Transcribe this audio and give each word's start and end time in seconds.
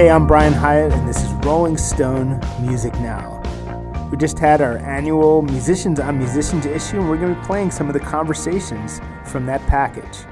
Hey, 0.00 0.08
I'm 0.08 0.26
Brian 0.26 0.54
Hiatt, 0.54 0.94
and 0.94 1.06
this 1.06 1.22
is 1.22 1.30
Rolling 1.44 1.76
Stone 1.76 2.40
Music 2.62 2.94
Now. 3.00 3.42
We 4.10 4.16
just 4.16 4.38
had 4.38 4.62
our 4.62 4.78
annual 4.78 5.42
Musicians 5.42 6.00
on 6.00 6.16
Musicians 6.16 6.64
issue, 6.64 7.00
and 7.00 7.10
we're 7.10 7.18
going 7.18 7.34
to 7.34 7.38
be 7.38 7.46
playing 7.46 7.70
some 7.70 7.86
of 7.86 7.92
the 7.92 8.00
conversations 8.00 8.98
from 9.26 9.44
that 9.44 9.60
package. 9.66 10.24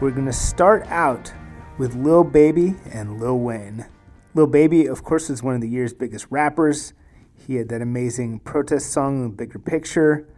We're 0.00 0.12
going 0.12 0.26
to 0.26 0.32
start 0.32 0.86
out 0.92 1.32
with 1.76 1.96
Lil 1.96 2.22
Baby 2.22 2.76
and 2.92 3.18
Lil 3.18 3.40
Wayne. 3.40 3.86
Lil 4.34 4.46
Baby, 4.46 4.86
of 4.86 5.02
course, 5.02 5.28
is 5.28 5.42
one 5.42 5.56
of 5.56 5.60
the 5.60 5.68
year's 5.68 5.92
biggest 5.92 6.28
rappers. 6.30 6.92
He 7.34 7.56
had 7.56 7.68
that 7.70 7.82
amazing 7.82 8.38
protest 8.38 8.92
song, 8.92 9.24
The 9.24 9.28
Bigger 9.30 9.58
Picture, 9.58 10.28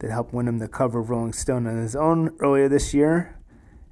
that 0.00 0.10
helped 0.10 0.34
win 0.34 0.48
him 0.48 0.58
the 0.58 0.66
cover 0.66 0.98
of 0.98 1.10
Rolling 1.10 1.32
Stone 1.32 1.68
on 1.68 1.76
his 1.76 1.94
own 1.94 2.34
earlier 2.40 2.68
this 2.68 2.92
year. 2.92 3.38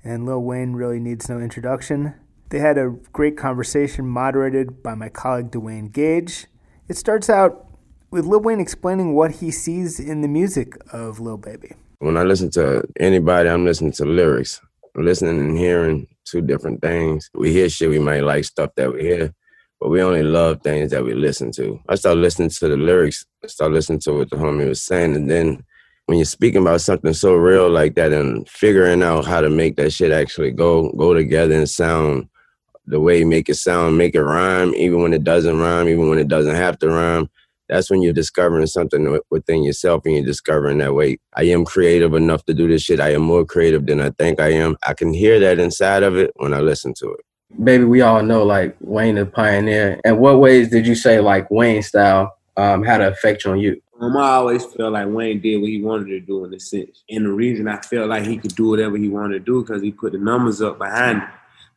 And 0.02 0.26
Lil 0.26 0.42
Wayne 0.42 0.72
really 0.72 0.98
needs 0.98 1.28
no 1.28 1.38
introduction. 1.38 2.14
They 2.50 2.58
had 2.58 2.78
a 2.78 2.96
great 3.12 3.36
conversation 3.36 4.09
moderated 4.09 4.82
by 4.82 4.96
my 4.96 5.08
colleague 5.08 5.52
Dwayne 5.52 5.92
Gage. 5.92 6.46
It 6.88 6.96
starts 6.96 7.30
out 7.30 7.68
with 8.10 8.27
Lil 8.27 8.41
Wayne 8.41 8.58
explaining 8.58 9.14
what 9.14 9.30
he 9.36 9.52
sees 9.52 10.00
in 10.00 10.20
the 10.20 10.27
music 10.27 10.77
of 10.92 11.20
Lil 11.20 11.36
Baby. 11.36 11.74
When 12.00 12.16
I 12.16 12.24
listen 12.24 12.50
to 12.52 12.82
anybody, 12.98 13.48
I'm 13.48 13.64
listening 13.64 13.92
to 13.92 14.05
lyrics. 14.05 14.60
I'm 14.96 15.05
listening 15.05 15.38
and 15.38 15.56
hearing 15.56 16.08
two 16.24 16.41
different 16.41 16.82
things. 16.82 17.30
We 17.34 17.52
hear 17.52 17.68
shit, 17.68 17.88
we 17.88 18.00
might 18.00 18.24
like 18.24 18.44
stuff 18.44 18.70
that 18.74 18.92
we 18.92 19.02
hear, 19.02 19.32
but 19.78 19.91
we 19.91 20.02
only 20.02 20.24
love 20.24 20.60
things 20.62 20.91
that 20.91 21.05
we 21.05 21.14
listen 21.14 21.52
to. 21.52 21.78
I 21.88 21.94
start 21.94 22.16
listening 22.16 22.50
to 22.50 22.69
the 22.69 22.77
lyrics, 22.77 23.24
I 23.44 23.46
start 23.46 23.70
listening 23.70 24.00
to 24.00 24.14
what 24.14 24.30
the 24.30 24.36
homie 24.36 24.66
was 24.66 24.82
saying, 24.82 25.14
and 25.14 25.30
then 25.30 25.64
when 26.06 26.19
you're 26.19 26.24
speaking 26.24 26.62
about 26.62 26.80
something 26.80 27.12
so 27.12 27.34
real 27.34 27.70
like 27.70 27.94
that 27.94 28.12
and 28.12 28.48
figuring 28.48 29.05
out 29.05 29.24
how 29.24 29.41
to 29.41 29.48
make 29.48 29.77
that 29.77 29.92
shit 29.92 30.10
actually 30.10 30.50
go 30.50 30.91
go 30.94 31.14
together 31.14 31.55
and 31.55 31.70
sound 31.70 32.28
the 32.87 33.01
way 33.01 33.19
you 33.19 33.27
make 33.27 33.48
it 33.48 33.55
sound, 33.55 33.98
make 33.98 34.15
it 34.15 34.23
rhyme, 34.23 34.75
even 34.75 35.02
when 35.02 35.12
it 35.12 35.25
doesn't 35.25 35.59
rhyme, 35.59 35.89
even 35.89 36.09
when 36.09 36.19
it 36.19 36.28
doesn't 36.28 36.55
have 36.55 36.78
to 36.81 36.89
rhyme. 36.89 37.28
That's 37.69 37.89
when 37.89 38.03
you're 38.03 38.12
discovering 38.12 38.67
something 38.67 39.20
within 39.31 39.62
yourself 39.62 40.03
and 40.05 40.17
you're 40.17 40.25
discovering 40.25 40.78
that, 40.78 40.92
wait, 40.92 41.20
I 41.37 41.45
am 41.45 41.64
creative 41.64 42.14
enough 42.14 42.45
to 42.47 42.55
do 42.55 42.67
this 42.67 42.83
shit. 42.83 42.98
I 42.98 43.11
am 43.11 43.22
more 43.22 43.45
creative 43.45 43.87
than 43.87 44.00
I 44.00 44.11
think 44.11 44.41
I 44.41 44.48
am. 44.48 44.77
I 44.84 44.92
can 44.92 45.14
hear 45.14 45.39
that 45.39 45.61
inside 45.61 46.03
of 46.03 46.17
it 46.17 46.33
when 46.37 46.53
I 46.53 46.61
listen 46.61 46.95
to 46.95 47.12
it. 47.12 47.20
Baby, 47.62 47.84
we 47.84 48.00
all 48.00 48.22
know 48.22 48.42
like 48.42 48.77
Wayne 48.81 49.15
the 49.15 49.27
pioneer. 49.27 50.00
And 50.05 50.19
what 50.19 50.41
ways 50.41 50.69
did 50.69 50.84
you 50.84 50.97
say 50.97 51.20
like 51.20 51.48
Wayne 51.50 51.83
style 51.83 52.37
um, 52.56 52.83
had 52.83 53.03
an 53.03 53.12
effect 53.12 53.47
on 53.47 53.61
you? 53.61 53.81
Um, 54.00 54.17
I 54.17 54.31
always 54.31 54.65
felt 54.65 54.94
like 54.94 55.06
Wayne 55.09 55.41
did 55.41 55.61
what 55.61 55.69
he 55.69 55.83
wanted 55.83 56.06
to 56.06 56.20
do 56.20 56.44
in 56.44 56.55
a 56.55 56.59
sense. 56.59 57.05
And 57.11 57.27
the 57.27 57.33
reason 57.33 57.69
I 57.69 57.81
felt 57.83 58.09
like 58.09 58.25
he 58.25 58.39
could 58.39 58.56
do 58.56 58.69
whatever 58.69 58.97
he 58.97 59.09
wanted 59.09 59.34
to 59.34 59.41
do 59.41 59.62
because 59.62 59.83
he 59.83 59.92
put 59.92 60.12
the 60.12 60.19
numbers 60.19 60.62
up 60.62 60.78
behind 60.78 61.22
it. 61.22 61.28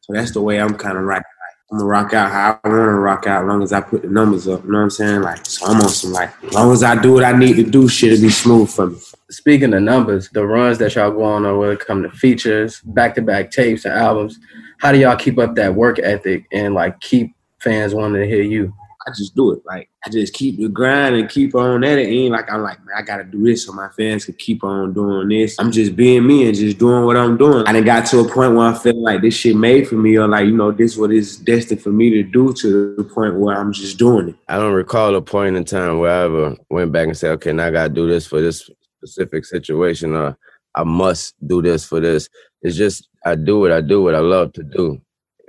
So 0.03 0.11
that's 0.11 0.31
the 0.31 0.41
way 0.41 0.59
I'm 0.59 0.75
kind 0.75 0.97
of 0.97 1.05
right. 1.05 1.23
I'm 1.71 1.77
gonna 1.77 1.89
rock 1.89 2.13
out 2.13 2.29
how 2.29 2.59
I 2.61 2.67
want 2.67 2.89
to 2.89 2.91
rock 2.91 3.25
out, 3.25 3.43
as 3.43 3.47
long 3.47 3.63
as 3.63 3.71
I 3.71 3.79
put 3.79 4.01
the 4.01 4.09
numbers 4.09 4.49
up. 4.49 4.65
You 4.65 4.71
know 4.71 4.79
what 4.79 4.83
I'm 4.83 4.89
saying? 4.89 5.21
Like, 5.21 5.45
so 5.45 5.65
I'm 5.65 5.79
on 5.79 5.87
some 5.87 6.11
like, 6.11 6.31
as 6.43 6.53
long 6.53 6.73
as 6.73 6.83
I 6.83 7.01
do 7.01 7.13
what 7.13 7.23
I 7.23 7.31
need 7.31 7.55
to 7.55 7.63
do, 7.63 7.87
shit'll 7.87 8.21
be 8.21 8.29
smooth 8.29 8.69
for 8.69 8.87
me. 8.87 8.99
Speaking 9.31 9.73
of 9.73 9.81
numbers, 9.81 10.29
the 10.29 10.45
runs 10.45 10.77
that 10.79 10.93
y'all 10.93 11.09
go 11.09 11.23
on, 11.23 11.45
or 11.45 11.57
when 11.57 11.71
it 11.71 11.79
come 11.79 12.03
to 12.03 12.11
features, 12.11 12.81
back 12.81 13.15
to 13.15 13.21
back 13.21 13.49
tapes 13.49 13.85
and 13.85 13.93
albums, 13.93 14.39
how 14.79 14.91
do 14.91 14.99
y'all 14.99 15.15
keep 15.15 15.39
up 15.39 15.55
that 15.55 15.73
work 15.73 15.99
ethic 15.99 16.45
and 16.51 16.73
like 16.73 16.99
keep 16.99 17.33
fans 17.59 17.95
wanting 17.95 18.21
to 18.21 18.27
hear 18.27 18.43
you? 18.43 18.75
I 19.05 19.11
just 19.11 19.35
do 19.35 19.51
it. 19.51 19.61
Like 19.65 19.89
I 20.05 20.09
just 20.09 20.33
keep 20.33 20.57
the 20.57 20.69
grind 20.69 21.15
and 21.15 21.29
keep 21.29 21.55
on 21.55 21.83
at 21.83 21.97
it. 21.97 22.07
ain't 22.07 22.31
like 22.31 22.51
I'm 22.51 22.61
like, 22.61 22.83
man, 22.85 22.95
I 22.97 23.01
gotta 23.01 23.23
do 23.23 23.43
this 23.43 23.65
so 23.65 23.73
my 23.73 23.89
fans 23.89 24.25
can 24.25 24.35
keep 24.35 24.63
on 24.63 24.93
doing 24.93 25.27
this. 25.29 25.57
I'm 25.59 25.71
just 25.71 25.95
being 25.95 26.25
me 26.25 26.45
and 26.47 26.55
just 26.55 26.77
doing 26.77 27.05
what 27.05 27.17
I'm 27.17 27.37
doing. 27.37 27.65
I 27.67 27.73
done 27.73 27.83
got 27.83 28.05
to 28.07 28.19
a 28.19 28.29
point 28.29 28.55
where 28.55 28.67
I 28.67 28.77
feel 28.77 29.01
like 29.01 29.21
this 29.21 29.35
shit 29.35 29.55
made 29.55 29.87
for 29.87 29.95
me 29.95 30.17
or 30.17 30.27
like, 30.27 30.45
you 30.45 30.55
know, 30.55 30.71
this 30.71 30.97
what 30.97 31.11
is 31.11 31.37
destined 31.37 31.81
for 31.81 31.89
me 31.89 32.09
to 32.11 32.23
do 32.23 32.53
to 32.53 32.95
the 32.95 33.03
point 33.03 33.35
where 33.35 33.57
I'm 33.57 33.73
just 33.73 33.97
doing 33.97 34.29
it. 34.29 34.35
I 34.47 34.57
don't 34.57 34.73
recall 34.73 35.15
a 35.15 35.21
point 35.21 35.55
in 35.55 35.65
time 35.65 35.99
where 35.99 36.11
I 36.11 36.23
ever 36.23 36.55
went 36.69 36.91
back 36.91 37.07
and 37.07 37.17
said, 37.17 37.31
okay, 37.31 37.53
now 37.53 37.67
I 37.67 37.71
gotta 37.71 37.93
do 37.93 38.07
this 38.07 38.27
for 38.27 38.41
this 38.41 38.69
specific 38.97 39.45
situation 39.45 40.15
or 40.15 40.37
I 40.75 40.83
must 40.83 41.35
do 41.45 41.61
this 41.61 41.85
for 41.85 41.99
this. 41.99 42.29
It's 42.61 42.77
just 42.77 43.09
I 43.25 43.35
do 43.35 43.59
what 43.59 43.71
I 43.71 43.81
do 43.81 44.01
what 44.01 44.15
I 44.15 44.19
love 44.19 44.53
to 44.53 44.63
do 44.63 45.01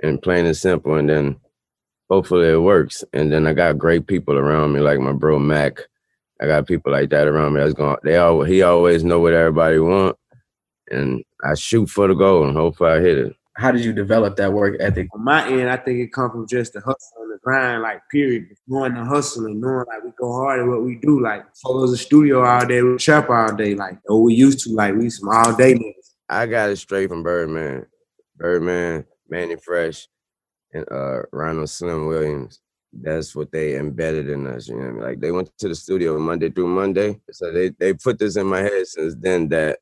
and 0.03 0.21
plain 0.21 0.45
and 0.45 0.55
simple 0.55 0.95
and 0.95 1.09
then 1.09 1.37
hopefully 2.09 2.49
it 2.49 2.61
works. 2.61 3.03
And 3.13 3.31
then 3.31 3.47
I 3.47 3.53
got 3.53 3.77
great 3.77 4.07
people 4.07 4.37
around 4.37 4.73
me, 4.73 4.79
like 4.79 4.99
my 4.99 5.13
bro 5.13 5.39
Mac. 5.39 5.79
I 6.41 6.47
got 6.47 6.67
people 6.67 6.91
like 6.91 7.09
that 7.11 7.27
around 7.27 7.53
me. 7.53 7.61
That's 7.61 7.73
going. 7.73 7.97
They 8.03 8.17
all 8.17 8.43
he 8.43 8.61
always 8.61 9.03
know 9.03 9.19
what 9.19 9.33
everybody 9.33 9.79
want, 9.79 10.17
and 10.91 11.23
I 11.43 11.55
shoot 11.55 11.89
for 11.89 12.07
the 12.07 12.13
goal 12.13 12.45
and 12.45 12.55
hopefully 12.55 12.91
I 12.91 12.99
hit 12.99 13.17
it. 13.17 13.35
How 13.57 13.71
did 13.71 13.85
you 13.85 13.93
develop 13.93 14.35
that 14.35 14.51
work 14.51 14.75
ethic? 14.81 15.07
On 15.13 15.23
my 15.23 15.47
end, 15.47 15.69
I 15.69 15.77
think 15.77 15.99
it 15.99 16.11
comes 16.11 16.33
from 16.33 16.45
just 16.45 16.73
the 16.73 16.81
hustle 16.81 17.21
and 17.21 17.31
the 17.31 17.37
grind, 17.41 17.83
like 17.83 18.01
period. 18.11 18.47
Knowing 18.67 18.95
the 18.95 19.05
hustle 19.05 19.45
and 19.45 19.61
knowing 19.61 19.85
like 19.87 20.03
we 20.03 20.11
go 20.19 20.33
hard 20.33 20.59
at 20.59 20.67
what 20.67 20.83
we 20.83 20.95
do. 20.95 21.21
Like 21.21 21.45
follow 21.55 21.87
the 21.87 21.95
studio 21.95 22.43
all 22.43 22.65
day, 22.65 22.81
we 22.81 22.97
trap 22.97 23.29
all 23.29 23.55
day. 23.55 23.73
Like 23.73 23.97
what 24.03 24.17
we 24.17 24.33
used 24.33 24.59
to. 24.65 24.73
Like 24.73 24.95
we 24.95 25.09
some 25.09 25.29
all 25.29 25.55
day 25.55 25.73
niggas. 25.73 26.15
I 26.27 26.47
got 26.47 26.69
it 26.69 26.77
straight 26.77 27.07
from 27.07 27.23
Birdman. 27.23 27.85
Birdman, 28.37 29.05
Mannie 29.29 29.55
Fresh 29.55 30.09
and 30.75 30.91
uh 30.91 31.23
Ronald 31.31 31.69
Slim 31.69 32.07
Williams. 32.07 32.59
That's 32.93 33.35
what 33.35 33.51
they 33.51 33.77
embedded 33.77 34.29
in 34.29 34.47
us. 34.47 34.67
You 34.67 34.75
know 34.75 34.87
I 34.87 34.91
mean? 34.91 35.01
Like 35.01 35.19
they 35.19 35.31
went 35.31 35.49
to 35.57 35.67
the 35.67 35.75
studio 35.75 36.17
Monday 36.19 36.49
through 36.49 36.67
Monday. 36.67 37.19
So 37.31 37.51
they 37.51 37.69
they 37.69 37.93
put 37.93 38.19
this 38.19 38.35
in 38.35 38.47
my 38.47 38.61
head 38.61 38.87
since 38.87 39.15
then 39.15 39.49
that 39.49 39.79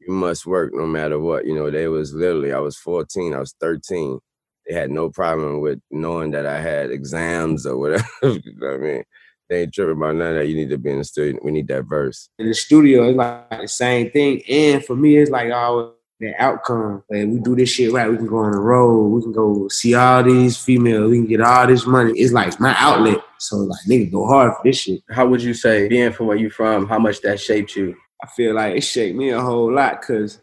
you 0.00 0.12
must 0.12 0.46
work 0.46 0.72
no 0.74 0.86
matter 0.86 1.18
what. 1.18 1.46
You 1.46 1.54
know, 1.54 1.70
they 1.70 1.88
was 1.88 2.14
literally 2.14 2.52
I 2.52 2.60
was 2.60 2.76
14, 2.78 3.34
I 3.34 3.40
was 3.40 3.54
13. 3.60 4.18
They 4.66 4.74
had 4.74 4.90
no 4.90 5.10
problem 5.10 5.60
with 5.60 5.80
knowing 5.90 6.32
that 6.32 6.46
I 6.46 6.60
had 6.60 6.90
exams 6.90 7.66
or 7.66 7.76
whatever. 7.76 8.04
you 8.22 8.54
know 8.56 8.68
what 8.68 8.74
I 8.74 8.78
mean? 8.78 9.02
They 9.48 9.62
ain't 9.62 9.74
tripping 9.74 9.96
about 9.96 10.16
none 10.16 10.32
of 10.32 10.34
that. 10.38 10.48
You 10.48 10.56
need 10.56 10.70
to 10.70 10.78
be 10.78 10.90
in 10.90 10.98
the 10.98 11.04
studio. 11.04 11.40
We 11.42 11.52
need 11.52 11.68
that 11.68 11.84
verse. 11.84 12.28
In 12.40 12.48
the 12.48 12.54
studio, 12.54 13.08
it's 13.08 13.16
like 13.16 13.60
the 13.60 13.68
same 13.68 14.10
thing. 14.10 14.42
And 14.48 14.84
for 14.84 14.96
me, 14.96 15.16
it's 15.18 15.30
like 15.30 15.52
I 15.52 15.62
always 15.62 15.95
the 16.20 16.34
outcome. 16.38 17.02
Like 17.10 17.26
we 17.26 17.38
do 17.38 17.56
this 17.56 17.70
shit 17.70 17.92
right, 17.92 18.10
we 18.10 18.16
can 18.16 18.26
go 18.26 18.38
on 18.38 18.52
the 18.52 18.58
road, 18.58 19.08
we 19.08 19.22
can 19.22 19.32
go 19.32 19.68
see 19.68 19.94
all 19.94 20.22
these 20.22 20.56
females, 20.56 21.10
we 21.10 21.18
can 21.18 21.26
get 21.26 21.40
all 21.40 21.66
this 21.66 21.86
money. 21.86 22.18
It's 22.18 22.32
like 22.32 22.58
my 22.60 22.74
outlet. 22.78 23.18
So 23.38 23.56
like 23.58 23.84
nigga 23.88 24.10
go 24.10 24.26
hard 24.26 24.54
for 24.54 24.62
this 24.64 24.78
shit. 24.78 25.00
How 25.10 25.26
would 25.26 25.42
you 25.42 25.54
say 25.54 25.88
being 25.88 26.12
from 26.12 26.26
where 26.26 26.36
you 26.36 26.50
from, 26.50 26.88
how 26.88 26.98
much 26.98 27.20
that 27.22 27.40
shaped 27.40 27.76
you? 27.76 27.94
I 28.22 28.28
feel 28.28 28.54
like 28.54 28.76
it 28.76 28.80
shaped 28.82 29.16
me 29.16 29.30
a 29.30 29.40
whole 29.40 29.72
lot 29.72 30.00
because 30.00 30.40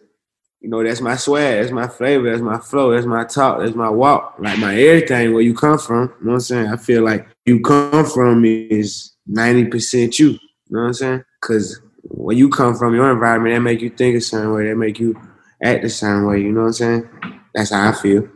you 0.64 0.70
know, 0.70 0.82
that's 0.82 1.02
my 1.02 1.18
swag, 1.18 1.60
that's 1.60 1.74
my 1.74 1.90
flavor, 1.90 2.30
that's 2.30 2.42
my 2.42 2.58
flow, 2.58 2.94
that's 2.94 3.06
my 3.06 3.26
talk, 3.26 3.60
that's 3.60 3.76
my 3.76 3.90
walk, 3.90 4.36
like 4.40 4.58
my 4.60 4.74
everything 4.74 5.34
where 5.34 5.42
you 5.42 5.54
come 5.54 5.78
from. 5.78 6.04
You 6.04 6.26
know 6.26 6.32
what 6.32 6.34
I'm 6.36 6.40
saying? 6.40 6.68
I 6.68 6.78
feel 6.78 7.04
like 7.04 7.28
you 7.46 7.60
come 7.60 8.06
from 8.06 8.46
is 8.46 9.12
90% 9.30 10.18
you. 10.20 10.30
You 10.30 10.40
know 10.70 10.80
what 10.80 10.88
I'm 10.88 10.94
saying? 10.94 11.24
Cause 11.42 11.82
when 12.04 12.38
you 12.38 12.48
come 12.48 12.76
from, 12.76 12.96
your 12.96 13.12
environment, 13.12 13.54
that 13.54 13.60
make 13.60 13.82
you 13.82 13.90
think 13.90 14.16
a 14.16 14.22
certain 14.22 14.54
way, 14.54 14.70
that 14.70 14.78
make 14.78 15.00
you 15.00 15.20
act 15.64 15.82
the 15.82 15.90
same 15.90 16.26
way. 16.26 16.42
You 16.42 16.52
know 16.52 16.62
what 16.62 16.68
I'm 16.68 16.74
saying? 16.74 17.10
That's 17.56 17.72
how 17.72 17.90
I 17.90 17.94
feel. 17.94 18.28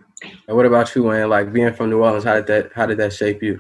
And 0.47 0.57
what 0.57 0.65
about 0.65 0.93
you, 0.95 1.03
Wayne? 1.03 1.29
Like 1.29 1.53
being 1.53 1.73
from 1.73 1.89
New 1.89 2.03
Orleans, 2.03 2.23
how 2.23 2.35
did 2.35 2.47
that 2.47 2.71
how 2.73 2.85
did 2.85 2.97
that 2.97 3.13
shape 3.13 3.43
you? 3.43 3.59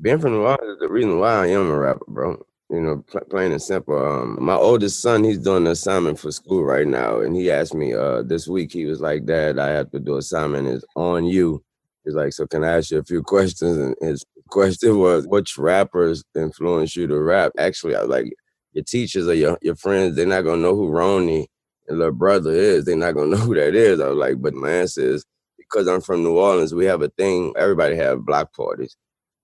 Being 0.00 0.18
from 0.18 0.32
New 0.32 0.42
Orleans 0.42 0.74
is 0.74 0.78
the 0.80 0.88
reason 0.88 1.18
why 1.18 1.44
I 1.44 1.46
am 1.48 1.70
a 1.70 1.78
rapper, 1.78 2.04
bro. 2.08 2.44
You 2.70 2.80
know, 2.80 3.04
pl- 3.06 3.26
plain 3.30 3.52
and 3.52 3.62
simple. 3.62 3.98
Um, 3.98 4.38
my 4.40 4.54
oldest 4.54 5.00
son, 5.00 5.24
he's 5.24 5.38
doing 5.38 5.66
an 5.66 5.72
assignment 5.72 6.18
for 6.18 6.32
school 6.32 6.64
right 6.64 6.86
now, 6.86 7.20
and 7.20 7.36
he 7.36 7.50
asked 7.50 7.74
me 7.74 7.92
uh, 7.92 8.22
this 8.22 8.48
week. 8.48 8.72
He 8.72 8.86
was 8.86 9.00
like, 9.00 9.26
"Dad, 9.26 9.58
I 9.58 9.68
have 9.68 9.90
to 9.90 10.00
do 10.00 10.16
assignment. 10.16 10.68
It's 10.68 10.84
on 10.96 11.26
you." 11.26 11.62
He's 12.04 12.14
like, 12.14 12.32
"So 12.32 12.46
can 12.46 12.64
I 12.64 12.78
ask 12.78 12.90
you 12.90 12.98
a 12.98 13.04
few 13.04 13.22
questions?" 13.22 13.76
And 13.76 13.94
his 14.00 14.24
question 14.48 14.98
was, 14.98 15.26
"Which 15.26 15.58
rappers 15.58 16.24
influence 16.34 16.96
you 16.96 17.06
to 17.08 17.20
rap?" 17.20 17.52
Actually, 17.58 17.94
I 17.94 18.00
was 18.00 18.08
like, 18.08 18.32
"Your 18.72 18.84
teachers 18.84 19.28
or 19.28 19.34
your 19.34 19.58
your 19.60 19.76
friends, 19.76 20.16
they're 20.16 20.26
not 20.26 20.42
gonna 20.42 20.62
know 20.62 20.74
who 20.74 20.88
Ronnie 20.88 21.48
little 21.94 22.14
brother 22.14 22.52
is, 22.52 22.84
they're 22.84 22.96
not 22.96 23.14
gonna 23.14 23.28
know 23.36 23.38
who 23.38 23.54
that 23.54 23.74
is. 23.74 24.00
I 24.00 24.08
was 24.08 24.18
like, 24.18 24.40
but 24.40 24.54
my 24.54 24.70
answer 24.70 25.02
is 25.02 25.24
because 25.58 25.88
I'm 25.88 26.00
from 26.00 26.22
New 26.22 26.38
Orleans, 26.38 26.74
we 26.74 26.86
have 26.86 27.02
a 27.02 27.08
thing. 27.10 27.54
Everybody 27.56 27.96
have 27.96 28.26
block 28.26 28.54
parties, 28.54 28.96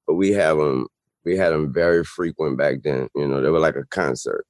but 0.06 0.14
we 0.14 0.30
have 0.32 0.58
them. 0.58 0.88
We 1.24 1.36
had 1.36 1.52
them 1.52 1.72
very 1.72 2.04
frequent 2.04 2.58
back 2.58 2.82
then. 2.84 3.08
You 3.14 3.28
know, 3.28 3.42
they 3.42 3.50
were 3.50 3.60
like 3.60 3.76
a 3.76 3.84
concert, 3.90 4.46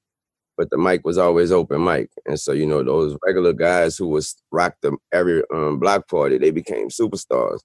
but 0.57 0.71
the 0.71 0.79
mic 0.79 1.05
was 1.05 1.19
always 1.19 1.53
open 1.53 1.85
mic, 1.85 2.11
and 2.27 2.39
so 2.39 2.53
you 2.53 2.67
know 2.67 2.83
those 2.83 3.17
regular 3.25 3.53
guys 3.53 3.97
who 3.97 4.09
was 4.09 4.37
rock 4.53 4.77
the 4.83 4.97
every 5.13 5.43
um, 5.55 5.79
block 5.79 6.09
party, 6.09 6.39
they 6.39 6.51
became 6.51 6.89
superstars. 6.89 7.61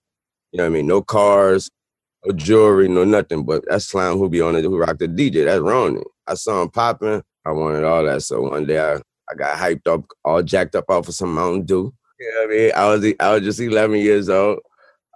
You 0.52 0.58
know 0.58 0.66
what 0.66 0.68
I 0.68 0.70
mean? 0.70 0.88
No 0.88 1.02
cars, 1.02 1.70
no 2.26 2.34
jewelry, 2.34 2.88
no 2.88 3.04
nothing. 3.04 3.46
But 3.46 3.66
that's 3.68 3.86
Slime 3.86 4.18
who 4.18 4.30
be 4.30 4.42
on 4.42 4.56
it, 4.56 4.64
who 4.64 4.78
rocked 4.78 5.00
the 5.00 5.08
DJ. 5.08 5.46
That's 5.46 5.62
Ronnie. 5.62 6.04
I 6.28 6.36
saw 6.36 6.62
him 6.62 6.70
popping. 6.70 7.24
I 7.46 7.52
wanted 7.52 7.84
all 7.84 8.06
that. 8.06 8.24
So 8.24 8.42
one 8.42 8.66
day 8.66 8.80
I 8.80 9.02
I 9.30 9.36
got 9.36 9.58
hyped 9.58 9.88
up, 9.88 10.06
all 10.24 10.44
jacked 10.44 10.76
up 10.76 10.90
off 10.90 11.08
of 11.08 11.16
some 11.16 11.34
Mountain 11.34 11.66
Dew. 11.66 11.94
You 12.20 12.34
know 12.34 12.42
what 12.42 12.46
I 12.46 12.56
mean? 12.56 12.72
I 12.76 12.90
was 12.90 13.14
I 13.20 13.34
was 13.34 13.44
just 13.44 13.60
11 13.60 14.00
years 14.00 14.30
old. 14.30 14.60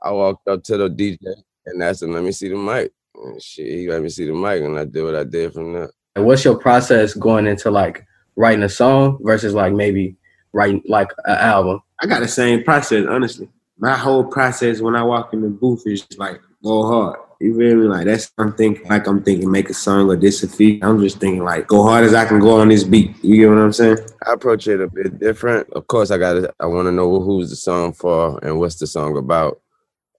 I 0.03 0.11
walked 0.11 0.47
up 0.47 0.63
to 0.63 0.77
the 0.77 0.89
DJ 0.89 1.17
and 1.65 1.83
asked 1.83 2.03
him, 2.03 2.11
let 2.11 2.23
me 2.23 2.31
see 2.31 2.49
the 2.49 2.55
mic. 2.55 2.91
And 3.15 3.41
shit, 3.41 3.67
he 3.67 3.89
let 3.89 4.01
me 4.01 4.09
see 4.09 4.25
the 4.25 4.33
mic 4.33 4.61
and 4.61 4.77
I 4.77 4.85
did 4.85 5.03
what 5.03 5.15
I 5.15 5.23
did 5.23 5.53
from 5.53 5.73
there. 5.73 5.91
And 6.15 6.25
what's 6.25 6.43
your 6.43 6.57
process 6.57 7.13
going 7.13 7.47
into 7.47 7.71
like 7.71 8.05
writing 8.35 8.63
a 8.63 8.69
song 8.69 9.19
versus 9.21 9.53
like 9.53 9.73
maybe 9.73 10.15
writing 10.53 10.83
like 10.87 11.11
an 11.25 11.37
album? 11.37 11.81
I 12.01 12.05
got 12.05 12.19
the 12.21 12.27
same 12.27 12.63
process, 12.63 13.05
honestly. 13.07 13.49
My 13.77 13.95
whole 13.95 14.23
process 14.23 14.81
when 14.81 14.95
I 14.95 15.03
walk 15.03 15.33
in 15.33 15.41
the 15.41 15.49
booth 15.49 15.83
is 15.85 16.05
like 16.17 16.41
go 16.63 16.87
hard. 16.87 17.19
You 17.39 17.55
feel 17.57 17.75
me? 17.77 17.87
Like 17.87 18.05
that's 18.05 18.31
I'm 18.37 18.53
thinking 18.53 18.87
like 18.87 19.07
I'm 19.07 19.23
thinking 19.23 19.51
make 19.51 19.69
a 19.69 19.73
song 19.73 20.09
or 20.09 20.15
this 20.15 20.43
a 20.43 20.47
feat. 20.47 20.83
I'm 20.83 20.99
just 20.99 21.19
thinking 21.19 21.43
like 21.43 21.67
go 21.67 21.83
hard 21.83 22.03
as 22.03 22.13
I 22.13 22.25
can 22.25 22.39
go 22.39 22.59
on 22.59 22.69
this 22.69 22.83
beat. 22.83 23.15
You 23.23 23.35
get 23.37 23.49
what 23.49 23.59
I'm 23.59 23.73
saying? 23.73 23.99
I 24.25 24.33
approach 24.33 24.67
it 24.67 24.81
a 24.81 24.87
bit 24.89 25.19
different. 25.19 25.69
Of 25.73 25.87
course, 25.87 26.09
I 26.09 26.17
got 26.17 26.33
to 26.33 26.53
I 26.59 26.65
want 26.65 26.87
to 26.87 26.91
know 26.91 27.19
who's 27.19 27.49
the 27.49 27.55
song 27.55 27.93
for 27.93 28.39
and 28.43 28.59
what's 28.59 28.79
the 28.79 28.87
song 28.87 29.17
about, 29.17 29.61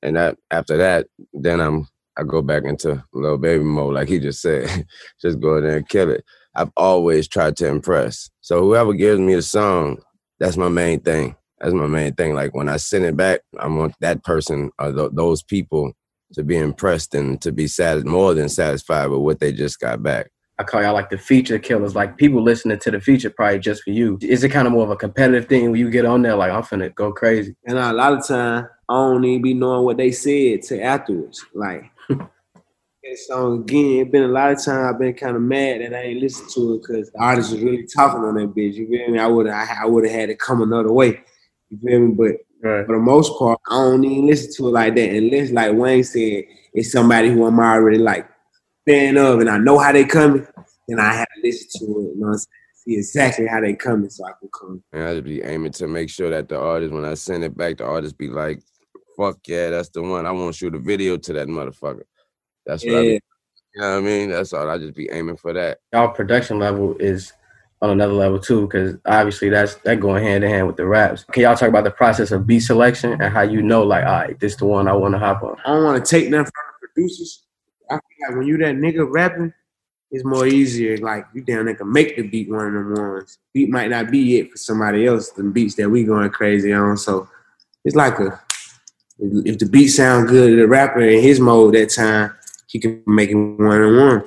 and 0.03 0.17
that 0.17 0.39
after 0.51 0.77
that, 0.77 1.07
then 1.33 1.61
I'm 1.61 1.89
I 2.17 2.23
go 2.23 2.43
back 2.43 2.65
into 2.65 3.03
little 3.13 3.39
baby 3.39 3.65
mode, 3.65 3.95
like 3.95 4.09
he 4.09 4.19
just 4.21 4.41
said, 4.41 4.87
just 5.21 5.41
go 5.41 5.57
in 5.59 5.65
there 5.65 5.77
and 5.79 5.89
kill 5.89 6.11
it. 6.11 6.25
I've 6.55 6.73
always 6.77 7.29
tried 7.29 7.57
to 7.59 7.69
impress. 7.69 8.31
So 8.41 8.63
whoever 8.63 8.93
gives 8.93 9.21
me 9.21 9.35
a 9.35 9.43
song, 9.43 9.99
that's 10.41 10.57
my 10.57 10.69
main 10.69 11.01
thing. 11.01 11.37
That's 11.61 11.75
my 11.75 11.87
main 11.87 12.15
thing. 12.15 12.35
Like 12.35 12.55
when 12.55 12.69
I 12.69 12.77
send 12.77 13.05
it 13.05 13.17
back, 13.17 13.41
I 13.59 13.69
want 13.69 13.95
that 14.01 14.25
person 14.25 14.71
or 14.79 14.93
th- 14.93 15.11
those 15.13 15.43
people 15.43 15.93
to 16.35 16.43
be 16.43 16.57
impressed 16.57 17.15
and 17.15 17.41
to 17.43 17.53
be 17.53 17.67
sad 17.67 18.05
more 18.05 18.35
than 18.35 18.49
satisfied 18.49 19.07
with 19.07 19.21
what 19.21 19.41
they 19.41 19.53
just 19.53 19.81
got 19.81 20.03
back. 20.03 20.31
I 20.61 20.65
call 20.65 20.83
y'all 20.83 20.93
like 20.93 21.11
the 21.11 21.19
feature 21.19 21.59
killers. 21.59 21.95
Like 21.95 22.17
people 22.17 22.43
listening 22.43 22.81
to 22.81 22.91
the 22.91 23.01
feature 23.01 23.31
probably 23.31 23.61
just 23.61 23.85
for 23.85 23.91
you. 23.91 24.19
Is 24.21 24.43
it 24.43 24.49
kind 24.49 24.67
of 24.67 24.73
more 24.73 24.83
of 24.83 24.91
a 24.91 24.97
competitive 24.97 25.49
thing 25.49 25.71
when 25.71 25.79
you 25.79 25.89
get 25.89 26.05
on 26.05 26.23
there? 26.23 26.35
Like 26.35 26.51
I'm 26.51 26.63
finna 26.63 26.93
go 26.95 27.13
crazy. 27.13 27.55
And 27.65 27.79
a 27.79 27.93
lot 27.93 28.13
of 28.13 28.27
time 28.27 28.69
I 28.89 28.95
don't 28.95 29.25
even 29.25 29.43
be 29.43 29.55
knowing 29.55 29.85
what 29.85 29.99
they 29.99 30.11
said 30.11 30.63
to 30.63 30.83
afterwards. 30.83 31.45
Like 31.55 31.85
that 32.09 33.19
song 33.27 33.61
again. 33.61 34.01
It 34.01 34.11
been 34.11 34.25
a 34.25 34.29
lot 34.29 34.51
of 34.51 34.65
time 34.65 34.93
I've 34.93 34.99
been 34.99 35.15
kind 35.15 35.37
of 35.37 35.43
mad 35.43 35.81
that 35.81 35.95
I 35.95 36.03
ain't 36.03 36.21
listened 36.21 36.51
to 36.51 36.75
it 36.75 36.83
because 36.83 37.11
the 37.11 37.21
artist 37.21 37.53
was 37.53 37.61
really 37.61 37.87
talking 37.87 38.25
on 38.25 38.35
that 38.35 38.55
bitch. 38.55 38.75
You 38.75 38.89
feel 38.89 39.11
me? 39.11 39.19
I 39.19 39.27
would 39.27 39.47
have 39.47 39.69
I 39.81 39.87
would 39.87 40.05
have 40.05 40.15
had 40.15 40.31
it 40.31 40.41
come 40.41 40.61
another 40.61 40.93
way. 40.93 41.21
You 41.71 41.79
feel 41.79 42.01
me? 42.01 42.15
But 42.15 42.37
Right. 42.61 42.85
for 42.87 42.97
the 42.97 43.03
most 43.03 43.39
part, 43.39 43.61
I 43.71 43.77
don't 43.77 44.05
even 44.05 44.27
listen 44.27 44.53
to 44.55 44.69
it 44.69 44.73
like 44.73 44.95
that. 44.97 45.11
Unless, 45.11 45.51
like 45.53 45.73
Wayne 45.75 46.03
said, 46.03 46.45
it's 46.75 46.91
somebody 46.91 47.31
who 47.31 47.47
I'm 47.47 47.61
already 47.61 47.99
like 47.99 48.29
fan 48.87 49.17
of 49.17 49.41
and 49.41 49.49
I 49.49 49.59
know 49.59 49.79
how 49.79 49.93
they 49.93 50.05
coming, 50.05 50.47
then 50.89 50.99
I 50.99 51.13
have 51.13 51.27
to 51.37 51.41
listen 51.43 51.69
to 51.81 51.85
it. 51.85 51.89
You 51.89 52.15
know 52.17 52.27
what 52.27 52.29
I'm 52.29 52.39
saying? 52.39 52.47
See 52.75 52.97
exactly 52.97 53.47
how 53.47 53.61
they 53.61 53.75
coming 53.75 54.11
so 54.11 54.25
I 54.25 54.33
can 54.41 54.49
come. 54.59 54.83
And 54.93 55.05
I 55.05 55.13
just 55.15 55.25
be 55.25 55.43
aiming 55.43 55.73
to 55.73 55.87
make 55.87 56.11
sure 56.11 56.31
that 56.31 56.49
the 56.49 56.59
artist, 56.59 56.93
when 56.93 57.05
I 57.05 57.15
send 57.15 57.45
it 57.45 57.57
back, 57.57 57.77
the 57.77 57.85
artist 57.85 58.19
be 58.19 58.29
like, 58.29 58.61
fuck 59.17 59.39
yeah, 59.47 59.71
that's 59.71 59.91
the 59.91 60.03
one. 60.03 60.27
I 60.27 60.33
want 60.33 60.53
to 60.53 60.59
shoot 60.59 60.75
a 60.75 60.79
video 60.79 61.17
to 61.17 61.33
that 61.35 61.49
motherfucker. 61.49 62.05
That's 62.67 62.85
what 62.85 62.95
I 62.95 62.99
Yeah. 62.99 63.03
be, 63.05 63.21
you 63.75 63.81
know 63.83 63.91
what 63.93 63.99
I 63.99 64.01
mean? 64.01 64.31
That's 64.31 64.53
all. 64.53 64.69
I 64.69 64.79
just 64.79 64.95
be 64.95 65.09
aiming 65.13 65.37
for 65.37 65.53
that. 65.53 65.79
Y'all 65.93 66.09
production 66.09 66.59
level 66.59 66.97
is 66.99 67.33
on 67.81 67.91
another 67.91 68.13
level 68.13 68.39
too, 68.39 68.63
because 68.63 68.97
obviously 69.07 69.49
that's 69.49 69.77
that 69.77 70.01
going 70.01 70.25
hand 70.25 70.43
in 70.43 70.51
hand 70.51 70.67
with 70.67 70.77
the 70.77 70.87
raps. 70.87 71.25
Can 71.25 71.45
y'all 71.45 71.57
talk 71.57 71.69
about 71.69 71.85
the 71.85 71.91
process 71.91 72.33
of 72.33 72.47
beat 72.47 72.61
selection 72.61 73.13
and 73.13 73.33
how 73.33 73.43
you 73.43 73.63
know 73.63 73.83
like, 73.83 74.05
all 74.05 74.13
right, 74.13 74.41
this 74.41 74.57
the 74.57 74.67
one 74.67 74.89
I 74.89 74.95
want 74.95 75.15
to 75.15 75.19
hop 75.19 75.43
on? 75.43 75.57
I 75.65 75.75
don't 75.75 75.85
want 75.85 76.05
to 76.05 76.11
take 76.11 76.29
nothing 76.29 76.53
from 76.53 76.75
the 76.83 76.89
producers. 76.95 77.45
I 77.91 77.95
feel 77.95 78.29
like 78.29 78.37
when 78.39 78.47
you 78.47 78.59
that 78.59 78.75
nigga 78.75 79.07
rapping, 79.09 79.53
it's 80.11 80.25
more 80.25 80.47
easier. 80.47 80.97
Like 80.99 81.27
you 81.35 81.43
damn 81.43 81.67
nigga 81.67 81.87
make 81.87 82.17
the 82.17 82.23
beat 82.23 82.51
one 82.51 82.67
of 82.67 82.73
them 82.73 82.95
ones. 82.95 83.39
Beat 83.53 83.69
might 83.69 83.91
not 83.91 84.11
be 84.11 84.39
it 84.39 84.51
for 84.51 84.57
somebody 84.57 85.07
else. 85.07 85.31
The 85.31 85.45
beats 85.45 85.77
that 85.77 85.89
we 85.89 86.05
going 86.05 86.31
crazy 86.31 86.73
on. 86.73 86.97
So 86.97 87.29
it's 87.85 87.97
like 87.97 88.19
a 88.19 88.41
if 89.21 89.59
the 89.59 89.67
beat 89.67 89.89
sound 89.89 90.29
good 90.29 90.59
the 90.59 90.67
rapper 90.67 91.01
in 91.01 91.23
his 91.23 91.41
mode 91.41 91.75
that 91.75 91.91
time, 91.91 92.35
he 92.67 92.79
can 92.79 93.03
make 93.07 93.31
it 93.31 93.35
one 93.35 93.83
on 93.83 93.97
one. 93.97 94.25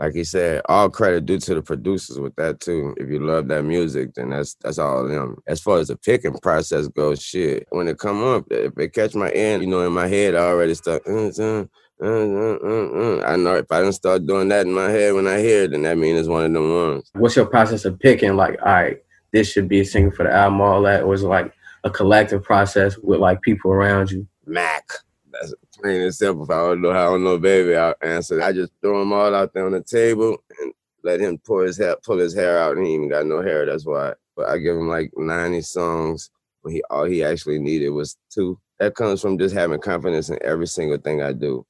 Like 0.00 0.14
he 0.14 0.24
said, 0.24 0.62
all 0.66 0.88
credit 0.88 1.26
due 1.26 1.38
to 1.38 1.54
the 1.56 1.60
producers 1.60 2.18
with 2.18 2.34
that 2.36 2.60
too. 2.60 2.94
If 2.96 3.10
you 3.10 3.20
love 3.20 3.48
that 3.48 3.64
music, 3.64 4.14
then 4.14 4.30
that's 4.30 4.54
that's 4.54 4.78
all 4.78 5.06
them. 5.06 5.36
As 5.46 5.60
far 5.60 5.76
as 5.76 5.88
the 5.88 5.96
picking 5.96 6.38
process 6.38 6.88
goes, 6.88 7.22
shit. 7.22 7.66
When 7.68 7.86
it 7.86 7.98
come 7.98 8.24
up, 8.24 8.46
if 8.50 8.72
it 8.78 8.94
catch 8.94 9.14
my 9.14 9.30
ear, 9.30 9.60
you 9.60 9.66
know, 9.66 9.86
in 9.86 9.92
my 9.92 10.08
head, 10.08 10.34
I 10.34 10.38
already 10.38 10.72
start. 10.72 11.02
Uh, 11.06 11.28
uh, 11.28 11.64
uh. 12.02 13.24
I 13.26 13.36
know 13.36 13.56
if 13.56 13.70
I 13.70 13.82
don't 13.82 13.92
start 13.92 14.26
doing 14.26 14.48
that 14.48 14.64
in 14.66 14.72
my 14.72 14.88
head 14.88 15.12
when 15.12 15.26
I 15.26 15.38
hear 15.38 15.64
it, 15.64 15.72
then 15.72 15.82
that 15.82 15.98
means 15.98 16.20
it's 16.20 16.28
one 16.28 16.46
of 16.46 16.52
them 16.54 16.74
ones. 16.74 17.10
What's 17.12 17.36
your 17.36 17.44
process 17.44 17.84
of 17.84 17.98
picking 17.98 18.36
like, 18.36 18.58
all 18.62 18.72
right, 18.72 19.02
this 19.32 19.52
should 19.52 19.68
be 19.68 19.80
a 19.80 19.84
single 19.84 20.16
for 20.16 20.22
the 20.22 20.32
album, 20.32 20.62
all 20.62 20.80
that? 20.82 21.02
Or 21.02 21.12
is 21.12 21.24
it 21.24 21.28
like 21.28 21.52
a 21.84 21.90
collective 21.90 22.42
process 22.42 22.96
with 22.96 23.20
like 23.20 23.42
people 23.42 23.70
around 23.70 24.10
you? 24.10 24.26
Mac. 24.46 24.88
That's 25.30 25.52
and 25.84 26.14
simple. 26.14 26.44
If 26.44 26.50
I 26.50 26.58
don't 26.58 26.82
know 26.82 26.92
how 26.92 27.08
I 27.08 27.10
don't 27.10 27.24
know, 27.24 27.38
baby, 27.38 27.76
I'll 27.76 27.94
answer. 28.02 28.42
I 28.42 28.52
just 28.52 28.72
throw 28.80 29.00
them 29.00 29.12
all 29.12 29.34
out 29.34 29.52
there 29.54 29.66
on 29.66 29.72
the 29.72 29.82
table 29.82 30.42
and 30.60 30.72
let 31.02 31.20
him 31.20 31.38
pull 31.38 31.60
his 31.60 31.78
hair, 31.78 31.96
pull 32.04 32.18
his 32.18 32.34
hair 32.34 32.58
out. 32.58 32.76
And 32.76 32.86
he 32.86 32.92
ain't 32.92 33.04
even 33.04 33.10
got 33.10 33.26
no 33.26 33.42
hair. 33.42 33.66
That's 33.66 33.86
why. 33.86 34.14
But 34.36 34.48
I 34.48 34.58
give 34.58 34.76
him 34.76 34.88
like 34.88 35.10
90 35.16 35.60
songs 35.62 36.30
when 36.62 36.74
he 36.74 36.82
all 36.90 37.04
he 37.04 37.24
actually 37.24 37.58
needed 37.58 37.90
was 37.90 38.16
two. 38.32 38.58
That 38.78 38.94
comes 38.94 39.20
from 39.20 39.38
just 39.38 39.54
having 39.54 39.80
confidence 39.80 40.30
in 40.30 40.38
every 40.42 40.66
single 40.66 40.98
thing 40.98 41.22
I 41.22 41.32
do. 41.32 41.66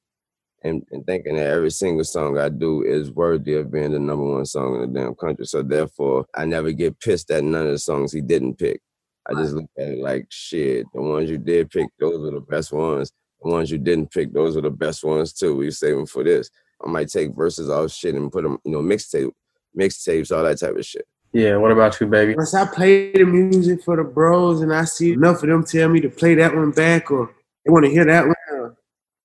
And, 0.63 0.85
and 0.91 1.03
thinking 1.07 1.37
that 1.37 1.47
every 1.47 1.71
single 1.71 2.03
song 2.03 2.37
I 2.37 2.49
do 2.49 2.83
is 2.83 3.09
worthy 3.09 3.55
of 3.55 3.71
being 3.71 3.93
the 3.93 3.99
number 3.99 4.23
one 4.23 4.45
song 4.45 4.75
in 4.75 4.93
the 4.93 4.99
damn 4.99 5.15
country. 5.15 5.45
So 5.45 5.63
therefore, 5.63 6.27
I 6.35 6.45
never 6.45 6.71
get 6.71 6.99
pissed 6.99 7.31
at 7.31 7.43
none 7.43 7.65
of 7.65 7.71
the 7.71 7.79
songs 7.79 8.13
he 8.13 8.21
didn't 8.21 8.59
pick. 8.59 8.79
I 9.27 9.33
just 9.33 9.53
look 9.53 9.65
at 9.77 9.87
it 9.87 9.99
like 9.99 10.27
shit. 10.29 10.85
The 10.93 11.01
ones 11.01 11.29
you 11.29 11.37
did 11.37 11.69
pick, 11.69 11.87
those 11.99 12.19
were 12.19 12.31
the 12.31 12.41
best 12.41 12.71
ones. 12.71 13.11
The 13.41 13.49
ones 13.49 13.71
you 13.71 13.77
didn't 13.77 14.11
pick, 14.11 14.33
those 14.33 14.55
are 14.55 14.61
the 14.61 14.69
best 14.69 15.03
ones 15.03 15.33
too. 15.33 15.55
We 15.55 15.71
save 15.71 15.95
them 15.95 16.05
for 16.05 16.23
this. 16.23 16.49
I 16.83 16.89
might 16.89 17.09
take 17.09 17.35
verses 17.35 17.69
off 17.69 17.91
shit 17.91 18.15
and 18.15 18.31
put 18.31 18.43
them, 18.43 18.59
you 18.63 18.71
know, 18.71 18.81
mixtape, 18.81 19.31
mixtapes, 19.77 20.35
all 20.35 20.43
that 20.43 20.59
type 20.59 20.75
of 20.75 20.85
shit. 20.85 21.07
Yeah, 21.33 21.55
what 21.57 21.71
about 21.71 21.99
you, 21.99 22.07
baby? 22.07 22.35
Once 22.35 22.53
I 22.53 22.65
play 22.65 23.11
the 23.13 23.23
music 23.23 23.83
for 23.83 23.95
the 23.95 24.03
bros 24.03 24.61
and 24.61 24.73
I 24.73 24.83
see 24.83 25.13
enough 25.13 25.41
of 25.41 25.49
them 25.49 25.63
tell 25.63 25.89
me 25.89 26.01
to 26.01 26.09
play 26.09 26.35
that 26.35 26.53
one 26.53 26.71
back 26.71 27.09
or 27.09 27.33
they 27.65 27.71
want 27.71 27.85
to 27.85 27.91
hear 27.91 28.05
that 28.05 28.25
one, 28.25 28.35
or, 28.51 28.77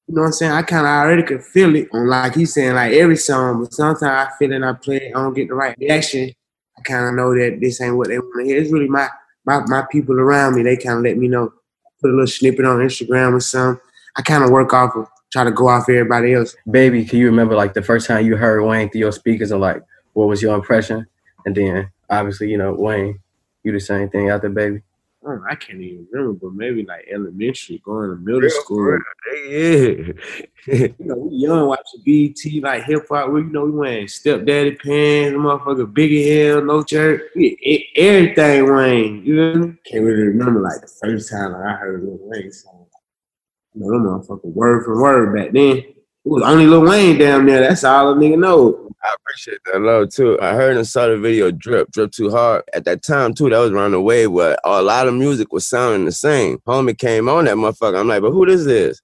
you 0.06 0.14
know 0.14 0.22
what 0.22 0.26
I'm 0.28 0.32
saying? 0.32 0.52
I 0.52 0.62
kind 0.62 0.86
of 0.86 0.90
already 0.90 1.22
could 1.22 1.42
feel 1.42 1.74
it 1.74 1.88
on 1.92 2.06
like 2.06 2.34
he's 2.34 2.54
saying 2.54 2.74
like 2.74 2.92
every 2.92 3.16
song, 3.16 3.62
but 3.62 3.74
sometimes 3.74 4.02
I 4.02 4.30
feel 4.38 4.52
it 4.52 4.56
and 4.56 4.64
I 4.64 4.74
play 4.74 4.96
it, 4.96 5.16
I 5.16 5.22
don't 5.22 5.34
get 5.34 5.48
the 5.48 5.54
right 5.54 5.76
reaction. 5.78 6.30
I 6.78 6.82
kind 6.82 7.08
of 7.08 7.14
know 7.14 7.34
that 7.34 7.58
this 7.60 7.80
ain't 7.80 7.96
what 7.96 8.08
they 8.08 8.18
want 8.18 8.40
to 8.40 8.44
hear. 8.44 8.60
It's 8.60 8.70
really 8.70 8.88
my, 8.88 9.08
my 9.44 9.62
my 9.66 9.84
people 9.90 10.18
around 10.18 10.54
me. 10.54 10.62
They 10.62 10.76
kind 10.76 10.98
of 10.98 11.04
let 11.04 11.16
me 11.16 11.28
know. 11.28 11.52
Put 12.00 12.10
a 12.10 12.12
little 12.12 12.26
snippet 12.26 12.66
on 12.66 12.80
Instagram 12.80 13.32
or 13.32 13.40
something. 13.40 13.82
I 14.16 14.22
kind 14.22 14.44
of 14.44 14.50
work 14.50 14.72
off 14.72 14.94
of 14.96 15.06
try 15.32 15.44
to 15.44 15.50
go 15.50 15.68
off 15.68 15.88
everybody 15.88 16.32
else. 16.34 16.56
Baby, 16.70 17.04
can 17.04 17.18
you 17.18 17.26
remember 17.26 17.54
like 17.54 17.74
the 17.74 17.82
first 17.82 18.06
time 18.06 18.24
you 18.24 18.36
heard 18.36 18.62
Wayne 18.64 18.88
through 18.90 19.00
your 19.00 19.12
speakers 19.12 19.50
and 19.50 19.60
like 19.60 19.82
what 20.14 20.28
was 20.28 20.40
your 20.42 20.54
impression? 20.54 21.06
And 21.44 21.54
then 21.54 21.90
obviously, 22.08 22.50
you 22.50 22.56
know, 22.58 22.72
Wayne, 22.74 23.20
you 23.62 23.72
the 23.72 23.80
same 23.80 24.08
thing 24.08 24.30
out 24.30 24.40
there, 24.40 24.50
baby. 24.50 24.82
Oh, 25.28 25.42
I 25.50 25.56
can't 25.56 25.80
even 25.80 26.06
remember, 26.12 26.34
but 26.40 26.54
maybe 26.54 26.84
like 26.84 27.04
elementary, 27.12 27.82
going 27.84 28.10
to 28.10 28.16
middle 28.16 28.48
school. 28.50 28.98
Yeah. 29.48 30.12
You 30.68 30.92
know, 30.98 31.14
we 31.14 31.36
young 31.36 31.68
watching 31.68 32.00
BT 32.04 32.60
like 32.60 32.82
hip 32.84 33.06
hop. 33.08 33.30
We 33.30 33.42
you 33.42 33.46
know 33.50 33.66
we 33.66 33.70
wearing 33.70 34.08
stepdaddy 34.08 34.72
pants, 34.76 35.36
motherfucker 35.36 35.92
bigger 35.94 36.54
hell, 36.54 36.64
no 36.64 36.84
shirt, 36.84 37.30
We- 37.36 37.56
e- 37.62 37.86
everything 37.96 38.74
Wayne. 38.74 39.24
You 39.24 39.36
know, 39.36 39.46
what 39.50 39.56
I 39.56 39.60
mean? 39.60 39.78
can't 39.84 40.04
really 40.04 40.22
remember 40.24 40.60
like 40.60 40.80
the 40.80 40.88
first 40.88 41.30
time 41.30 41.52
like, 41.52 41.62
I 41.66 41.72
heard 41.76 42.00
Wayne 42.04 42.50
song. 42.50 42.75
Know, 43.76 43.90
them 43.90 44.04
motherfucker 44.04 44.52
word 44.54 44.84
for 44.84 45.00
word 45.00 45.34
back 45.36 45.52
then. 45.52 45.76
It 45.76 45.94
was 46.24 46.42
only 46.42 46.66
Lil 46.66 46.82
Wayne 46.82 47.18
down 47.18 47.46
there. 47.46 47.60
That's 47.60 47.84
all 47.84 48.12
a 48.12 48.14
nigga 48.14 48.38
know. 48.38 48.90
I 49.04 49.14
appreciate 49.20 49.58
that 49.66 49.80
love 49.80 50.08
too. 50.10 50.38
I 50.40 50.54
heard 50.54 50.76
and 50.76 50.86
saw 50.86 51.06
the 51.06 51.18
video 51.18 51.50
drip, 51.52 51.90
drip 51.92 52.10
too 52.10 52.30
hard. 52.30 52.64
At 52.74 52.84
that 52.86 53.02
time 53.04 53.34
too, 53.34 53.50
that 53.50 53.58
was 53.58 53.70
around 53.70 53.92
the 53.92 54.00
way 54.00 54.26
where 54.26 54.56
a 54.64 54.82
lot 54.82 55.06
of 55.06 55.14
music 55.14 55.52
was 55.52 55.66
sounding 55.68 56.06
the 56.06 56.12
same. 56.12 56.58
Homie 56.66 56.98
came 56.98 57.28
on 57.28 57.44
that 57.44 57.56
motherfucker. 57.56 58.00
I'm 58.00 58.08
like, 58.08 58.22
but 58.22 58.32
who 58.32 58.46
this 58.46 58.66
is? 58.66 59.00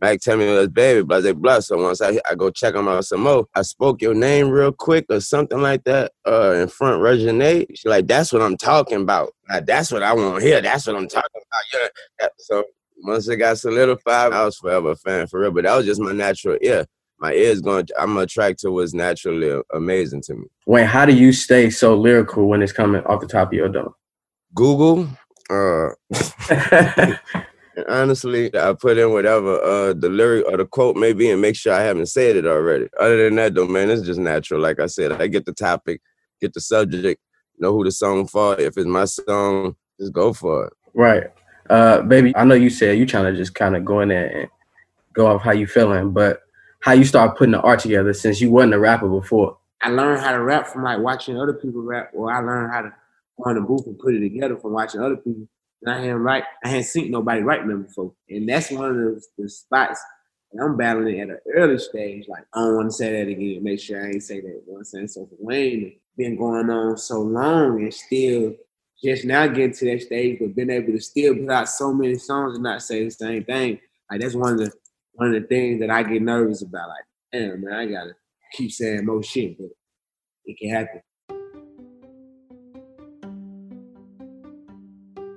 Mike 0.00 0.20
tell 0.20 0.36
me 0.36 0.46
it 0.46 0.58
was 0.58 0.68
baby, 0.68 1.02
blah, 1.02 1.20
blah, 1.20 1.32
blah. 1.32 1.60
So 1.60 1.82
once 1.82 2.00
I, 2.00 2.18
I 2.30 2.34
go 2.34 2.50
check 2.50 2.74
him 2.74 2.86
out 2.86 3.04
some 3.04 3.22
more, 3.22 3.46
I 3.54 3.62
spoke 3.62 4.02
your 4.02 4.14
name 4.14 4.50
real 4.50 4.72
quick 4.72 5.06
or 5.10 5.20
something 5.20 5.60
like 5.60 5.84
that 5.84 6.12
uh, 6.26 6.52
in 6.52 6.68
front 6.68 7.02
Regine. 7.02 7.66
She 7.74 7.88
like, 7.88 8.06
that's 8.06 8.32
what 8.32 8.42
I'm 8.42 8.56
talking 8.56 9.02
about. 9.02 9.32
Like, 9.48 9.66
that's 9.66 9.90
what 9.90 10.02
I 10.02 10.12
want 10.12 10.40
to 10.40 10.46
hear. 10.46 10.60
That's 10.60 10.86
what 10.86 10.96
I'm 10.96 11.08
talking 11.08 11.30
about. 11.34 11.90
Yeah. 12.20 12.28
So 12.38 12.64
once 13.02 13.28
it 13.28 13.36
got 13.36 13.58
solidified, 13.58 14.32
I 14.32 14.44
was 14.44 14.56
forever 14.56 14.92
a 14.92 14.96
fan 14.96 15.26
for 15.26 15.40
real. 15.40 15.50
But 15.50 15.64
that 15.64 15.76
was 15.76 15.86
just 15.86 16.00
my 16.00 16.12
natural 16.12 16.58
ear. 16.62 16.86
My 17.18 17.32
ears 17.32 17.60
going. 17.60 17.86
I'm 17.98 18.16
attracted 18.18 18.58
to 18.66 18.72
what's 18.72 18.92
naturally 18.92 19.60
amazing 19.72 20.22
to 20.22 20.34
me. 20.34 20.44
Wayne, 20.66 20.86
how 20.86 21.06
do 21.06 21.14
you 21.14 21.32
stay 21.32 21.70
so 21.70 21.94
lyrical 21.94 22.46
when 22.46 22.62
it's 22.62 22.72
coming 22.72 23.02
off 23.04 23.20
the 23.20 23.26
top 23.26 23.48
of 23.48 23.54
your 23.54 23.68
dome? 23.68 23.94
Google. 24.54 25.08
Uh, 25.48 25.90
honestly, 27.88 28.50
I 28.56 28.72
put 28.72 28.98
in 28.98 29.12
whatever 29.12 29.62
uh 29.62 29.92
the 29.92 30.08
lyric 30.08 30.44
or 30.48 30.56
the 30.56 30.66
quote 30.66 30.96
may 30.96 31.12
be 31.12 31.30
and 31.30 31.40
make 31.40 31.54
sure 31.54 31.72
I 31.72 31.82
haven't 31.82 32.06
said 32.06 32.34
it 32.34 32.46
already. 32.46 32.88
Other 32.98 33.24
than 33.24 33.36
that, 33.36 33.54
though, 33.54 33.68
man, 33.68 33.90
it's 33.90 34.02
just 34.02 34.18
natural. 34.18 34.60
Like 34.60 34.80
I 34.80 34.86
said, 34.86 35.12
I 35.12 35.26
get 35.26 35.46
the 35.46 35.52
topic, 35.52 36.00
get 36.40 36.52
the 36.52 36.60
subject, 36.60 37.20
know 37.58 37.72
who 37.72 37.84
the 37.84 37.92
song 37.92 38.26
for. 38.26 38.58
If 38.60 38.76
it's 38.76 38.86
my 38.86 39.04
song, 39.04 39.76
just 40.00 40.12
go 40.12 40.32
for 40.32 40.66
it. 40.66 40.72
right. 40.94 41.30
Uh, 41.70 42.02
baby, 42.02 42.34
I 42.36 42.44
know 42.44 42.54
you 42.54 42.70
said 42.70 42.98
you 42.98 43.06
trying 43.06 43.32
to 43.32 43.36
just 43.36 43.54
kind 43.54 43.76
of 43.76 43.84
go 43.84 44.00
in 44.00 44.08
there 44.08 44.26
and 44.26 44.50
go 45.12 45.26
off 45.26 45.42
how 45.42 45.52
you 45.52 45.66
feeling, 45.66 46.12
but 46.12 46.42
how 46.80 46.92
you 46.92 47.04
start 47.04 47.36
putting 47.36 47.52
the 47.52 47.60
art 47.60 47.80
together 47.80 48.12
since 48.12 48.40
you 48.40 48.50
wasn't 48.50 48.74
a 48.74 48.78
rapper 48.78 49.08
before? 49.08 49.58
I 49.82 49.90
learned 49.90 50.20
how 50.20 50.32
to 50.32 50.42
rap 50.42 50.68
from 50.68 50.84
like 50.84 51.00
watching 51.00 51.40
other 51.40 51.52
people 51.52 51.82
rap, 51.82 52.10
or 52.14 52.32
I 52.32 52.40
learned 52.40 52.72
how 52.72 52.82
to 52.82 52.92
go 53.42 53.50
in 53.50 53.56
the 53.56 53.62
booth 53.62 53.86
and 53.86 53.98
put 53.98 54.14
it 54.14 54.20
together 54.20 54.56
from 54.56 54.72
watching 54.72 55.00
other 55.00 55.16
people. 55.16 55.48
And 55.82 55.94
I 55.94 55.98
hadn't 55.98 56.16
write, 56.16 56.44
I 56.64 56.68
hadn't 56.68 56.84
seen 56.84 57.10
nobody 57.10 57.42
write 57.42 57.66
them 57.66 57.82
before, 57.82 58.12
and 58.28 58.48
that's 58.48 58.70
one 58.70 58.90
of 58.90 58.96
the, 58.96 59.22
the 59.38 59.48
spots 59.48 60.00
And 60.52 60.62
I'm 60.62 60.76
battling 60.76 61.20
at 61.20 61.28
an 61.28 61.38
early 61.54 61.78
stage. 61.78 62.26
Like, 62.28 62.44
I 62.54 62.60
don't 62.60 62.76
want 62.76 62.88
to 62.88 62.96
say 62.96 63.12
that 63.12 63.30
again. 63.30 63.62
Make 63.62 63.80
sure 63.80 64.02
I 64.02 64.08
ain't 64.08 64.22
say 64.22 64.40
that. 64.40 64.62
I'm 64.74 64.84
saying? 64.84 65.08
So 65.08 65.28
Wayne, 65.38 65.96
been 66.16 66.36
going 66.36 66.70
on 66.70 66.96
so 66.96 67.20
long 67.20 67.82
and 67.82 67.92
still 67.92 68.54
just 69.02 69.24
now 69.24 69.46
getting 69.46 69.72
to 69.72 69.84
that 69.86 70.02
stage, 70.02 70.38
but 70.40 70.54
being 70.54 70.70
able 70.70 70.92
to 70.92 71.00
still 71.00 71.34
put 71.34 71.50
out 71.50 71.68
so 71.68 71.92
many 71.92 72.16
songs 72.16 72.54
and 72.54 72.62
not 72.62 72.82
say 72.82 73.04
the 73.04 73.10
same 73.10 73.44
thing. 73.44 73.78
Like 74.10 74.20
that's 74.20 74.34
one 74.34 74.52
of 74.52 74.58
the 74.58 74.72
one 75.12 75.34
of 75.34 75.42
the 75.42 75.48
things 75.48 75.80
that 75.80 75.90
I 75.90 76.02
get 76.02 76.22
nervous 76.22 76.62
about. 76.62 76.88
Like, 76.88 77.04
damn 77.32 77.62
man, 77.62 77.74
I 77.74 77.86
gotta 77.86 78.14
keep 78.52 78.70
saying 78.70 79.04
more 79.04 79.22
shit, 79.22 79.58
but 79.58 79.68
it 80.44 80.58
can 80.58 80.70
happen. 80.70 81.02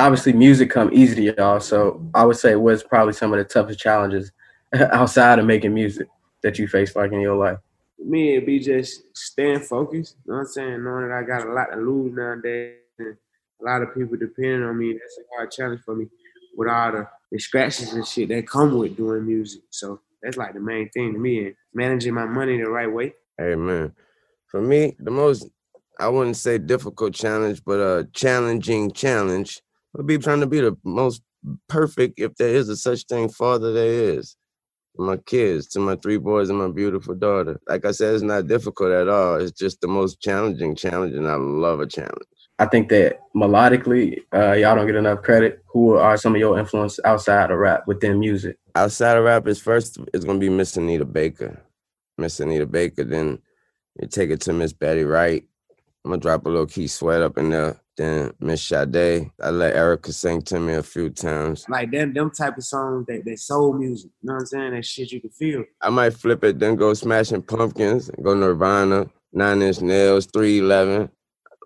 obviously 0.00 0.32
music 0.32 0.70
come 0.70 0.90
easy 0.92 1.14
to 1.16 1.34
y'all. 1.36 1.60
So 1.60 2.04
I 2.14 2.24
would 2.24 2.36
say 2.36 2.56
was 2.56 2.82
probably 2.82 3.12
some 3.12 3.32
of 3.32 3.38
the 3.38 3.44
toughest 3.44 3.78
challenges 3.78 4.32
outside 4.74 5.38
of 5.38 5.46
making 5.46 5.74
music 5.74 6.08
that 6.42 6.58
you 6.58 6.66
face 6.66 6.96
like 6.96 7.12
in 7.12 7.20
your 7.20 7.36
life. 7.36 7.58
Me, 7.98 8.32
it'd 8.32 8.46
be 8.46 8.58
just 8.58 9.02
staying 9.16 9.60
focused. 9.60 10.16
You 10.24 10.32
know 10.32 10.38
what 10.38 10.40
I'm 10.40 10.46
saying? 10.48 10.84
Knowing 10.84 11.08
that 11.08 11.14
I 11.14 11.22
got 11.22 11.46
a 11.46 11.52
lot 11.52 11.66
to 11.66 11.76
lose 11.76 12.14
nowadays 12.14 12.76
and 12.98 13.16
a 13.60 13.64
lot 13.64 13.82
of 13.82 13.94
people 13.94 14.16
depending 14.16 14.62
on 14.62 14.78
me. 14.78 14.92
That's 14.92 15.18
a 15.18 15.36
hard 15.36 15.50
challenge 15.50 15.82
for 15.84 15.94
me 15.94 16.06
with 16.56 16.68
all 16.68 16.92
the 16.92 17.38
scratches 17.38 17.92
and 17.92 18.06
shit 18.06 18.30
that 18.30 18.48
come 18.48 18.76
with 18.78 18.96
doing 18.96 19.26
music. 19.26 19.62
So 19.70 20.00
that's 20.22 20.38
like 20.38 20.54
the 20.54 20.60
main 20.60 20.88
thing 20.90 21.12
to 21.12 21.18
me 21.18 21.46
and 21.46 21.54
managing 21.74 22.14
my 22.14 22.24
money 22.24 22.56
the 22.56 22.70
right 22.70 22.90
way. 22.90 23.12
Hey 23.36 23.54
man. 23.54 23.92
For 24.46 24.62
me, 24.62 24.96
the 24.98 25.10
most 25.10 25.46
I 25.98 26.08
wouldn't 26.08 26.36
say 26.36 26.56
difficult 26.56 27.12
challenge, 27.12 27.62
but 27.64 27.78
a 27.78 28.08
challenging 28.14 28.90
challenge 28.92 29.60
I'll 29.96 30.04
be 30.04 30.18
trying 30.18 30.40
to 30.40 30.46
be 30.46 30.60
the 30.60 30.76
most 30.84 31.22
perfect, 31.68 32.18
if 32.20 32.36
there 32.36 32.54
is 32.54 32.68
a 32.68 32.76
such 32.76 33.04
thing, 33.04 33.28
father 33.28 33.72
there 33.72 34.14
is. 34.16 34.36
To 34.96 35.02
my 35.02 35.16
kids, 35.18 35.68
to 35.68 35.80
my 35.80 35.96
three 35.96 36.18
boys 36.18 36.50
and 36.50 36.58
my 36.58 36.68
beautiful 36.68 37.14
daughter. 37.14 37.60
Like 37.68 37.84
I 37.84 37.92
said, 37.92 38.14
it's 38.14 38.22
not 38.22 38.48
difficult 38.48 38.92
at 38.92 39.08
all. 39.08 39.36
It's 39.36 39.52
just 39.52 39.80
the 39.80 39.88
most 39.88 40.20
challenging 40.20 40.74
challenge, 40.76 41.14
and 41.14 41.28
I 41.28 41.36
love 41.36 41.80
a 41.80 41.86
challenge. 41.86 42.26
I 42.58 42.66
think 42.66 42.90
that 42.90 43.20
melodically, 43.34 44.18
uh, 44.34 44.52
y'all 44.52 44.76
don't 44.76 44.86
get 44.86 44.96
enough 44.96 45.22
credit. 45.22 45.62
Who 45.72 45.94
are 45.94 46.16
some 46.18 46.34
of 46.34 46.40
your 46.40 46.58
influence 46.58 47.00
outside 47.04 47.50
of 47.50 47.58
rap 47.58 47.84
within 47.86 48.20
music? 48.20 48.58
Outside 48.74 49.16
of 49.16 49.24
rap 49.24 49.46
is 49.48 49.60
first 49.60 49.98
it's 50.12 50.24
gonna 50.24 50.38
be 50.38 50.50
Miss 50.50 50.76
Anita 50.76 51.06
Baker. 51.06 51.62
Miss 52.18 52.38
Anita 52.40 52.66
Baker, 52.66 53.04
then 53.04 53.38
you 54.00 54.08
take 54.08 54.30
it 54.30 54.42
to 54.42 54.52
Miss 54.52 54.74
Betty 54.74 55.04
Wright. 55.04 55.44
I'm 56.04 56.12
gonna 56.12 56.20
drop 56.20 56.46
a 56.46 56.48
little 56.48 56.66
Keith 56.66 56.90
Sweat 56.90 57.22
up 57.22 57.36
in 57.36 57.50
there. 57.50 57.80
Then 57.96 58.32
Miss 58.40 58.62
Sade, 58.62 59.30
I 59.42 59.50
let 59.50 59.74
Erykah 59.74 60.14
sing 60.14 60.40
to 60.42 60.58
me 60.58 60.72
a 60.74 60.82
few 60.82 61.10
times. 61.10 61.66
Like 61.68 61.90
them, 61.90 62.14
them 62.14 62.30
type 62.30 62.56
of 62.56 62.64
songs 62.64 63.04
that 63.06 63.24
they 63.26 63.36
soul 63.36 63.74
music. 63.74 64.10
You 64.22 64.28
know 64.28 64.34
what 64.34 64.40
I'm 64.40 64.46
saying? 64.46 64.72
That 64.72 64.86
shit 64.86 65.12
you 65.12 65.20
can 65.20 65.30
feel. 65.30 65.64
I 65.82 65.90
might 65.90 66.14
flip 66.14 66.42
it, 66.44 66.58
then 66.58 66.76
go 66.76 66.94
Smashing 66.94 67.42
Pumpkins, 67.42 68.10
go 68.22 68.32
Nirvana, 68.32 69.10
Nine 69.34 69.60
Inch 69.60 69.82
Nails, 69.82 70.26
311, 70.32 71.10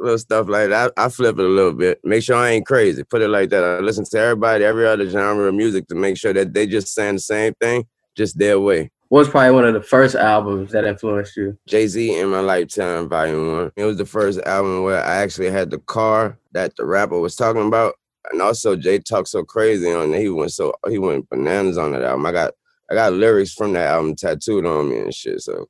little 0.01 0.19
stuff 0.19 0.49
like 0.49 0.71
that. 0.71 0.93
I, 0.97 1.05
I 1.05 1.09
flip 1.09 1.39
it 1.39 1.45
a 1.45 1.49
little 1.49 1.73
bit. 1.73 2.01
Make 2.03 2.25
sure 2.25 2.37
I 2.37 2.51
ain't 2.51 2.67
crazy. 2.67 3.05
Put 3.05 3.23
it 3.23 3.29
like 3.29 3.51
that. 3.51 3.63
I 3.63 3.79
listen 3.79 4.05
to 4.05 4.19
everybody, 4.19 4.65
every 4.65 4.89
other 4.89 5.09
genre 5.09 5.47
of 5.47 5.55
music 5.55 5.87
to 5.89 5.95
make 5.95 6.17
sure 6.17 6.33
that 6.33 6.53
they 6.53 6.67
just 6.67 6.89
saying 6.89 7.15
the 7.15 7.21
same 7.21 7.55
thing, 7.61 7.85
just 8.17 8.39
their 8.39 8.59
way. 8.59 8.91
What 9.15 9.21
was 9.21 9.29
probably 9.29 9.53
one 9.53 9.65
of 9.65 9.75
the 9.75 9.81
first 9.81 10.17
albums 10.17 10.73
that 10.73 10.85
influenced 10.85 11.37
you? 11.37 11.57
Jay 11.69 11.87
Z 11.87 12.19
in 12.19 12.31
My 12.31 12.41
Lifetime, 12.41 13.09
Volume 13.09 13.47
1. 13.53 13.73
It 13.77 13.85
was 13.85 13.97
the 13.97 14.05
first 14.05 14.41
album 14.41 14.83
where 14.83 15.05
I 15.05 15.19
actually 15.19 15.53
had 15.53 15.71
the 15.71 15.79
car 15.79 16.37
that 16.51 16.75
the 16.75 16.85
rapper 16.85 17.21
was 17.21 17.37
talking 17.37 17.65
about. 17.65 17.95
And 18.33 18.43
also 18.43 18.75
Jay 18.75 18.99
talked 18.99 19.29
so 19.29 19.45
crazy 19.45 19.89
on 19.93 20.13
it. 20.13 20.21
He 20.21 20.29
went 20.31 20.51
so 20.51 20.75
he 20.89 20.99
went 20.99 21.31
bananas 21.31 21.79
on 21.79 21.93
that 21.93 22.03
album. 22.03 22.27
I 22.27 22.33
got 22.33 22.55
I 22.91 22.95
got 22.95 23.13
lyrics 23.13 23.55
from 23.55 23.73
that 23.75 23.87
album 23.87 24.17
tattooed 24.17 24.67
on 24.67 24.91
me 24.91 24.99
and 24.99 25.15
shit. 25.15 25.43
So 25.43 25.69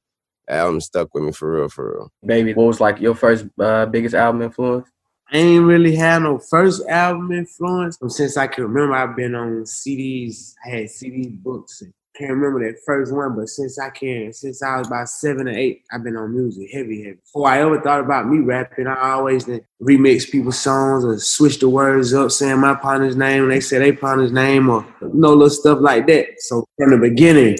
that 0.48 0.60
album 0.60 0.80
stuck 0.80 1.12
with 1.12 1.24
me 1.24 1.32
for 1.32 1.52
real, 1.52 1.68
for 1.68 1.92
real. 1.92 2.12
Baby, 2.24 2.54
what 2.54 2.68
was 2.68 2.80
like 2.80 2.98
your 2.98 3.14
first 3.14 3.44
uh, 3.60 3.84
biggest 3.84 4.14
album 4.14 4.40
influence? 4.40 4.88
I 5.30 5.36
ain't 5.36 5.66
really 5.66 5.96
had 5.96 6.22
no 6.22 6.38
first 6.38 6.80
album 6.88 7.30
influence. 7.30 7.98
Since 8.08 8.38
I 8.38 8.46
can 8.46 8.64
remember, 8.64 8.94
I've 8.94 9.14
been 9.14 9.34
on 9.34 9.64
CDs. 9.64 10.54
I 10.64 10.70
had 10.70 10.88
CD 10.88 11.28
books 11.28 11.82
and 11.82 11.92
can't 12.16 12.30
remember 12.30 12.64
that 12.64 12.80
first 12.87 13.12
one, 13.12 13.35
but 13.35 13.49
since 13.49 13.78
I 13.78 13.90
can, 13.90 14.33
since 14.33 14.62
I 14.62 14.78
was 14.78 14.87
about 14.87 15.09
seven 15.09 15.49
or 15.49 15.52
eight, 15.52 15.83
I've 15.90 16.04
been 16.04 16.16
on 16.16 16.35
music 16.35 16.71
heavy, 16.73 17.02
heavy. 17.02 17.16
Before 17.16 17.49
I 17.49 17.61
ever 17.61 17.80
thought 17.80 18.00
about 18.00 18.28
me 18.28 18.38
rapping, 18.38 18.87
I 18.87 19.11
always 19.11 19.47
remix 19.83 20.30
people's 20.30 20.61
songs 20.61 21.04
or 21.04 21.18
switch 21.18 21.59
the 21.59 21.68
words 21.68 22.14
up, 22.14 22.30
saying 22.30 22.61
my 22.61 22.75
partner's 22.75 23.16
name, 23.16 23.42
and 23.42 23.52
they 23.52 23.61
say 23.61 23.78
their 23.78 23.97
partner's 23.97 24.33
name, 24.33 24.71
or 24.71 24.87
you 25.02 25.11
know, 25.12 25.30
little 25.33 25.50
stuff 25.50 25.80
like 25.80 26.06
that. 26.06 26.40
So 26.40 26.64
from 26.78 26.90
the 26.90 26.99
beginning, 26.99 27.59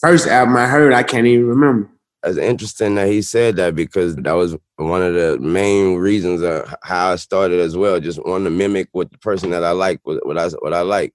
first 0.00 0.26
album 0.28 0.56
I 0.56 0.66
heard, 0.66 0.94
I 0.94 1.02
can't 1.02 1.26
even 1.26 1.46
remember. 1.46 1.90
It's 2.24 2.38
interesting 2.38 2.94
that 2.94 3.08
he 3.08 3.20
said 3.20 3.56
that 3.56 3.74
because 3.74 4.16
that 4.16 4.32
was 4.32 4.56
one 4.76 5.02
of 5.02 5.12
the 5.12 5.38
main 5.40 5.96
reasons 5.96 6.40
of 6.40 6.74
how 6.82 7.12
I 7.12 7.16
started 7.16 7.60
as 7.60 7.76
well. 7.76 8.00
Just 8.00 8.24
wanting 8.24 8.44
to 8.44 8.50
mimic 8.50 8.88
what 8.92 9.10
the 9.12 9.18
person 9.18 9.50
that 9.50 9.62
I 9.62 9.72
like, 9.72 10.00
what 10.04 10.38
I 10.38 10.48
what 10.48 10.72
I 10.72 10.80
like. 10.80 11.12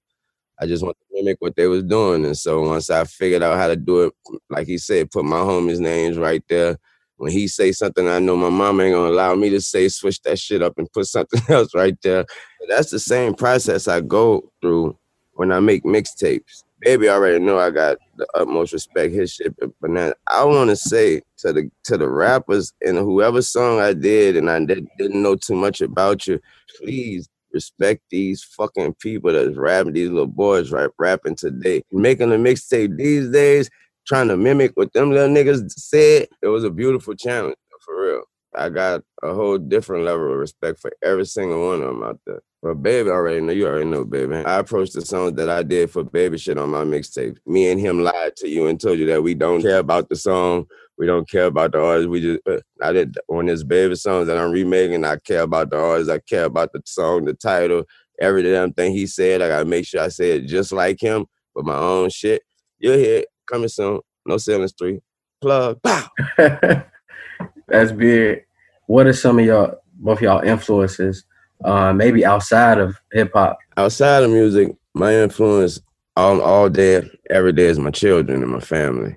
I 0.60 0.66
just 0.66 0.84
want 0.84 0.96
to 0.98 1.04
mimic 1.14 1.38
what 1.40 1.56
they 1.56 1.66
was 1.66 1.82
doing. 1.84 2.24
And 2.24 2.36
so 2.36 2.62
once 2.62 2.90
I 2.90 3.04
figured 3.04 3.42
out 3.42 3.58
how 3.58 3.68
to 3.68 3.76
do 3.76 4.02
it, 4.04 4.14
like 4.50 4.66
he 4.66 4.78
said, 4.78 5.10
put 5.10 5.24
my 5.24 5.38
homies' 5.38 5.80
names 5.80 6.18
right 6.18 6.42
there. 6.48 6.76
When 7.16 7.32
he 7.32 7.48
say 7.48 7.72
something, 7.72 8.08
I 8.08 8.18
know 8.18 8.36
my 8.36 8.50
mom 8.50 8.80
ain't 8.80 8.94
gonna 8.94 9.10
allow 9.10 9.34
me 9.34 9.50
to 9.50 9.60
say, 9.60 9.88
switch 9.88 10.22
that 10.22 10.38
shit 10.38 10.62
up 10.62 10.74
and 10.78 10.90
put 10.92 11.06
something 11.06 11.40
else 11.48 11.74
right 11.74 11.96
there. 12.02 12.24
That's 12.68 12.90
the 12.90 12.98
same 12.98 13.34
process 13.34 13.88
I 13.88 14.00
go 14.00 14.50
through 14.60 14.96
when 15.34 15.52
I 15.52 15.60
make 15.60 15.84
mixtapes. 15.84 16.64
Baby 16.80 17.10
I 17.10 17.14
already 17.14 17.38
know 17.44 17.58
I 17.58 17.70
got 17.70 17.98
the 18.16 18.26
utmost 18.34 18.72
respect 18.72 19.12
his 19.12 19.32
shit, 19.32 19.54
but 19.80 19.90
now 19.90 20.14
I 20.28 20.44
want 20.44 20.70
to 20.70 20.76
say 20.76 21.20
to 21.38 21.52
the 21.52 21.70
to 21.84 21.98
the 21.98 22.08
rappers 22.08 22.72
and 22.84 22.96
whoever 22.98 23.42
song 23.42 23.80
I 23.80 23.92
did 23.92 24.36
and 24.36 24.50
I 24.50 24.64
did, 24.64 24.88
didn't 24.98 25.22
know 25.22 25.36
too 25.36 25.56
much 25.56 25.82
about 25.82 26.26
you, 26.26 26.40
please 26.78 27.28
respect 27.52 28.02
these 28.10 28.42
fucking 28.42 28.94
people 28.94 29.32
that's 29.32 29.56
rapping, 29.56 29.92
these 29.92 30.10
little 30.10 30.26
boys 30.26 30.70
right 30.70 30.90
rapping 30.98 31.36
today. 31.36 31.82
Making 31.92 32.32
a 32.32 32.36
mixtape 32.36 32.96
these 32.96 33.28
days, 33.30 33.70
trying 34.06 34.28
to 34.28 34.36
mimic 34.36 34.72
what 34.74 34.92
them 34.92 35.10
little 35.10 35.34
niggas 35.34 35.70
said, 35.70 36.28
it 36.42 36.48
was 36.48 36.64
a 36.64 36.70
beautiful 36.70 37.14
challenge, 37.14 37.56
for 37.84 38.02
real. 38.02 38.22
I 38.56 38.68
got 38.68 39.02
a 39.22 39.32
whole 39.32 39.58
different 39.58 40.04
level 40.04 40.32
of 40.32 40.38
respect 40.38 40.80
for 40.80 40.92
every 41.02 41.26
single 41.26 41.68
one 41.68 41.82
of 41.82 41.86
them 41.86 42.02
out 42.02 42.20
there. 42.26 42.40
But 42.62 42.82
baby 42.82 43.08
already 43.08 43.40
know, 43.40 43.52
you 43.52 43.66
already 43.66 43.86
know, 43.86 44.04
baby. 44.04 44.36
I 44.36 44.58
approached 44.58 44.94
the 44.94 45.02
songs 45.02 45.34
that 45.34 45.48
I 45.48 45.62
did 45.62 45.90
for 45.90 46.04
baby 46.04 46.36
shit 46.36 46.58
on 46.58 46.70
my 46.70 46.84
mixtape. 46.84 47.38
Me 47.46 47.70
and 47.70 47.80
him 47.80 48.02
lied 48.02 48.36
to 48.36 48.48
you 48.48 48.66
and 48.66 48.78
told 48.78 48.98
you 48.98 49.06
that 49.06 49.22
we 49.22 49.34
don't 49.34 49.62
care 49.62 49.78
about 49.78 50.08
the 50.08 50.16
song. 50.16 50.66
We 51.00 51.06
don't 51.06 51.26
care 51.26 51.46
about 51.46 51.72
the 51.72 51.80
artists. 51.80 52.08
We 52.08 52.20
just 52.20 52.40
uh, 52.46 52.60
I 52.82 52.92
did 52.92 53.16
when 53.26 53.46
there's 53.46 53.64
baby 53.64 53.94
songs 53.94 54.26
that 54.26 54.36
I'm 54.36 54.50
remaking. 54.50 55.02
I 55.02 55.16
care 55.16 55.40
about 55.40 55.70
the 55.70 55.78
artists. 55.78 56.12
I 56.12 56.18
care 56.18 56.44
about 56.44 56.74
the 56.74 56.82
song, 56.84 57.24
the 57.24 57.32
title, 57.32 57.84
every 58.20 58.42
damn 58.42 58.74
thing 58.74 58.92
he 58.92 59.06
said. 59.06 59.40
I 59.40 59.48
gotta 59.48 59.64
make 59.64 59.86
sure 59.86 60.02
I 60.02 60.08
say 60.08 60.32
it 60.32 60.42
just 60.42 60.72
like 60.72 61.00
him, 61.00 61.24
but 61.54 61.64
my 61.64 61.74
own 61.74 62.10
shit. 62.10 62.42
You'll 62.78 62.98
hear 62.98 63.20
it 63.20 63.28
coming 63.50 63.70
soon. 63.70 64.00
No 64.26 64.36
ceilings 64.36 64.74
three. 64.78 65.00
Plug. 65.40 65.80
That's 66.36 67.92
big. 67.92 68.44
What 68.86 69.06
are 69.06 69.14
some 69.14 69.38
of 69.38 69.46
y'all, 69.46 69.76
both 69.94 70.20
y'all 70.20 70.42
influences, 70.42 71.24
uh, 71.64 71.94
maybe 71.94 72.26
outside 72.26 72.76
of 72.76 73.00
hip 73.10 73.30
hop? 73.32 73.56
Outside 73.78 74.22
of 74.22 74.30
music, 74.30 74.76
my 74.92 75.14
influence 75.14 75.80
all 76.14 76.42
all 76.42 76.68
day, 76.68 77.08
every 77.30 77.54
day 77.54 77.68
is 77.68 77.78
my 77.78 77.90
children 77.90 78.42
and 78.42 78.52
my 78.52 78.60
family, 78.60 79.16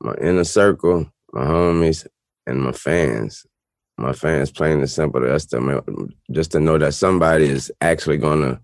my 0.00 0.14
inner 0.20 0.44
circle, 0.44 1.10
my 1.32 1.44
homies, 1.44 2.06
and 2.46 2.60
my 2.60 2.72
fans. 2.72 3.46
My 3.98 4.14
fans, 4.14 4.50
plain 4.50 4.78
and 4.78 4.88
simple. 4.88 5.20
That's 5.20 5.44
the 5.44 6.08
just 6.32 6.52
to 6.52 6.60
know 6.60 6.78
that 6.78 6.94
somebody 6.94 7.44
is 7.44 7.70
actually 7.82 8.16
gonna 8.16 8.60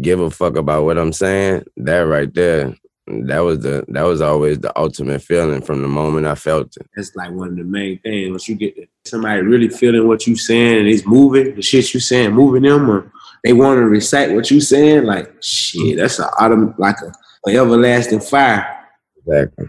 give 0.00 0.20
a 0.20 0.30
fuck 0.30 0.56
about 0.56 0.84
what 0.84 0.96
I'm 0.96 1.12
saying. 1.12 1.64
That 1.76 2.02
right 2.02 2.32
there 2.32 2.74
that 3.06 3.40
was 3.40 3.58
the 3.60 3.84
that 3.88 4.02
was 4.02 4.20
always 4.22 4.58
the 4.60 4.76
ultimate 4.78 5.22
feeling 5.22 5.60
from 5.60 5.82
the 5.82 5.88
moment 5.88 6.26
I 6.26 6.34
felt 6.34 6.74
it. 6.76 6.88
That's 6.96 7.14
like 7.14 7.30
one 7.32 7.48
of 7.48 7.56
the 7.56 7.64
main 7.64 7.98
things. 7.98 8.30
Once 8.30 8.48
you 8.48 8.54
get 8.54 8.88
somebody 9.04 9.42
really 9.42 9.68
feeling 9.68 10.08
what 10.08 10.26
you're 10.26 10.36
saying 10.36 10.78
and 10.78 10.88
it's 10.88 11.06
moving, 11.06 11.54
the 11.54 11.62
shit 11.62 11.92
you're 11.92 12.00
saying 12.00 12.32
moving 12.32 12.62
them, 12.62 12.90
or 12.90 13.12
they 13.42 13.52
want 13.52 13.78
to 13.78 13.84
recite 13.84 14.32
what 14.32 14.50
you're 14.50 14.60
saying, 14.60 15.04
like 15.04 15.30
shit, 15.42 15.98
that's 15.98 16.18
a 16.18 16.30
autumn 16.40 16.74
like 16.78 16.96
a, 17.02 17.12
a 17.50 17.58
everlasting 17.58 18.20
fire. 18.20 18.86
Exactly. 19.26 19.68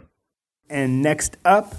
And 0.70 1.02
next 1.02 1.38
up 1.46 1.76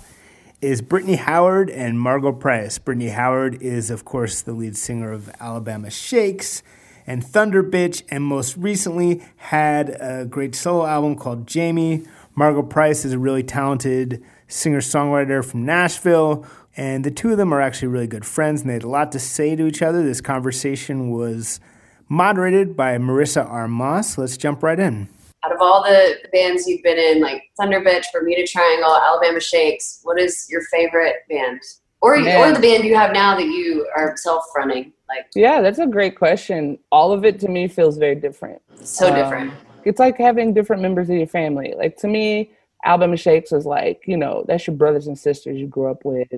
is 0.61 0.81
Brittany 0.81 1.17
Howard 1.17 1.71
and 1.71 2.01
Margo 2.01 2.33
Price. 2.33 2.79
Brittany 2.79 3.09
Howard 3.09 3.61
is, 3.61 3.91
of 3.91 4.05
course, 4.05 4.41
the 4.43 4.53
lead 4.53 4.77
singer 4.77 5.13
of 5.13 5.29
Alabama 5.41 5.91
Shakes 5.91 6.63
and 7.07 7.23
Thunderbitch, 7.23 8.03
and 8.11 8.25
most 8.25 8.57
recently 8.57 9.23
had 9.37 9.97
a 10.01 10.25
great 10.25 10.55
solo 10.55 10.87
album 10.87 11.17
called 11.17 11.49
Jaime. 11.53 12.05
Margo 12.35 12.63
Price 12.63 13.05
is 13.05 13.13
a 13.13 13.19
really 13.19 13.43
talented 13.43 14.23
singer 14.49 14.81
songwriter 14.81 15.45
from 15.45 15.65
Nashville, 15.65 16.45
and 16.77 17.05
the 17.05 17.11
two 17.11 17.31
of 17.31 17.39
them 17.39 17.53
are 17.53 17.61
actually 17.61 17.89
really 17.89 18.07
good 18.07 18.25
friends, 18.25 18.61
and 18.61 18.71
they 18.71 18.75
had 18.75 18.83
a 18.83 18.89
lot 18.89 19.13
to 19.13 19.19
say 19.19 19.55
to 19.57 19.67
each 19.67 19.83
other. 19.83 20.03
This 20.03 20.21
conversation 20.21 21.11
was 21.11 21.61
moderated 22.09 22.77
by 22.77 22.99
Marissa 22.99 23.49
R. 23.49 23.69
Moss. 23.69 24.19
Let's 24.19 24.37
jump 24.37 24.63
right 24.63 24.79
in. 24.79 25.09
Out 25.47 25.53
of 25.55 25.61
all 25.61 25.85
the 25.85 26.17
bands 26.33 26.67
you've 26.67 26.83
been 26.83 26.99
in, 26.99 27.21
like 27.23 27.45
Thunderbitch, 27.61 28.07
Bermuda 28.13 28.45
Triangle, 28.49 28.97
Alabama 28.97 29.39
Shakes, 29.39 30.01
what 30.03 30.19
is 30.19 30.45
your 30.51 30.63
favorite 30.73 31.19
band? 31.31 31.61
Or, 32.01 32.17
or 32.17 32.53
the 32.53 32.59
band 32.61 32.85
you 32.85 32.97
have 32.97 33.13
now 33.13 33.37
that 33.37 33.47
you 33.47 33.89
are 33.97 34.17
self 34.17 34.45
fronting? 34.53 34.93
Like, 35.09 35.27
yeah, 35.37 35.61
that's 35.61 35.79
a 35.79 35.87
great 35.87 36.19
question. 36.19 36.79
All 36.91 37.13
of 37.13 37.25
it 37.25 37.39
to 37.41 37.49
me 37.49 37.69
feels 37.69 37.97
very 37.97 38.17
different. 38.17 38.61
So 38.83 39.09
um, 39.09 39.15
different. 39.15 39.55
It's 39.85 40.01
like 40.01 40.19
having 40.19 40.53
different 40.53 40.83
members 40.83 41.09
of 41.11 41.17
your 41.17 41.29
family. 41.29 41.75
Like 41.77 41.97
to 41.99 42.09
me, 42.09 42.51
Alabama 42.85 43.17
Shakes 43.17 43.53
was 43.53 43.67
like, 43.67 44.03
you 44.07 44.17
know, 44.17 44.45
that's 44.49 44.67
your 44.67 44.75
brothers 44.75 45.07
and 45.07 45.17
sisters 45.17 45.59
you 45.59 45.69
grew 45.69 45.89
up 45.89 46.05
with. 46.05 46.29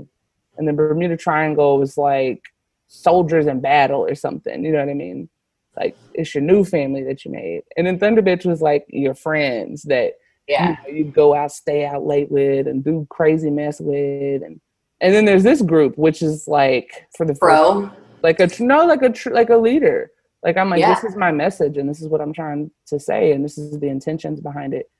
And 0.58 0.68
the 0.68 0.72
Bermuda 0.74 1.16
Triangle 1.16 1.78
was 1.78 1.96
like 1.96 2.42
soldiers 2.88 3.46
in 3.46 3.60
battle 3.60 4.04
or 4.04 4.14
something. 4.14 4.64
You 4.64 4.72
know 4.72 4.80
what 4.80 4.90
I 4.90 4.94
mean? 4.94 5.30
Like 5.78 5.96
it's 6.14 6.34
your 6.34 6.42
new 6.42 6.64
family 6.64 7.02
that 7.04 7.24
you 7.24 7.30
made. 7.30 7.62
And 7.76 7.86
then 7.86 7.98
Thunderbitch 7.98 8.44
was 8.44 8.60
like 8.60 8.86
your 8.88 9.14
friends 9.14 9.82
that 9.84 10.14
yeah. 10.46 10.76
you 10.86 10.92
know, 10.92 10.98
you'd 10.98 11.14
go 11.14 11.34
out, 11.34 11.52
stay 11.52 11.84
out 11.86 12.06
late 12.06 12.30
with 12.30 12.66
and 12.66 12.82
do 12.82 13.06
crazy 13.10 13.50
mess 13.50 13.80
with. 13.80 14.42
And 14.42 14.60
and 15.00 15.14
then 15.14 15.24
there's 15.24 15.44
this 15.44 15.62
group, 15.62 15.96
which 15.96 16.22
is 16.22 16.48
like 16.48 17.06
for 17.16 17.24
the 17.24 17.34
Bro 17.34 17.92
like 18.22 18.40
a 18.40 18.48
no 18.62 18.84
like 18.84 19.02
a 19.02 19.10
tr- 19.10 19.30
like 19.30 19.50
a 19.50 19.56
leader 19.56 20.10
like 20.42 20.56
i'm 20.56 20.70
like 20.70 20.80
yeah. 20.80 20.94
this 20.94 21.04
is 21.04 21.16
my 21.16 21.30
message 21.30 21.76
and 21.76 21.88
this 21.88 22.00
is 22.00 22.08
what 22.08 22.20
i'm 22.20 22.32
trying 22.32 22.70
to 22.86 22.98
say 22.98 23.32
and 23.32 23.44
this 23.44 23.58
is 23.58 23.78
the 23.80 23.88
intentions 23.88 24.40
behind 24.40 24.74
it 24.74 24.90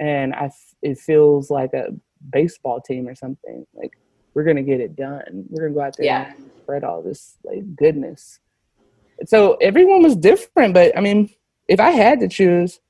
and 0.00 0.34
i 0.34 0.46
f- 0.46 0.74
it 0.82 0.98
feels 0.98 1.50
like 1.50 1.72
a 1.74 1.88
baseball 2.30 2.80
team 2.80 3.06
or 3.06 3.14
something 3.14 3.66
like 3.74 3.92
we're 4.34 4.44
gonna 4.44 4.62
get 4.62 4.80
it 4.80 4.96
done 4.96 5.44
we're 5.48 5.68
gonna 5.68 5.74
go 5.74 5.80
out 5.80 5.96
there 5.96 6.06
yeah. 6.06 6.32
and 6.34 6.50
spread 6.62 6.84
all 6.84 7.02
this 7.02 7.36
like 7.44 7.76
goodness 7.76 8.40
so 9.26 9.54
everyone 9.54 10.02
was 10.02 10.16
different 10.16 10.74
but 10.74 10.96
i 10.96 11.00
mean 11.00 11.30
if 11.68 11.80
i 11.80 11.90
had 11.90 12.20
to 12.20 12.28
choose 12.28 12.80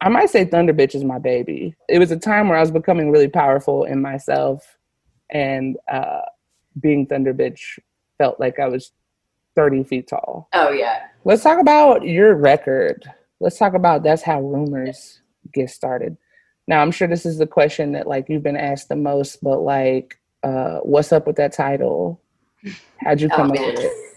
i 0.00 0.08
might 0.08 0.30
say 0.30 0.44
thunder 0.44 0.72
bitch 0.72 0.94
is 0.94 1.04
my 1.04 1.18
baby 1.18 1.74
it 1.88 1.98
was 1.98 2.10
a 2.10 2.18
time 2.18 2.48
where 2.48 2.58
i 2.58 2.60
was 2.60 2.70
becoming 2.70 3.10
really 3.10 3.28
powerful 3.28 3.84
in 3.84 4.00
myself 4.00 4.78
and 5.30 5.76
uh 5.90 6.20
being 6.80 7.06
thunder 7.06 7.34
bitch 7.34 7.78
felt 8.22 8.38
like 8.38 8.60
I 8.60 8.68
was 8.68 8.92
30 9.56 9.84
feet 9.84 10.08
tall. 10.08 10.48
Oh, 10.52 10.70
yeah. 10.70 11.06
Let's 11.24 11.42
talk 11.42 11.58
about 11.60 12.06
your 12.06 12.34
record. 12.34 13.04
Let's 13.40 13.58
talk 13.58 13.74
about 13.74 14.04
that's 14.04 14.22
how 14.22 14.40
rumors 14.40 15.20
get 15.52 15.70
started. 15.70 16.16
Now, 16.68 16.80
I'm 16.80 16.92
sure 16.92 17.08
this 17.08 17.26
is 17.26 17.38
the 17.38 17.46
question 17.46 17.92
that 17.92 18.06
like 18.06 18.28
you've 18.28 18.44
been 18.44 18.56
asked 18.56 18.88
the 18.88 18.96
most, 18.96 19.42
but 19.42 19.58
like, 19.58 20.20
uh, 20.44 20.78
what's 20.78 21.12
up 21.12 21.26
with 21.26 21.36
that 21.36 21.52
title? 21.52 22.20
How'd 23.00 23.20
you 23.20 23.28
come 23.28 23.50
oh, 23.50 23.54
up 23.54 23.60
with 23.60 23.80
it? 23.80 24.11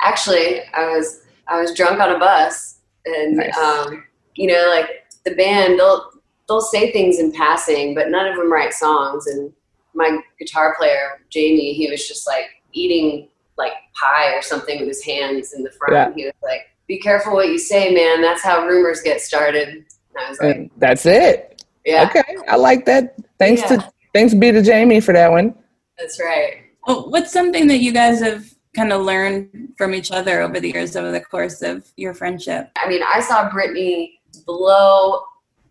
Actually, 0.00 0.62
I 0.74 0.88
was 0.88 1.22
I 1.48 1.60
was 1.60 1.74
drunk 1.74 2.00
on 2.00 2.14
a 2.14 2.18
bus, 2.18 2.80
and 3.04 3.36
nice. 3.36 3.56
um, 3.56 4.04
you 4.34 4.46
know, 4.46 4.68
like 4.68 5.04
the 5.24 5.34
band, 5.34 5.78
they'll 5.78 6.10
they'll 6.48 6.60
say 6.60 6.92
things 6.92 7.18
in 7.18 7.32
passing, 7.32 7.94
but 7.94 8.08
none 8.08 8.26
of 8.26 8.36
them 8.36 8.52
write 8.52 8.72
songs. 8.72 9.26
And 9.26 9.52
my 9.94 10.18
guitar 10.38 10.74
player 10.78 11.20
Jamie, 11.30 11.72
he 11.72 11.90
was 11.90 12.06
just 12.06 12.26
like, 12.26 12.44
eating 12.72 13.28
like 13.58 13.72
pie 13.94 14.34
or 14.34 14.42
something 14.42 14.78
with 14.78 14.88
his 14.88 15.04
hands 15.04 15.54
in 15.54 15.62
the 15.62 15.70
front. 15.72 15.94
Yeah. 15.94 16.12
He 16.14 16.24
was 16.24 16.34
like, 16.42 16.60
"Be 16.86 16.98
careful 16.98 17.32
what 17.32 17.48
you 17.48 17.58
say, 17.58 17.92
man. 17.92 18.20
That's 18.20 18.42
how 18.42 18.66
rumors 18.66 19.00
get 19.00 19.20
started." 19.20 19.68
And 19.68 19.84
I 20.18 20.28
was 20.28 20.40
like, 20.40 20.70
"That's 20.76 21.06
it." 21.06 21.64
Yeah. 21.84 22.08
Okay, 22.08 22.36
I 22.48 22.56
like 22.56 22.84
that. 22.86 23.14
Thanks 23.38 23.62
yeah. 23.62 23.78
to 23.78 23.92
thanks 24.12 24.34
be 24.34 24.52
to 24.52 24.62
Jamie 24.62 25.00
for 25.00 25.12
that 25.12 25.30
one. 25.30 25.54
That's 25.98 26.20
right. 26.20 26.64
Well, 26.86 27.10
what's 27.10 27.32
something 27.32 27.66
that 27.68 27.78
you 27.78 27.92
guys 27.92 28.20
have 28.20 28.46
kind 28.76 28.92
of 28.92 29.02
learn 29.02 29.72
from 29.76 29.94
each 29.94 30.12
other 30.12 30.42
over 30.42 30.60
the 30.60 30.70
years, 30.70 30.94
over 30.94 31.10
the 31.10 31.20
course 31.20 31.62
of 31.62 31.90
your 31.96 32.14
friendship? 32.14 32.70
I 32.76 32.88
mean, 32.88 33.02
I 33.02 33.20
saw 33.20 33.50
Brittany 33.50 34.20
blow 34.44 35.22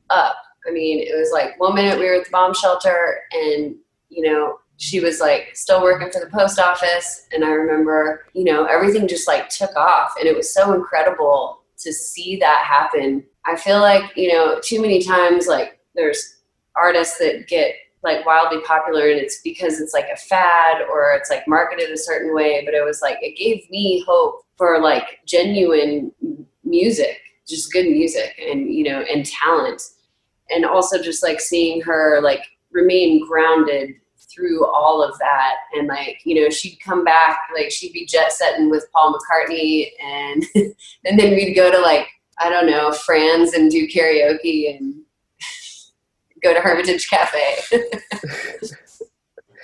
up. 0.10 0.36
I 0.68 0.72
mean, 0.72 1.00
it 1.00 1.15
was 1.15 1.32
like 1.32 1.60
one 1.60 1.76
minute 1.76 2.00
we 2.00 2.06
were 2.06 2.15
at 2.15 2.26
the 2.26 2.32
bomb 2.32 2.54
shelter, 2.54 3.20
and 3.32 3.76
you 4.10 4.30
know, 4.30 4.58
she 4.78 5.00
was 5.00 5.20
like 5.20 5.52
still 5.54 5.82
working 5.82 6.12
for 6.12 6.20
the 6.20 6.32
post 6.32 6.60
office 6.60 7.28
and 7.32 7.44
i 7.44 7.50
remember 7.50 8.26
you 8.34 8.44
know 8.44 8.65
everything 8.65 9.08
just 9.08 9.28
like 9.28 9.48
took 9.50 9.76
off 9.76 10.13
and 10.20 10.28
it 10.28 10.36
was 10.36 10.54
so 10.54 10.74
incredible 10.74 11.62
to 11.78 11.94
see 11.94 12.36
that 12.38 12.65
happen 12.65 13.24
i 13.46 13.56
feel 13.56 13.80
like 13.80 14.04
you 14.15 14.32
know 14.32 14.60
too 14.62 14.82
many 14.82 15.02
times 15.02 15.48
like 15.48 15.80
there's 15.96 16.39
artists 16.76 17.18
that 17.18 17.48
get 17.48 17.74
like 18.06 18.26
wildly 18.26 18.62
popular 18.62 19.10
and 19.10 19.20
it's 19.20 19.41
because 19.41 19.82
it's 19.82 19.94
like 19.94 20.08
a 20.13 20.18
fad 20.18 20.84
or 20.89 21.13
it's 21.13 21.30
like 21.30 21.48
marketed 21.48 21.89
a 21.89 21.98
certain 21.98 22.34
way 22.34 22.63
but 22.63 22.74
it 22.74 22.86
was 22.86 23.02
like 23.02 23.18
it 23.22 23.38
gave 23.38 23.70
me 23.70 24.04
hope 24.08 24.44
for 24.56 24.80
like 24.80 25.20
genuine 25.26 26.12
music 26.63 27.20
just 27.48 27.72
good 27.72 27.88
music 27.88 28.39
and 28.39 28.74
you 28.74 28.84
know 28.84 29.02
and 29.02 29.26
talent. 29.26 29.82
And 30.50 30.65
also 30.65 31.02
just 31.02 31.24
like 31.24 31.39
seeing 31.41 31.82
her 31.82 32.22
like 32.22 32.44
remain 32.72 33.26
grounded 33.28 33.96
through 34.32 34.65
all 34.68 35.02
of 35.02 35.18
that. 35.20 35.56
And 35.74 35.88
like 35.88 36.20
you 36.24 36.41
know 36.41 36.50
she'd 36.50 36.80
come 36.84 37.04
back 37.04 37.39
like 37.56 37.72
she'd 37.72 37.94
be 37.94 38.06
jet 38.06 38.32
setting 38.32 38.70
with 38.70 38.88
paul 38.94 39.18
mccartney 39.18 39.89
and 40.04 40.44
and 41.06 41.20
then 41.20 41.32
we'd 41.32 41.56
go 41.56 41.72
to 41.72 41.80
like 41.80 42.08
i 42.39 42.50
don't 42.50 42.68
know 42.68 42.91
franz 42.91 43.54
and 43.54 43.72
do 43.72 43.88
karaoke 43.88 44.76
and 44.76 45.05
go 46.46 46.54
to 46.54 46.60
hermitage 46.62 47.10
cafe 47.10 47.56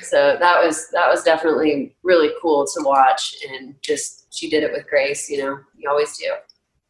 so 0.02 0.36
that 0.40 0.64
was 0.64 0.90
that 0.92 1.10
was 1.10 1.24
definitely 1.24 1.96
really 2.04 2.32
cool 2.42 2.66
to 2.66 2.82
watch 2.84 3.36
and 3.50 3.76
just 3.82 4.28
she 4.34 4.50
did 4.50 4.64
it 4.64 4.72
with 4.72 4.88
grace 4.88 5.30
you 5.30 5.38
know 5.38 5.58
you 5.78 5.90
always 5.90 6.18
do 6.18 6.32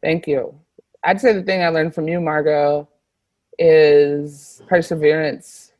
thank 0.02 0.26
you 0.26 0.54
i'd 1.04 1.20
say 1.20 1.32
the 1.32 1.42
thing 1.42 1.62
i 1.62 1.68
learned 1.68 1.94
from 1.94 2.08
you 2.08 2.20
Margo, 2.20 2.88
is 3.58 4.62
perseverance 4.66 5.72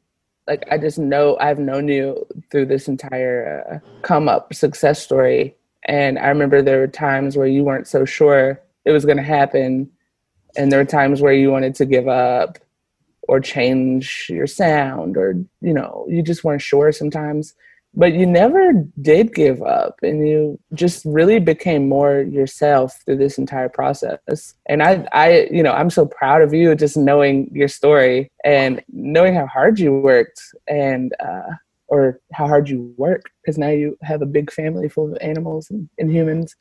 like 0.47 0.67
I 0.71 0.79
just 0.79 0.99
know 0.99 1.37
I've 1.41 1.59
known 1.59 1.89
you 1.89 2.27
through 2.51 2.67
this 2.67 2.89
entire 2.89 3.65
uh, 3.71 3.79
come 4.03 4.29
up 4.29 4.53
success 4.55 5.03
story. 5.03 5.55
And 5.85 6.19
I 6.19 6.29
remember 6.29 6.63
there 6.63 6.81
were 6.81 6.89
times 6.89 7.37
where 7.37 7.47
you 7.47 7.65
weren't 7.65 7.89
so 7.89 8.05
sure 8.05 8.61
it 8.85 8.93
was 8.93 9.05
going 9.05 9.17
to 9.17 9.23
happen. 9.23 9.91
And 10.57 10.71
there 10.71 10.79
were 10.79 10.85
times 10.85 11.21
where 11.21 11.33
you 11.33 11.51
wanted 11.51 11.75
to 11.77 11.87
give 11.87 12.09
up 12.09 12.59
or 13.29 13.41
change 13.41 14.27
your 14.29 14.47
sound 14.47 15.17
or, 15.17 15.35
you 15.61 15.73
know, 15.75 16.07
you 16.09 16.23
just 16.23 16.45
weren't 16.45 16.63
sure 16.63 16.93
sometimes. 16.93 17.55
but 17.95 18.15
you 18.15 18.27
never 18.27 18.73
did 19.01 19.35
give 19.35 19.63
up 19.63 19.97
and 20.03 20.27
you 20.27 20.59
just 20.75 21.05
really 21.05 21.39
became 21.39 21.89
more 21.89 22.23
yourself 22.23 23.03
through 23.05 23.17
this 23.17 23.39
entire 23.39 23.69
process 23.69 24.55
and 24.67 24.83
i 24.83 25.07
i 25.13 25.47
you 25.51 25.63
know 25.63 25.73
i'm 25.73 25.91
so 25.91 26.07
proud 26.07 26.41
of 26.43 26.55
you 26.55 26.75
just 26.75 26.97
knowing 26.97 27.49
your 27.53 27.69
story 27.69 28.31
and 28.45 28.83
knowing 28.89 29.35
how 29.35 29.47
hard 29.47 29.79
you 29.79 29.93
worked 29.93 30.41
and 30.69 31.13
uh 31.21 31.51
or 31.89 32.19
how 32.33 32.47
hard 32.47 32.69
you 32.69 32.95
work 32.97 33.25
because 33.43 33.59
now 33.59 33.69
you 33.69 33.97
have 34.03 34.23
a 34.23 34.27
big 34.27 34.51
family 34.51 34.89
full 34.89 35.13
of 35.13 35.19
animals 35.21 35.69
and, 35.71 35.89
and 35.99 36.11
humans 36.11 36.57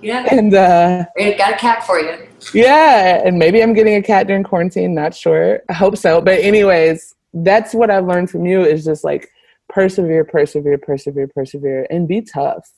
Yeah. 0.00 0.26
and 0.30 0.54
uh 0.54 1.04
We 1.16 1.34
got 1.34 1.54
a 1.54 1.56
cat 1.56 1.84
for 1.84 1.98
you. 1.98 2.26
yeah, 2.52 3.22
and 3.24 3.38
maybe 3.38 3.62
I'm 3.62 3.72
getting 3.74 3.94
a 3.94 4.02
cat 4.02 4.26
during 4.26 4.42
quarantine, 4.42 4.94
not 4.94 5.14
sure. 5.14 5.60
I 5.68 5.72
hope 5.72 5.96
so. 5.96 6.20
But 6.20 6.40
anyways, 6.40 7.14
that's 7.32 7.74
what 7.74 7.90
I've 7.90 8.06
learned 8.06 8.30
from 8.30 8.44
you 8.46 8.60
is 8.62 8.84
just 8.84 9.04
like 9.04 9.28
persevere, 9.68 10.24
persevere, 10.24 10.78
persevere, 10.78 11.28
persevere, 11.28 11.86
and 11.90 12.06
be 12.06 12.20
tough, 12.20 12.68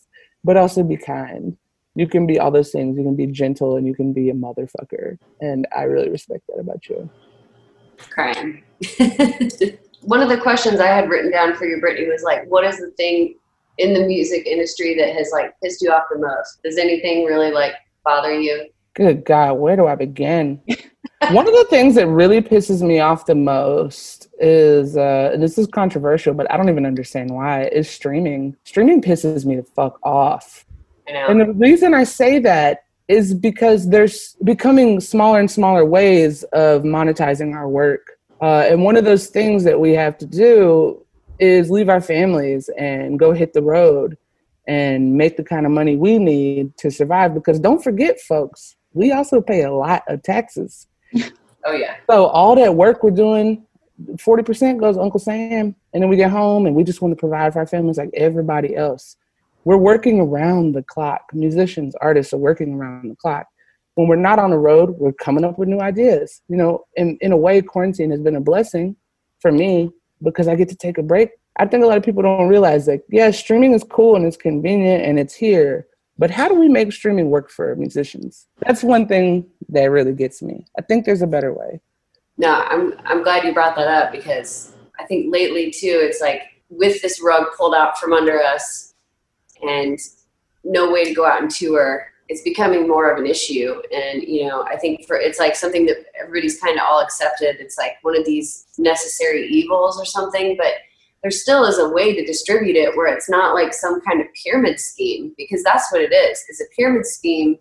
but 0.44 0.57
also 0.57 0.83
be 0.83 0.96
kind. 0.96 1.57
You 1.94 2.07
can 2.07 2.26
be 2.26 2.38
all 2.38 2.50
those 2.50 2.70
things. 2.70 2.96
You 2.98 3.05
can 3.05 3.16
be 3.16 3.26
gentle 3.26 3.76
and 3.76 3.87
you 3.87 3.94
can 3.94 4.12
be 4.12 4.29
a 4.31 4.35
motherfucker. 4.35 5.18
And 5.40 5.66
I 5.74 5.85
really 5.85 6.11
respect 6.11 6.42
that 6.48 6.61
about 6.61 6.87
you. 6.88 7.09
crying. 8.11 8.62
One 10.02 10.20
of 10.22 10.29
the 10.29 10.37
questions 10.38 10.79
I 10.79 10.87
had 10.88 11.09
written 11.09 11.31
down 11.33 11.55
for 11.57 11.64
you, 11.66 11.81
Brittany, 11.81 12.07
was 12.09 12.22
like, 12.22 12.46
what 12.48 12.64
is 12.64 12.76
the 12.76 12.90
thing 12.96 13.37
in 13.79 13.95
the 13.95 14.07
music 14.07 14.47
industry 14.47 14.95
that 14.97 15.15
has 15.15 15.31
like 15.33 15.55
pissed 15.62 15.83
you 15.83 15.91
off 15.91 16.05
the 16.11 16.19
most? 16.19 16.62
Does 16.62 16.79
anything 16.79 17.25
really 17.25 17.51
like 17.51 17.75
bother 18.05 18.39
you? 18.39 18.67
Good 18.95 19.25
God, 19.25 19.55
where 19.55 19.77
do 19.77 19.87
I 19.87 19.95
begin? 19.95 20.61
One 21.31 21.47
of 21.47 21.55
the 21.55 21.67
things 21.69 21.95
that 21.97 22.07
really 22.07 22.41
pisses 22.41 22.81
me 22.87 23.01
off 23.01 23.27
the 23.27 23.35
most 23.35 24.29
is, 24.39 24.97
uh, 24.97 25.31
and 25.33 25.43
this 25.43 25.59
is 25.59 25.67
controversial, 25.67 26.35
but 26.35 26.51
I 26.51 26.57
don't 26.57 26.69
even 26.69 26.87
understand 26.87 27.31
why, 27.31 27.65
is 27.65 27.91
streaming. 27.91 28.57
Streaming 28.65 29.03
pisses 29.03 29.45
me 29.45 29.57
the 29.57 29.62
fuck 29.62 29.99
off. 30.03 30.65
And 31.09 31.41
the 31.41 31.53
reason 31.53 31.95
I 31.95 32.05
say 32.05 32.39
that 32.41 32.85
is 33.09 33.35
because 33.35 33.89
there's 33.89 34.35
becoming 34.45 35.01
smaller 35.01 35.39
and 35.39 35.51
smaller 35.51 35.85
ways 35.85 36.43
of 36.53 36.83
monetizing 36.83 37.55
our 37.55 37.69
work. 37.69 38.19
Uh, 38.41 38.67
and 38.69 38.83
one 38.83 38.97
of 38.97 39.05
those 39.05 39.29
things 39.29 39.65
that 39.65 39.79
we 39.79 39.93
have 39.93 40.19
to 40.19 40.27
do 40.27 41.06
is 41.38 41.70
leave 41.70 41.88
our 41.88 42.01
families 42.01 42.68
and 42.79 43.18
go 43.18 43.33
hit 43.33 43.53
the 43.53 43.62
road 43.62 44.16
and 44.66 45.14
make 45.14 45.37
the 45.37 45.44
kind 45.44 45.66
of 45.66 45.72
money 45.72 45.96
we 45.96 46.18
need 46.18 46.77
to 46.79 46.90
survive. 46.90 47.35
Because 47.35 47.61
don't 47.61 47.83
forget, 47.83 48.20
folks, 48.20 48.77
we 48.94 49.12
also 49.12 49.40
pay 49.40 49.62
a 49.62 49.72
lot 49.72 50.03
of 50.09 50.22
taxes. 50.22 50.87
oh 51.64 51.72
yeah. 51.72 51.96
So 52.11 52.27
all 52.27 52.57
that 52.57 52.75
work 52.75 53.03
we're 53.03 53.11
doing, 53.11 53.64
40% 54.14 54.81
goes 54.81 54.99
Uncle 54.99 55.20
Sam. 55.20 55.75
And 55.92 56.03
then 56.03 56.09
we 56.09 56.16
get 56.16 56.31
home 56.31 56.66
and 56.66 56.75
we 56.75 56.85
just 56.85 57.01
want 57.01 57.12
to 57.12 57.20
provide 57.20 57.53
for 57.53 57.61
our 57.61 57.66
families 57.66 57.99
like 57.99 58.11
everybody 58.14 58.75
else. 58.77 59.16
We're 59.64 59.77
working 59.77 60.20
around 60.20 60.75
the 60.75 60.83
clock. 60.83 61.22
Musicians, 61.33 61.94
artists 62.01 62.33
are 62.33 62.38
working 62.38 62.75
around 62.75 63.11
the 63.11 63.16
clock. 63.16 63.46
When 63.94 64.09
we're 64.09 64.16
not 64.16 64.38
on 64.38 64.51
the 64.51 64.59
road, 64.59 64.90
we're 64.99 65.12
coming 65.12 65.44
up 65.44 65.59
with 65.59 65.68
new 65.68 65.81
ideas. 65.81 66.42
You 66.49 66.57
know, 66.57 66.85
in, 66.96 67.16
in 67.20 67.33
a 67.33 67.37
way, 67.37 67.62
quarantine 67.62 68.11
has 68.11 68.20
been 68.20 68.37
a 68.37 68.40
blessing 68.40 68.96
for 69.40 69.51
me 69.51 69.90
because 70.22 70.48
I 70.48 70.55
get 70.55 70.68
to 70.70 70.76
take 70.76 70.98
a 70.98 71.02
break. 71.02 71.31
I 71.59 71.66
think 71.66 71.83
a 71.83 71.87
lot 71.87 71.96
of 71.96 72.05
people 72.05 72.22
don't 72.22 72.48
realize 72.48 72.87
that, 72.87 73.02
yeah, 73.09 73.31
streaming 73.31 73.72
is 73.72 73.85
cool 73.85 74.16
and 74.16 74.26
it's 74.26 74.37
convenient 74.37 75.05
and 75.05 75.18
it's 75.18 75.35
here. 75.35 75.87
But 76.18 76.31
how 76.31 76.48
do 76.48 76.55
we 76.55 76.68
make 76.68 76.92
streaming 76.92 77.31
work 77.31 77.50
for 77.50 77.74
musicians? 77.76 78.46
That's 78.66 78.83
one 78.83 79.07
thing 79.07 79.46
that 79.68 79.85
really 79.85 80.12
gets 80.12 80.42
me. 80.42 80.66
I 80.79 80.83
think 80.83 81.05
there's 81.05 81.22
a 81.22 81.26
better 81.26 81.52
way. 81.52 81.81
No, 82.38 82.52
I'm 82.52 82.94
I'm 83.05 83.22
glad 83.22 83.44
you 83.44 83.55
brought 83.55 83.76
that 83.76 83.88
up 83.88 84.12
because 84.12 84.72
I 84.98 85.05
think 85.05 85.33
lately 85.33 85.70
too, 85.70 86.00
it's 86.02 86.20
like 86.20 86.42
with 86.68 87.00
this 87.02 87.22
rug 87.22 87.46
pulled 87.57 87.74
out 87.74 87.98
from 87.98 88.12
under 88.12 88.42
us 88.42 88.94
and 89.62 89.98
no 90.64 90.90
way 90.90 91.05
to 91.05 91.14
go 91.14 91.26
out 91.26 91.40
and 91.40 91.50
tour, 91.50 92.09
it's 92.29 92.43
becoming 92.43 92.89
more 92.89 93.11
of 93.11 93.19
an 93.19 93.27
issue. 93.27 93.81
And 93.93 94.23
you 94.23 94.47
know, 94.47 94.62
I 94.65 94.77
think 94.77 95.07
for 95.07 95.17
it's 95.17 95.39
like 95.39 95.55
something 95.57 95.87
that 95.87 95.99
everybody's 96.21 96.61
kind 96.61 96.79
of 96.79 96.85
all 96.87 97.01
accepted. 97.01 97.57
It's 97.61 97.79
like 97.79 97.95
one 98.03 98.17
of 98.19 98.25
these 98.25 98.67
necessary 98.79 99.47
evils 99.49 99.99
or 100.01 100.05
something, 100.05 100.57
but 100.57 100.75
there 101.23 101.31
still 101.31 101.65
is 101.65 101.79
a 101.79 101.89
way 101.89 102.15
to 102.15 102.25
distribute 102.25 102.77
it 102.77 102.97
where 102.97 103.07
it's 103.12 103.29
not 103.29 103.55
like 103.55 103.73
some 103.73 104.01
kind 104.03 104.21
of 104.21 104.27
pyramid 104.45 104.79
scheme 104.79 105.33
because 105.37 105.62
that's 105.62 105.91
what 105.91 106.01
it 106.03 106.12
is. 106.12 106.45
It's 106.49 106.61
a 106.61 106.67
pyramid 106.77 107.07
scheme 107.07 107.57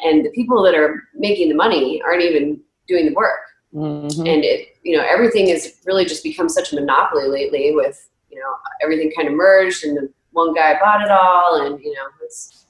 and 0.00 0.24
the 0.24 0.30
people 0.30 0.62
that 0.62 0.74
are 0.74 1.02
making 1.14 1.48
the 1.48 1.54
money 1.54 2.02
aren't 2.02 2.22
even 2.22 2.60
doing 2.88 3.06
the 3.06 3.14
work 3.14 3.40
Mhm. 3.74 4.18
and 4.20 4.44
it 4.44 4.68
you 4.84 4.96
know 4.96 5.02
everything 5.04 5.48
has 5.48 5.80
really 5.84 6.04
just 6.04 6.22
become 6.22 6.48
such 6.48 6.72
a 6.72 6.76
monopoly 6.76 7.28
lately 7.28 7.72
with 7.74 8.08
you 8.30 8.38
know 8.38 8.52
everything 8.82 9.10
kind 9.16 9.26
of 9.28 9.34
merged 9.34 9.84
and 9.84 9.96
the 9.96 10.08
one 10.30 10.54
guy 10.54 10.78
bought 10.78 11.02
it 11.02 11.10
all 11.10 11.62
and 11.66 11.80
you 11.80 11.92
know 11.92 12.06
it's 12.22 12.63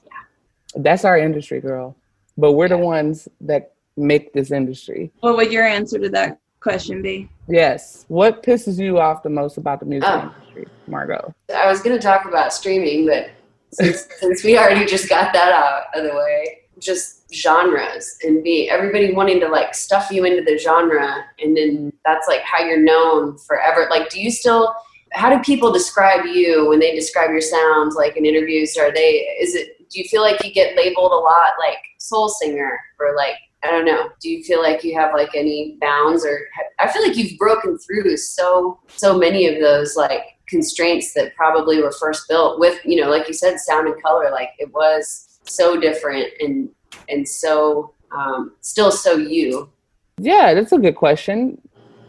That's 0.75 1.05
our 1.05 1.17
industry, 1.17 1.59
girl. 1.61 1.95
But 2.37 2.53
we're 2.53 2.67
the 2.69 2.77
ones 2.77 3.27
that 3.41 3.73
make 3.97 4.33
this 4.33 4.51
industry. 4.51 5.11
What 5.21 5.37
would 5.37 5.51
your 5.51 5.65
answer 5.65 5.97
to 5.99 6.09
that 6.09 6.39
question 6.59 7.01
be? 7.01 7.29
Yes. 7.47 8.05
What 8.07 8.43
pisses 8.43 8.77
you 8.79 8.99
off 8.99 9.23
the 9.23 9.29
most 9.29 9.57
about 9.57 9.79
the 9.79 9.85
music 9.85 10.09
Oh. 10.09 10.21
industry, 10.23 10.67
Margo? 10.87 11.33
i 11.55 11.67
was 11.69 11.81
going 11.81 11.95
to 11.95 12.01
talk 12.01 12.25
about 12.25 12.51
streaming 12.53 13.05
but 13.07 13.29
since, 13.71 14.07
since 14.19 14.43
we 14.43 14.57
already 14.57 14.85
just 14.85 15.07
got 15.09 15.31
that 15.33 15.51
out 15.51 15.83
of 15.97 16.09
the 16.09 16.15
way 16.15 16.59
just 16.79 17.23
genres 17.33 18.17
and 18.23 18.43
be 18.43 18.69
everybody 18.69 19.13
wanting 19.13 19.39
to 19.39 19.47
like 19.47 19.73
stuff 19.73 20.09
you 20.11 20.25
into 20.25 20.41
the 20.43 20.57
genre 20.57 21.23
and 21.39 21.55
then 21.55 21.91
that's 22.05 22.27
like 22.27 22.41
how 22.41 22.59
you're 22.63 22.81
known 22.81 23.37
forever 23.37 23.87
like 23.89 24.09
do 24.09 24.19
you 24.21 24.29
still 24.31 24.73
how 25.11 25.29
do 25.29 25.41
people 25.43 25.71
describe 25.71 26.25
you 26.25 26.67
when 26.67 26.79
they 26.79 26.93
describe 26.95 27.29
your 27.29 27.41
sounds 27.41 27.95
like 27.95 28.17
in 28.17 28.25
interviews 28.25 28.75
are 28.77 28.91
they 28.91 29.19
is 29.39 29.55
it 29.55 29.74
do 29.89 29.99
you 29.99 30.07
feel 30.07 30.21
like 30.21 30.43
you 30.43 30.53
get 30.53 30.75
labeled 30.75 31.11
a 31.11 31.15
lot 31.15 31.51
like 31.59 31.77
soul 31.99 32.29
singer 32.29 32.79
or 32.99 33.15
like 33.15 33.35
i 33.63 33.71
don't 33.71 33.85
know 33.85 34.09
do 34.21 34.29
you 34.29 34.43
feel 34.43 34.61
like 34.61 34.83
you 34.83 34.97
have 34.97 35.13
like 35.13 35.29
any 35.35 35.77
bounds 35.81 36.25
or 36.25 36.39
i 36.79 36.91
feel 36.91 37.01
like 37.01 37.17
you've 37.17 37.37
broken 37.37 37.77
through 37.79 38.15
so 38.17 38.79
so 38.87 39.17
many 39.17 39.47
of 39.47 39.61
those 39.61 39.95
like 39.95 40.21
constraints 40.47 41.13
that 41.13 41.35
probably 41.35 41.81
were 41.81 41.91
first 41.91 42.27
built 42.29 42.59
with 42.59 42.79
you 42.85 43.01
know 43.01 43.09
like 43.09 43.27
you 43.27 43.33
said 43.33 43.59
sound 43.59 43.87
and 43.87 44.01
color 44.03 44.29
like 44.31 44.49
it 44.59 44.71
was 44.73 45.39
so 45.43 45.79
different 45.79 46.27
and 46.39 46.69
and 47.09 47.27
so 47.27 47.93
um 48.11 48.53
still 48.61 48.91
so 48.91 49.17
you 49.17 49.69
Yeah, 50.17 50.53
that's 50.53 50.71
a 50.71 50.77
good 50.77 50.95
question. 50.95 51.61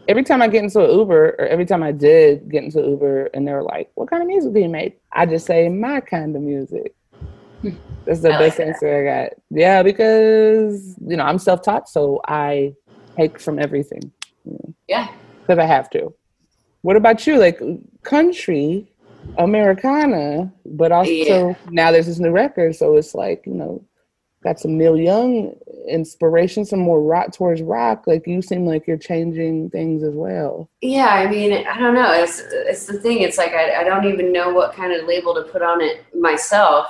Every 0.07 0.23
time 0.23 0.41
I 0.41 0.47
get 0.47 0.63
into 0.63 0.83
an 0.83 0.97
Uber, 0.97 1.35
or 1.37 1.45
every 1.47 1.65
time 1.65 1.83
I 1.83 1.91
did 1.91 2.49
get 2.49 2.63
into 2.63 2.79
Uber, 2.79 3.25
and 3.33 3.45
they 3.45 3.51
were 3.51 3.63
like, 3.63 3.91
"What 3.95 4.09
kind 4.09 4.21
of 4.21 4.27
music 4.27 4.53
do 4.53 4.61
you 4.61 4.69
make?" 4.69 5.01
I 5.11 5.25
just 5.25 5.45
say, 5.45 5.67
"My 5.67 5.99
kind 5.99 6.35
of 6.35 6.41
music." 6.41 6.95
That's 8.05 8.21
the 8.21 8.33
I 8.33 8.39
like 8.39 8.39
best 8.39 8.57
that. 8.57 8.67
answer 8.67 8.87
I 8.99 9.23
got. 9.25 9.33
Yeah, 9.49 9.83
because 9.83 10.95
you 11.05 11.17
know 11.17 11.23
I'm 11.23 11.39
self-taught, 11.39 11.89
so 11.89 12.21
I 12.27 12.73
take 13.17 13.39
from 13.39 13.59
everything. 13.59 14.11
yeah 14.87 15.07
because 15.41 15.59
I 15.59 15.65
have 15.65 15.89
to. 15.91 16.13
What 16.83 16.95
about 16.95 17.25
you? 17.27 17.37
Like 17.37 17.59
country, 18.03 18.91
Americana, 19.37 20.53
but 20.65 20.91
also 20.91 21.13
Yeah. 21.13 21.53
now 21.65 21.91
there's 21.91 22.05
this 22.07 22.19
new 22.19 22.31
record, 22.31 22.75
so 22.75 22.95
it's 22.95 23.13
like 23.15 23.43
you 23.45 23.53
know, 23.53 23.83
got 24.43 24.59
some 24.59 24.77
Neil 24.77 24.97
Young 24.97 25.53
inspiration, 25.87 26.63
some 26.65 26.79
more 26.79 27.01
rock 27.01 27.33
towards 27.33 27.61
rock. 27.61 28.03
Like 28.07 28.25
you 28.27 28.41
seem 28.41 28.65
like 28.65 28.87
you're 28.87 28.97
changing 28.97 29.69
things 29.69 30.03
as 30.03 30.13
well. 30.15 30.69
yeah 30.81 31.07
i 31.07 31.27
mean 31.29 31.51
i 31.67 31.77
don't 31.79 31.95
know 31.95 32.11
it's 32.13 32.39
it's 32.71 32.85
the 32.85 32.99
thing 32.99 33.21
it's 33.21 33.37
like 33.37 33.51
I, 33.53 33.81
I 33.81 33.83
don't 33.83 34.05
even 34.05 34.31
know 34.31 34.49
what 34.53 34.73
kind 34.75 34.93
of 34.93 35.07
label 35.07 35.33
to 35.35 35.43
put 35.51 35.61
on 35.61 35.81
it 35.81 36.05
myself 36.15 36.87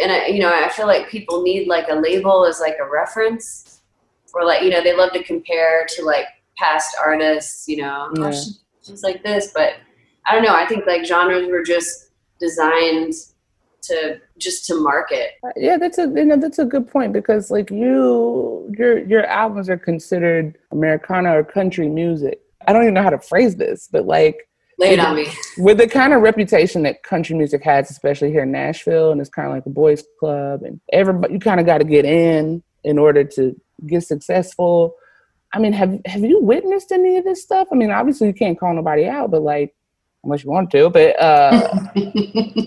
and 0.00 0.12
i 0.12 0.26
you 0.26 0.40
know 0.40 0.52
i 0.52 0.68
feel 0.68 0.86
like 0.86 1.08
people 1.08 1.42
need 1.42 1.66
like 1.68 1.88
a 1.88 1.94
label 1.94 2.44
as 2.46 2.60
like 2.60 2.76
a 2.80 2.88
reference 2.88 3.82
or 4.34 4.44
like 4.44 4.62
you 4.62 4.70
know 4.70 4.82
they 4.82 4.96
love 4.96 5.12
to 5.12 5.22
compare 5.24 5.86
to 5.88 6.04
like 6.04 6.26
past 6.56 6.96
artists 7.04 7.66
you 7.68 7.78
know 7.78 8.10
oh, 8.18 8.24
Yeah. 8.26 8.30
she, 8.32 8.50
she's 8.82 9.02
like 9.02 9.22
this 9.24 9.52
but 9.52 9.74
i 10.26 10.34
don't 10.34 10.44
know 10.44 10.54
i 10.54 10.66
think 10.66 10.86
like 10.86 11.04
genres 11.04 11.48
were 11.48 11.62
just 11.62 12.10
designed 12.38 13.14
to 13.82 14.20
just 14.38 14.66
to 14.66 14.74
market 14.80 15.30
Uh, 15.42 15.48
Yeah, 15.56 15.78
that's 15.78 15.98
a 15.98 16.02
you 16.02 16.24
know 16.26 16.36
that's 16.36 16.58
a 16.58 16.64
good 16.66 16.86
point 16.90 17.12
because 17.14 17.50
like 17.50 17.70
you 17.70 18.70
your 18.76 18.98
your 19.06 19.24
albums 19.26 19.68
are 19.70 19.78
considered 19.78 20.58
Americana 20.70 21.36
or 21.38 21.44
country 21.44 21.88
music. 21.88 22.40
I 22.66 22.72
don't 22.74 22.82
even 22.82 22.94
know 22.94 23.02
how 23.02 23.10
to 23.10 23.18
phrase 23.18 23.56
this, 23.56 23.88
but 23.90 24.04
like 24.04 24.46
lay 24.80 24.94
it 24.94 24.98
on 24.98 25.16
me 25.16 25.26
with 25.58 25.78
the 25.78 25.86
kind 25.86 26.12
of 26.12 26.22
reputation 26.22 26.82
that 26.82 27.02
country 27.02 27.36
music 27.36 27.62
has, 27.62 27.90
especially 27.90 28.30
here 28.30 28.42
in 28.42 28.52
Nashville, 28.52 29.12
and 29.12 29.20
it's 29.20 29.30
kind 29.30 29.46
of 29.46 29.54
like 29.54 29.66
a 29.66 29.70
boys' 29.70 30.02
club, 30.18 30.62
and 30.62 30.80
everybody 30.92 31.34
you 31.34 31.40
kind 31.40 31.60
of 31.60 31.66
got 31.66 31.78
to 31.78 31.84
get 31.84 32.04
in 32.04 32.62
in 32.84 32.98
order 32.98 33.22
to 33.24 33.54
get 33.86 34.02
successful. 34.02 34.96
I 35.52 35.58
mean, 35.58 35.72
have 35.72 35.98
have 36.06 36.22
you 36.22 36.40
witnessed 36.42 36.92
any 36.92 37.16
of 37.16 37.24
this 37.24 37.42
stuff? 37.42 37.68
I 37.70 37.74
mean, 37.74 37.90
obviously 37.90 38.26
you 38.28 38.34
can't 38.34 38.58
call 38.58 38.74
nobody 38.74 39.06
out, 39.06 39.30
but 39.30 39.42
like 39.42 39.74
unless 40.24 40.44
you 40.44 40.50
want 40.50 40.70
to. 40.70 40.90
But 40.90 41.20
uh, 41.20 41.68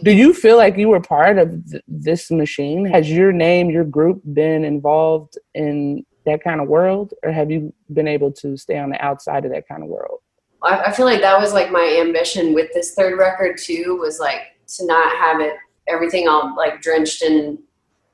do 0.04 0.12
you 0.12 0.34
feel 0.34 0.58
like 0.58 0.78
you 0.78 0.90
were 0.90 1.02
part 1.02 1.38
of 1.38 1.50
th- 1.70 1.84
this 1.88 2.32
machine? 2.32 2.86
Has 2.86 3.10
your 3.10 3.32
name, 3.32 3.70
your 3.70 3.84
group, 3.84 4.22
been 4.34 4.64
involved 4.64 5.38
in 5.54 6.06
that 6.26 6.44
kind 6.44 6.62
of 6.62 6.68
world, 6.68 7.14
or 7.24 7.32
have 7.32 7.52
you 7.52 7.74
been 7.92 8.08
able 8.08 8.32
to 8.32 8.58
stay 8.58 8.78
on 8.78 8.90
the 8.90 9.04
outside 9.04 9.46
of 9.46 9.52
that 9.52 9.68
kind 9.68 9.84
of 9.84 9.90
world? 9.90 10.20
I, 10.64 10.86
I 10.86 10.92
feel 10.92 11.06
like 11.06 11.22
that 11.22 11.40
was 11.40 11.54
like 11.54 11.72
my 11.72 11.98
ambition 12.00 12.54
with 12.54 12.72
this 12.74 12.94
third 12.94 13.18
record 13.18 13.58
too 13.58 13.98
was 14.00 14.20
like 14.20 14.58
to 14.78 14.86
not 14.86 15.16
have 15.18 15.42
it 15.42 15.54
everything 15.88 16.28
all 16.28 16.56
like 16.56 16.82
drenched 16.82 17.22
in 17.22 17.60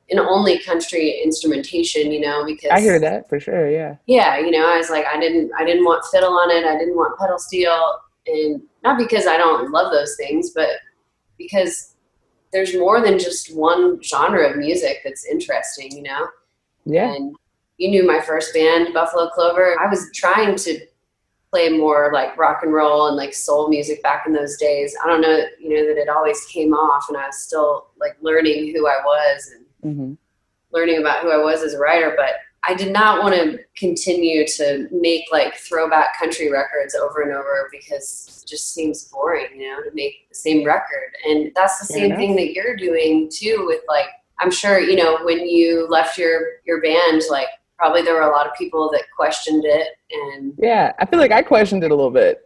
in 0.09 0.19
only 0.19 0.59
country 0.59 1.21
instrumentation, 1.23 2.11
you 2.11 2.19
know, 2.19 2.43
because 2.43 2.71
I 2.71 2.81
hear 2.81 2.99
that 2.99 3.29
for 3.29 3.39
sure. 3.39 3.69
Yeah. 3.69 3.95
yeah, 4.07 4.39
you 4.39 4.51
know, 4.51 4.67
I 4.67 4.77
was 4.77 4.89
like, 4.89 5.05
I 5.05 5.19
didn't, 5.19 5.51
I 5.57 5.63
didn't 5.63 5.85
want 5.85 6.03
fiddle 6.11 6.33
on 6.33 6.49
it. 6.49 6.65
I 6.65 6.77
didn't 6.77 6.95
want 6.95 7.17
pedal 7.19 7.37
steel, 7.37 7.99
and 8.25 8.61
not 8.83 8.97
because 8.97 9.27
I 9.27 9.37
don't 9.37 9.71
love 9.71 9.91
those 9.91 10.15
things, 10.17 10.49
but 10.49 10.69
because 11.37 11.95
there's 12.51 12.75
more 12.75 13.01
than 13.01 13.19
just 13.19 13.55
one 13.55 14.01
genre 14.01 14.49
of 14.49 14.57
music 14.57 15.01
that's 15.03 15.25
interesting, 15.25 15.95
you 15.95 16.03
know. 16.03 16.27
Yeah. 16.85 17.13
And 17.13 17.35
you 17.77 17.89
knew 17.89 18.05
my 18.05 18.19
first 18.19 18.53
band, 18.53 18.93
Buffalo 18.93 19.29
Clover. 19.29 19.79
I 19.79 19.87
was 19.87 20.09
trying 20.13 20.55
to 20.55 20.79
play 21.51 21.69
more 21.69 22.11
like 22.13 22.37
rock 22.37 22.59
and 22.63 22.73
roll 22.73 23.07
and 23.07 23.17
like 23.17 23.33
soul 23.33 23.69
music 23.69 24.03
back 24.03 24.25
in 24.27 24.33
those 24.33 24.57
days. 24.57 24.95
I 25.03 25.07
don't 25.07 25.21
know, 25.21 25.45
you 25.59 25.75
know, 25.75 25.87
that 25.87 25.99
it 25.99 26.09
always 26.09 26.45
came 26.45 26.73
off, 26.73 27.05
and 27.09 27.17
I 27.17 27.27
was 27.27 27.39
still 27.39 27.87
like 27.99 28.15
learning 28.21 28.73
who 28.75 28.87
I 28.87 28.97
was 29.03 29.51
and 29.55 29.95
hmm 29.95 30.13
learning 30.71 30.99
about 30.99 31.23
who 31.23 31.31
I 31.31 31.37
was 31.43 31.63
as 31.63 31.73
a 31.73 31.79
writer, 31.79 32.13
but 32.15 32.33
I 32.63 32.75
did 32.75 32.93
not 32.93 33.23
want 33.23 33.33
to 33.33 33.59
continue 33.75 34.45
to 34.45 34.87
make 34.91 35.23
like 35.31 35.55
throwback 35.55 36.15
country 36.15 36.51
records 36.51 36.93
over 36.93 37.21
and 37.21 37.31
over 37.31 37.69
because 37.71 38.43
it 38.43 38.47
just 38.47 38.73
seems 38.73 39.05
boring, 39.05 39.47
you 39.59 39.67
know, 39.67 39.81
to 39.81 39.89
make 39.95 40.29
the 40.29 40.35
same 40.35 40.63
record. 40.65 41.11
And 41.25 41.51
that's 41.55 41.79
the 41.79 41.87
Fair 41.87 41.97
same 41.97 42.05
enough. 42.07 42.19
thing 42.19 42.35
that 42.35 42.53
you're 42.53 42.75
doing 42.75 43.31
too 43.33 43.63
with 43.65 43.81
like 43.87 44.07
I'm 44.39 44.51
sure, 44.51 44.79
you 44.79 44.95
know, 44.95 45.19
when 45.23 45.47
you 45.47 45.87
left 45.89 46.17
your 46.17 46.41
your 46.65 46.81
band, 46.81 47.23
like 47.29 47.47
probably 47.79 48.01
there 48.01 48.13
were 48.15 48.29
a 48.29 48.31
lot 48.31 48.45
of 48.45 48.53
people 48.55 48.89
that 48.91 49.03
questioned 49.15 49.63
it 49.65 49.87
and 50.11 50.53
Yeah. 50.57 50.91
I 50.99 51.05
feel 51.05 51.17
like 51.19 51.31
I 51.31 51.41
questioned 51.41 51.83
it 51.83 51.91
a 51.91 51.95
little 51.95 52.11
bit. 52.11 52.41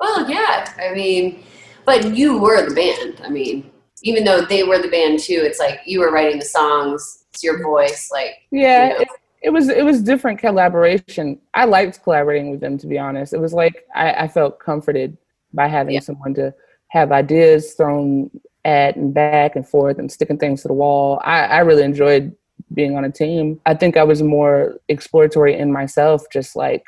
well, 0.00 0.28
yeah, 0.28 0.72
I 0.82 0.94
mean, 0.94 1.42
but 1.84 2.16
you 2.16 2.38
were 2.38 2.66
the 2.68 2.74
band. 2.74 3.20
I 3.22 3.28
mean, 3.28 3.70
even 4.02 4.24
though 4.24 4.40
they 4.42 4.62
were 4.62 4.78
the 4.80 4.88
band 4.88 5.18
too, 5.20 5.40
it's 5.44 5.58
like 5.58 5.80
you 5.86 6.00
were 6.00 6.10
writing 6.10 6.38
the 6.38 6.44
songs, 6.44 7.24
it's 7.30 7.42
your 7.44 7.62
voice, 7.62 8.08
like 8.10 8.32
Yeah. 8.50 8.84
you 8.84 8.94
know. 8.94 9.00
It, 9.00 9.08
it 9.42 9.50
was 9.50 9.68
it 9.68 9.84
was 9.84 10.02
different 10.02 10.38
collaboration. 10.40 11.38
I 11.54 11.66
liked 11.66 12.02
collaborating 12.02 12.50
with 12.50 12.60
them 12.60 12.78
to 12.78 12.86
be 12.86 12.98
honest. 12.98 13.32
It 13.34 13.40
was 13.40 13.52
like 13.52 13.84
I, 13.94 14.12
I 14.24 14.28
felt 14.28 14.58
comforted 14.58 15.16
by 15.52 15.68
having 15.68 15.94
Yeah. 15.94 16.00
someone 16.00 16.34
to 16.34 16.52
have 16.88 17.12
ideas 17.12 17.74
thrown 17.74 18.30
at 18.64 18.96
and 18.96 19.12
back 19.14 19.54
and 19.54 19.68
forth 19.68 19.98
and 19.98 20.10
sticking 20.10 20.38
things 20.38 20.62
to 20.62 20.68
the 20.68 20.74
wall. 20.74 21.20
I, 21.24 21.44
I 21.44 21.58
really 21.60 21.84
enjoyed 21.84 22.34
being 22.74 22.96
on 22.96 23.04
a 23.04 23.10
team. 23.10 23.60
I 23.66 23.74
think 23.74 23.96
I 23.96 24.04
was 24.04 24.22
more 24.22 24.78
exploratory 24.88 25.58
in 25.58 25.72
myself, 25.72 26.24
just 26.32 26.56
like, 26.56 26.84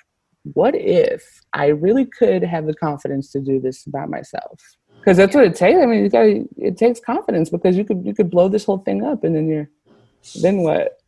what 0.54 0.74
if 0.74 1.40
I 1.52 1.66
really 1.68 2.06
could 2.06 2.42
have 2.42 2.66
the 2.66 2.74
confidence 2.74 3.30
to 3.32 3.40
do 3.40 3.60
this 3.60 3.84
by 3.84 4.06
myself? 4.06 4.60
Because 5.00 5.16
that's 5.16 5.34
what 5.34 5.44
it 5.44 5.54
takes. 5.54 5.78
I 5.80 5.86
mean, 5.86 6.02
you 6.04 6.08
got 6.08 6.26
it 6.56 6.76
takes 6.76 7.00
confidence 7.00 7.50
because 7.50 7.76
you 7.76 7.84
could 7.84 8.04
you 8.04 8.14
could 8.14 8.30
blow 8.30 8.48
this 8.48 8.64
whole 8.64 8.78
thing 8.78 9.04
up 9.04 9.24
and 9.24 9.34
then 9.34 9.48
you're 9.48 9.68
then 10.42 10.58
what? 10.58 10.98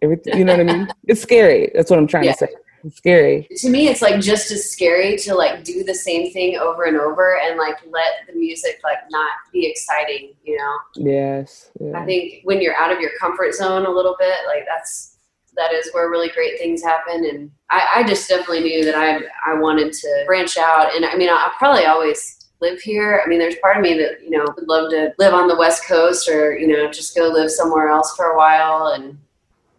Everything, 0.00 0.38
you 0.38 0.44
know 0.44 0.56
what 0.56 0.68
I 0.68 0.72
mean? 0.72 0.88
It's 1.08 1.20
scary. 1.20 1.72
That's 1.74 1.90
what 1.90 1.98
I'm 1.98 2.06
trying 2.06 2.24
Yeah. 2.24 2.32
to 2.32 2.38
say. 2.38 2.48
It's 2.84 2.96
scary. 2.96 3.48
to 3.56 3.68
me 3.68 3.88
it's 3.88 4.02
like 4.02 4.20
just 4.20 4.50
as 4.50 4.70
scary 4.70 5.16
to 5.18 5.34
like 5.34 5.64
do 5.64 5.84
the 5.84 5.94
same 5.94 6.32
thing 6.32 6.58
over 6.58 6.84
and 6.84 6.96
over 6.96 7.38
and 7.42 7.58
like 7.58 7.76
let 7.90 8.26
the 8.26 8.34
music 8.34 8.80
like 8.84 8.98
not 9.10 9.32
be 9.52 9.66
exciting 9.66 10.34
you 10.44 10.56
know? 10.56 10.78
Yes. 10.96 11.70
i 11.94 12.04
think 12.04 12.40
when 12.44 12.60
you're 12.60 12.76
out 12.76 12.92
of 12.92 13.00
your 13.00 13.10
comfort 13.20 13.54
zone 13.54 13.86
a 13.86 13.90
little 13.90 14.16
bit 14.18 14.36
like 14.46 14.64
that's 14.66 15.16
that 15.56 15.72
is 15.72 15.90
where 15.92 16.08
really 16.08 16.30
great 16.30 16.56
things 16.58 16.82
happen. 16.82 17.26
And 17.26 17.50
i, 17.68 17.86
I 17.96 18.04
just 18.04 18.28
definitely 18.28 18.60
knew 18.60 18.84
that 18.84 18.94
i 18.94 19.20
i 19.46 19.58
wanted 19.58 19.92
to 19.92 20.24
branch 20.26 20.56
out. 20.56 20.94
And 20.94 21.04
i 21.04 21.16
mean 21.16 21.28
i'll 21.28 21.50
probably 21.58 21.84
always 21.84 22.38
live 22.60 22.80
here. 22.80 23.22
I 23.24 23.28
mean 23.28 23.38
there's 23.38 23.56
part 23.56 23.76
of 23.76 23.82
me 23.82 23.94
that 23.98 24.22
you 24.22 24.30
know 24.30 24.44
would 24.56 24.68
love 24.68 24.90
to 24.90 25.12
live 25.18 25.34
on 25.34 25.48
the 25.48 25.56
west 25.56 25.86
coast 25.86 26.28
or 26.28 26.56
you 26.58 26.66
know 26.66 26.90
just 26.90 27.16
go 27.16 27.28
live 27.28 27.50
somewhere 27.50 27.88
else 27.88 28.14
for 28.16 28.26
a 28.26 28.36
while. 28.36 28.94
And 28.94 29.18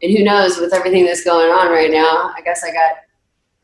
and 0.02 0.18
who 0.18 0.24
knows 0.24 0.58
with 0.58 0.74
everything 0.74 1.06
that's 1.06 1.24
going 1.24 1.52
on 1.52 1.72
right 1.72 1.92
now 1.92 2.32
i 2.38 2.42
guess 2.44 2.64
i 2.64 2.72
got 2.72 2.92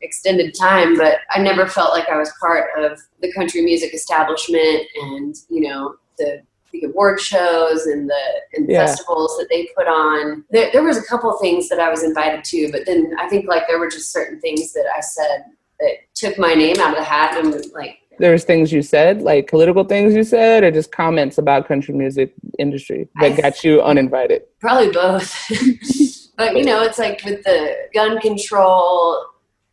extended 0.02 0.54
time 0.54 0.96
but 0.96 1.18
i 1.30 1.38
never 1.40 1.66
felt 1.66 1.92
like 1.92 2.08
i 2.08 2.16
was 2.18 2.32
part 2.40 2.68
of 2.78 2.98
the 3.22 3.32
country 3.32 3.62
music 3.62 3.94
establishment 3.94 4.82
and 5.02 5.34
you 5.48 5.60
know 5.60 5.94
the 6.18 6.42
the 6.72 6.84
award 6.84 7.18
shows 7.20 7.86
and 7.86 8.08
the 8.08 8.22
and 8.54 8.68
Yeah. 8.68 8.84
festivals 8.86 9.36
that 9.38 9.46
they 9.50 9.68
put 9.76 9.86
on 9.86 10.44
there, 10.50 10.70
there 10.72 10.82
was 10.82 10.98
a 10.98 11.04
couple 11.04 11.32
of 11.32 11.40
things 11.40 11.68
that 11.70 11.78
i 11.80 11.88
was 11.88 12.02
invited 12.02 12.44
to 12.44 12.70
but 12.70 12.84
then 12.84 13.14
i 13.18 13.28
think 13.28 13.48
like 13.48 13.66
there 13.68 13.78
were 13.78 13.88
just 13.88 14.12
certain 14.12 14.38
things 14.40 14.72
that 14.74 14.84
i 14.96 15.00
said 15.00 15.44
that 15.80 15.92
took 16.14 16.38
my 16.38 16.54
name 16.54 16.78
out 16.80 16.90
of 16.90 16.96
the 16.98 17.04
hat 17.04 17.36
and 17.42 17.54
like 17.72 17.98
There's 18.18 18.44
things 18.44 18.72
you 18.72 18.80
said, 18.80 19.20
like 19.20 19.46
political 19.46 19.84
things 19.84 20.14
you 20.14 20.24
said, 20.24 20.64
or 20.64 20.70
just 20.70 20.90
comments 20.90 21.36
about 21.36 21.68
country 21.68 21.92
music 21.94 22.32
industry 22.58 23.08
that 23.20 23.36
got 23.42 23.62
you 23.62 23.82
uninvited. 23.82 24.40
Probably 24.58 24.90
both. 24.90 25.28
but 26.36 26.56
you 26.56 26.64
know, 26.64 26.82
it's 26.82 26.98
like 26.98 27.22
with 27.24 27.42
the 27.44 27.88
gun 27.94 28.20
control 28.20 29.24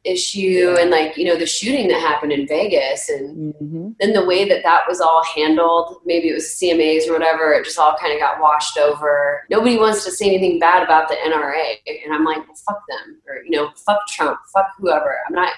issue 0.03 0.75
and 0.79 0.89
like 0.89 1.15
you 1.15 1.23
know 1.23 1.37
the 1.37 1.45
shooting 1.45 1.87
that 1.87 2.01
happened 2.01 2.33
in 2.33 2.45
Vegas 2.45 3.07
and 3.07 3.53
hmm 3.55 3.83
then 3.99 4.13
the 4.13 4.25
way 4.25 4.47
that 4.47 4.63
that 4.63 4.81
was 4.87 4.99
all 4.99 5.23
handled, 5.35 6.01
maybe 6.05 6.29
it 6.29 6.33
was 6.33 6.45
CMAs 6.45 7.07
or 7.07 7.13
whatever, 7.13 7.53
it 7.53 7.63
just 7.63 7.77
all 7.77 7.95
kind 7.95 8.13
of 8.13 8.19
got 8.19 8.39
washed 8.39 8.77
over. 8.77 9.45
Nobody 9.49 9.77
wants 9.77 10.03
to 10.05 10.11
say 10.11 10.27
anything 10.27 10.59
bad 10.59 10.83
about 10.83 11.09
the 11.09 11.15
NRA, 11.15 11.75
and 12.03 12.13
I'm 12.13 12.25
like, 12.25 12.45
well, 12.47 12.57
fuck 12.67 12.81
them, 12.89 13.21
or 13.27 13.43
you 13.43 13.51
know, 13.51 13.69
fuck 13.85 13.99
Trump, 14.07 14.39
fuck 14.53 14.67
whoever. 14.77 15.19
I'm 15.27 15.35
not, 15.35 15.53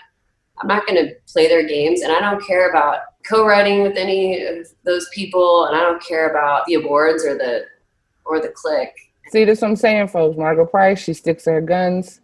I'm 0.59 0.67
not 0.67 0.85
going 0.85 1.03
to 1.03 1.15
play 1.27 1.47
their 1.47 1.65
games, 1.65 2.01
and 2.01 2.11
I 2.11 2.19
don't 2.19 2.45
care 2.45 2.69
about 2.69 2.99
co-writing 3.27 3.81
with 3.81 3.97
any 3.97 4.43
of 4.43 4.67
those 4.83 5.07
people, 5.13 5.65
and 5.65 5.75
I 5.75 5.79
don't 5.79 6.03
care 6.03 6.29
about 6.29 6.65
the 6.65 6.75
awards 6.75 7.25
or 7.25 7.35
the 7.35 7.65
or 8.25 8.41
the 8.41 8.49
clique. 8.49 9.04
See, 9.35 9.43
that's 9.43 9.59
what 9.59 9.67
I'm 9.67 9.75
saying, 9.75 10.07
folks. 10.07 10.37
Margo 10.37 10.65
Price, 10.65 10.97
she 11.03 11.11
sticks 11.11 11.43
to 11.43 11.51
her 11.51 11.59
guns. 11.59 12.21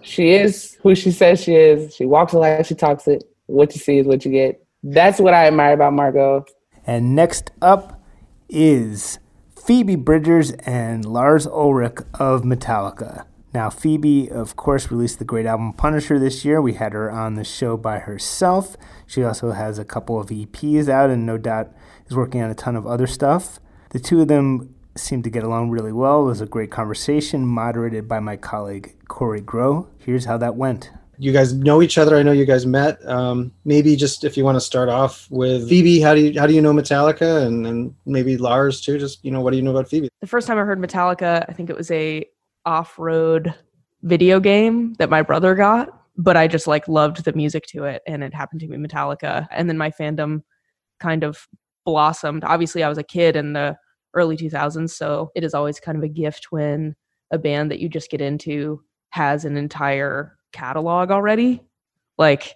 She 0.00 0.30
is 0.30 0.78
who 0.82 0.94
she 0.94 1.10
says 1.10 1.42
she 1.42 1.54
is. 1.54 1.94
She 1.94 2.06
walks 2.06 2.32
it 2.32 2.38
like 2.38 2.64
she 2.64 2.74
talks 2.74 3.06
it. 3.06 3.22
What 3.44 3.74
you 3.74 3.80
see 3.82 3.98
is 3.98 4.06
what 4.06 4.24
you 4.24 4.30
get. 4.30 4.66
That's 4.82 5.20
what 5.20 5.34
I 5.34 5.46
admire 5.46 5.74
about 5.74 5.92
Margo. 5.92 6.46
And 6.86 7.14
next 7.14 7.50
up 7.60 8.02
is 8.48 9.18
Phoebe 9.62 9.94
Bridgers 9.94 10.52
and 10.64 11.04
Lars 11.04 11.46
Ulrich 11.46 11.98
of 12.14 12.44
Metallica. 12.44 13.26
Now, 13.52 13.68
Phoebe, 13.68 14.30
of 14.30 14.56
course, 14.56 14.90
released 14.90 15.18
the 15.18 15.26
great 15.26 15.44
album 15.44 15.74
Punisher 15.74 16.18
this 16.18 16.46
year. 16.46 16.62
We 16.62 16.72
had 16.72 16.94
her 16.94 17.10
on 17.10 17.34
the 17.34 17.44
show 17.44 17.76
by 17.76 17.98
herself. 17.98 18.74
She 19.06 19.22
also 19.22 19.50
has 19.50 19.78
a 19.78 19.84
couple 19.84 20.18
of 20.18 20.30
EPs 20.30 20.88
out 20.88 21.10
and 21.10 21.26
no 21.26 21.36
doubt 21.36 21.74
is 22.08 22.16
working 22.16 22.40
on 22.40 22.50
a 22.50 22.54
ton 22.54 22.74
of 22.74 22.86
other 22.86 23.06
stuff. 23.06 23.60
The 23.90 23.98
two 23.98 24.22
of 24.22 24.28
them 24.28 24.76
seemed 25.00 25.24
to 25.24 25.30
get 25.30 25.42
along 25.42 25.70
really 25.70 25.92
well. 25.92 26.22
It 26.22 26.26
was 26.26 26.40
a 26.40 26.46
great 26.46 26.70
conversation, 26.70 27.46
moderated 27.46 28.06
by 28.08 28.20
my 28.20 28.36
colleague 28.36 28.94
Kory 29.08 29.40
Grow. 29.40 29.88
Here's 29.98 30.24
how 30.24 30.36
that 30.38 30.56
went. 30.56 30.90
you 31.18 31.32
guys 31.32 31.52
know 31.52 31.82
each 31.82 31.98
other. 31.98 32.16
I 32.16 32.22
know 32.22 32.32
you 32.32 32.46
guys 32.46 32.64
met. 32.64 33.04
Um, 33.06 33.52
maybe 33.64 33.94
just 33.96 34.24
if 34.24 34.36
you 34.36 34.44
want 34.44 34.56
to 34.56 34.60
start 34.60 34.88
off 34.88 35.26
with 35.30 35.68
Phoebe, 35.68 36.00
how 36.00 36.14
do 36.14 36.20
you 36.20 36.40
how 36.40 36.46
do 36.46 36.54
you 36.54 36.62
know 36.62 36.72
Metallica, 36.72 37.44
and 37.46 37.66
and 37.66 37.94
maybe 38.06 38.36
Lars 38.38 38.80
too? 38.80 38.98
Just 38.98 39.22
you 39.24 39.30
know, 39.30 39.40
what 39.42 39.50
do 39.50 39.56
you 39.56 39.62
know 39.62 39.70
about 39.72 39.88
Phoebe? 39.88 40.08
the 40.20 40.26
first 40.26 40.46
time 40.46 40.58
I 40.58 40.62
heard 40.62 40.80
Metallica, 40.80 41.44
I 41.48 41.52
think 41.52 41.68
it 41.70 41.76
was 41.76 41.90
a 41.90 42.24
off-road 42.64 43.54
video 44.02 44.40
game 44.40 44.94
that 44.94 45.10
my 45.10 45.22
brother 45.22 45.54
got, 45.54 45.88
but 46.16 46.36
I 46.36 46.46
just 46.48 46.66
like 46.66 46.88
loved 46.88 47.24
the 47.24 47.32
music 47.34 47.64
to 47.68 47.84
it 47.84 48.02
and 48.06 48.22
it 48.22 48.32
happened 48.34 48.60
to 48.60 48.66
be 48.66 48.76
Metallica. 48.76 49.46
And 49.50 49.68
then 49.68 49.76
my 49.78 49.90
fandom 49.90 50.42
kind 51.00 51.22
of 51.24 51.46
blossomed. 51.84 52.44
Obviously, 52.44 52.82
I 52.82 52.88
was 52.88 52.98
a 52.98 53.02
kid 53.02 53.36
and 53.36 53.54
the 53.56 53.76
early 54.14 54.36
2000s, 54.36 54.90
so 54.90 55.30
it 55.34 55.44
is 55.44 55.54
always 55.54 55.80
kind 55.80 55.98
of 55.98 56.04
a 56.04 56.08
gift 56.08 56.46
when 56.50 56.94
a 57.30 57.38
band 57.38 57.70
that 57.70 57.80
you 57.80 57.88
just 57.88 58.10
get 58.10 58.20
into 58.20 58.82
has 59.10 59.44
an 59.44 59.56
entire 59.56 60.36
catalog 60.52 61.10
already. 61.10 61.62
Like 62.18 62.54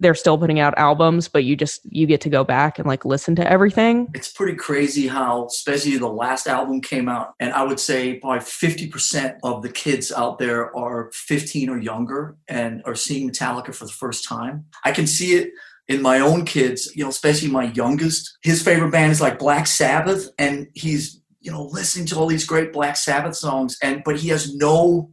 they're 0.00 0.14
still 0.14 0.36
putting 0.36 0.58
out 0.58 0.76
albums, 0.76 1.28
but 1.28 1.44
you 1.44 1.54
just 1.54 1.80
you 1.84 2.06
get 2.06 2.20
to 2.22 2.28
go 2.28 2.42
back 2.42 2.78
and 2.78 2.86
like 2.86 3.04
listen 3.04 3.36
to 3.36 3.50
everything. 3.50 4.08
it's 4.12 4.32
pretty 4.32 4.56
crazy 4.56 5.06
how 5.06 5.46
especially 5.46 5.96
the 5.96 6.08
last 6.08 6.46
album 6.46 6.80
came 6.80 7.08
out 7.08 7.34
and 7.38 7.52
i 7.52 7.62
would 7.62 7.78
say 7.78 8.14
probably 8.14 8.40
50% 8.40 9.38
of 9.42 9.62
the 9.62 9.68
kids 9.68 10.10
out 10.10 10.38
there 10.38 10.76
are 10.76 11.10
15 11.12 11.68
or 11.68 11.78
younger 11.78 12.36
and 12.48 12.82
are 12.84 12.94
seeing 12.94 13.30
metallica 13.30 13.74
for 13.74 13.84
the 13.86 13.92
first 13.92 14.24
time 14.24 14.64
i 14.84 14.90
can 14.90 15.06
see 15.06 15.34
it 15.34 15.52
in 15.88 16.00
my 16.00 16.20
own 16.20 16.44
kids 16.44 16.90
you 16.94 17.02
know 17.02 17.10
especially 17.10 17.48
my 17.48 17.64
youngest 17.72 18.38
his 18.42 18.62
favorite 18.62 18.90
band 18.90 19.12
is 19.12 19.20
like 19.20 19.38
black 19.38 19.66
sabbath 19.66 20.28
and 20.38 20.66
he's 20.74 21.20
you 21.40 21.50
know 21.50 21.64
listening 21.64 22.06
to 22.06 22.16
all 22.16 22.26
these 22.26 22.46
great 22.46 22.72
black 22.72 22.96
sabbath 22.96 23.36
songs 23.36 23.76
and 23.82 24.02
but 24.04 24.16
he 24.16 24.28
has 24.28 24.54
no 24.56 25.10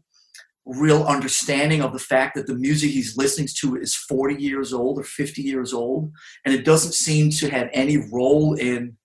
real 0.65 1.03
understanding 1.03 1.81
of 1.81 1.91
the 1.91 1.99
fact 1.99 2.35
that 2.35 2.47
the 2.47 2.55
music 2.55 2.91
he's 2.91 3.17
listening 3.17 3.47
to 3.59 3.75
is 3.75 3.95
40 3.95 4.35
years 4.35 4.71
old 4.71 4.99
or 4.99 5.03
50 5.03 5.41
years 5.41 5.73
old 5.73 6.11
and 6.45 6.53
it 6.53 6.63
doesn't 6.63 6.93
seem 6.93 7.31
to 7.31 7.49
have 7.49 7.69
any 7.73 7.97
role 8.11 8.53
in 8.53 8.95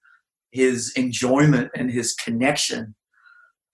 his 0.52 0.92
enjoyment 0.96 1.70
and 1.74 1.90
his 1.90 2.14
connection 2.14 2.94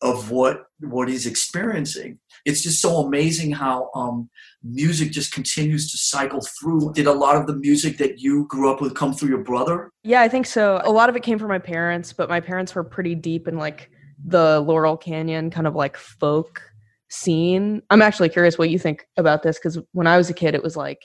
of 0.03 0.31
what 0.31 0.65
what 0.81 1.09
he's 1.09 1.27
experiencing. 1.27 2.19
It's 2.45 2.63
just 2.63 2.81
so 2.81 2.99
amazing 2.99 3.53
how 3.53 3.91
um, 3.95 4.29
music 4.63 5.13
just 5.13 5.33
continues 5.33 5.91
to 5.93 5.99
cycle 5.99 6.41
through. 6.41 6.93
Did 6.93 7.07
a 7.07 7.13
lot 7.13 7.37
of 7.37 7.47
the 7.47 7.55
music 7.55 7.99
that 7.99 8.21
you 8.21 8.47
grew 8.49 8.71
up 8.71 8.81
with 8.81 8.95
come 8.95 9.13
through 9.13 9.29
your 9.29 9.45
brother? 9.45 9.91
Yeah, 10.03 10.23
I 10.23 10.29
think 10.29 10.47
so. 10.47 10.81
A 10.85 10.91
lot 10.91 11.09
of 11.09 11.17
it 11.17 11.23
came 11.23 11.39
from 11.39 11.49
my 11.49 11.59
parents, 11.59 12.13
but 12.13 12.29
my 12.29 12.41
parents 12.41 12.75
were 12.75 12.85
pretty 12.85 13.15
deep 13.15 13.47
in 13.47 13.59
like 13.59 13.91
the 14.25 14.61
Laurel 14.61 14.97
Canyon 14.97 15.51
kind 15.51 15.67
of 15.67 15.75
like 15.75 15.97
folk 15.97 16.63
scene. 17.09 17.83
I'm 17.91 18.03
actually 18.03 18.29
curious 18.29 18.59
what 18.59 18.71
you 18.71 18.79
think 18.79 19.07
about 19.17 19.43
this 19.43 19.59
because 19.59 19.79
when 19.93 20.07
I 20.07 20.17
was 20.17 20.31
a 20.31 20.35
kid, 20.35 20.55
it 20.55 20.63
was 20.63 20.77
like 20.77 21.03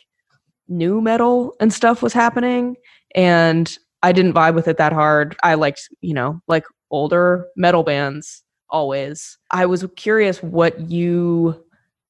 nu 0.68 1.02
metal 1.02 1.56
and 1.60 1.72
stuff 1.72 2.02
was 2.02 2.14
happening, 2.14 2.76
and 3.16 3.78
I 4.04 4.12
didn't 4.12 4.34
vibe 4.34 4.56
with 4.56 4.68
it 4.68 4.78
that 4.78 4.94
hard. 4.94 5.36
I 5.44 5.56
liked, 5.56 5.90
you 6.02 6.14
know, 6.14 6.42
like 6.48 6.66
older 6.92 7.48
metal 7.56 7.84
bands 7.84 8.44
always. 8.70 9.38
I 9.52 9.66
was 9.66 9.86
curious 9.96 10.42
what 10.42 10.90
you 10.90 11.64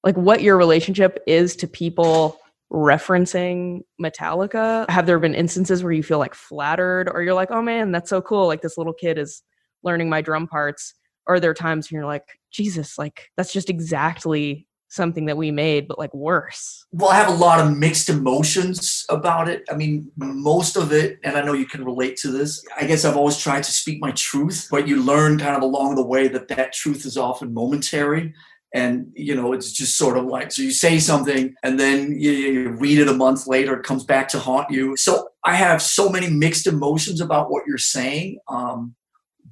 like 0.04 0.16
what 0.16 0.42
your 0.42 0.58
relationship 0.58 1.22
is 1.28 1.56
to 1.58 1.68
people 1.68 2.40
referencing 2.72 3.82
Metallica. 4.02 4.90
Have 4.90 5.06
there 5.06 5.20
been 5.20 5.36
instances 5.36 5.84
where 5.84 5.92
you 5.94 6.04
feel 6.04 6.20
like 6.20 6.36
flattered 6.36 7.10
or 7.10 7.22
you're 7.22 7.34
like, 7.34 7.52
"Oh 7.52 7.62
man, 7.62 7.92
that's 7.92 8.10
so 8.10 8.22
cool. 8.22 8.48
Like 8.48 8.62
this 8.62 8.78
little 8.78 8.94
kid 8.94 9.18
is 9.18 9.42
learning 9.84 10.10
my 10.10 10.22
drum 10.22 10.48
parts." 10.48 10.94
Or 11.26 11.36
are 11.36 11.40
there 11.40 11.54
times 11.54 11.92
when 11.92 11.98
you're 11.98 12.06
like, 12.06 12.40
"Jesus, 12.52 12.98
like 12.98 13.30
that's 13.38 13.54
just 13.54 13.70
exactly 13.70 14.67
something 14.90 15.26
that 15.26 15.38
we 15.38 15.52
made 15.52 15.88
but 15.88 16.00
like 16.00 16.14
worse." 16.14 16.86
Well, 16.92 17.10
I 17.10 17.16
have 17.16 17.30
a 17.30 17.36
lot 17.36 17.60
of 17.60 17.78
mixed 17.78 18.10
emotions 18.10 19.06
about 19.10 19.50
it. 19.50 19.64
I 19.72 19.76
mean, 19.76 20.12
most 20.18 20.78
of 20.78 20.92
it, 20.92 21.20
and 21.24 21.38
I 21.38 21.42
know 21.42 21.54
you 21.54 21.66
can 21.66 21.84
relate 21.84 22.18
to 22.18 22.32
this. 22.32 22.64
I 22.80 22.86
guess 22.86 23.06
I've 23.06 23.18
always 23.18 23.38
tried 23.38 23.64
to 23.64 23.72
speak 23.72 24.02
my 24.02 24.12
truth, 24.12 24.68
but 24.72 24.88
you 24.88 25.02
learn 25.02 25.38
kind 25.38 25.56
of 25.56 25.62
along 25.62 25.96
the 25.96 26.06
way 26.06 26.28
that 26.28 26.48
that 26.50 26.74
truth 26.74 27.06
is 27.06 27.18
often 27.18 27.54
momentary. 27.54 28.34
And, 28.74 29.12
you 29.16 29.34
know, 29.34 29.54
it's 29.54 29.72
just 29.72 29.98
sort 29.98 30.18
of 30.18 30.26
like, 30.26 30.52
so 30.52 30.62
you 30.62 30.72
say 30.72 31.00
something 31.00 31.56
and 31.64 31.80
then 31.80 32.20
you, 32.20 32.32
you 32.32 32.70
read 32.72 33.00
it 33.00 33.08
a 33.08 33.14
month 33.14 33.48
later, 33.48 33.78
it 33.78 33.86
comes 33.86 34.04
back 34.04 34.28
to 34.30 34.40
haunt 34.40 34.70
you. 34.70 34.96
So 34.98 35.30
I 35.46 35.56
have 35.56 35.82
so 35.82 36.10
many 36.10 36.30
mixed 36.30 36.68
emotions 36.68 37.22
about 37.22 37.50
what 37.50 37.64
you're 37.66 37.78
saying. 37.78 38.40
Um, 38.50 38.96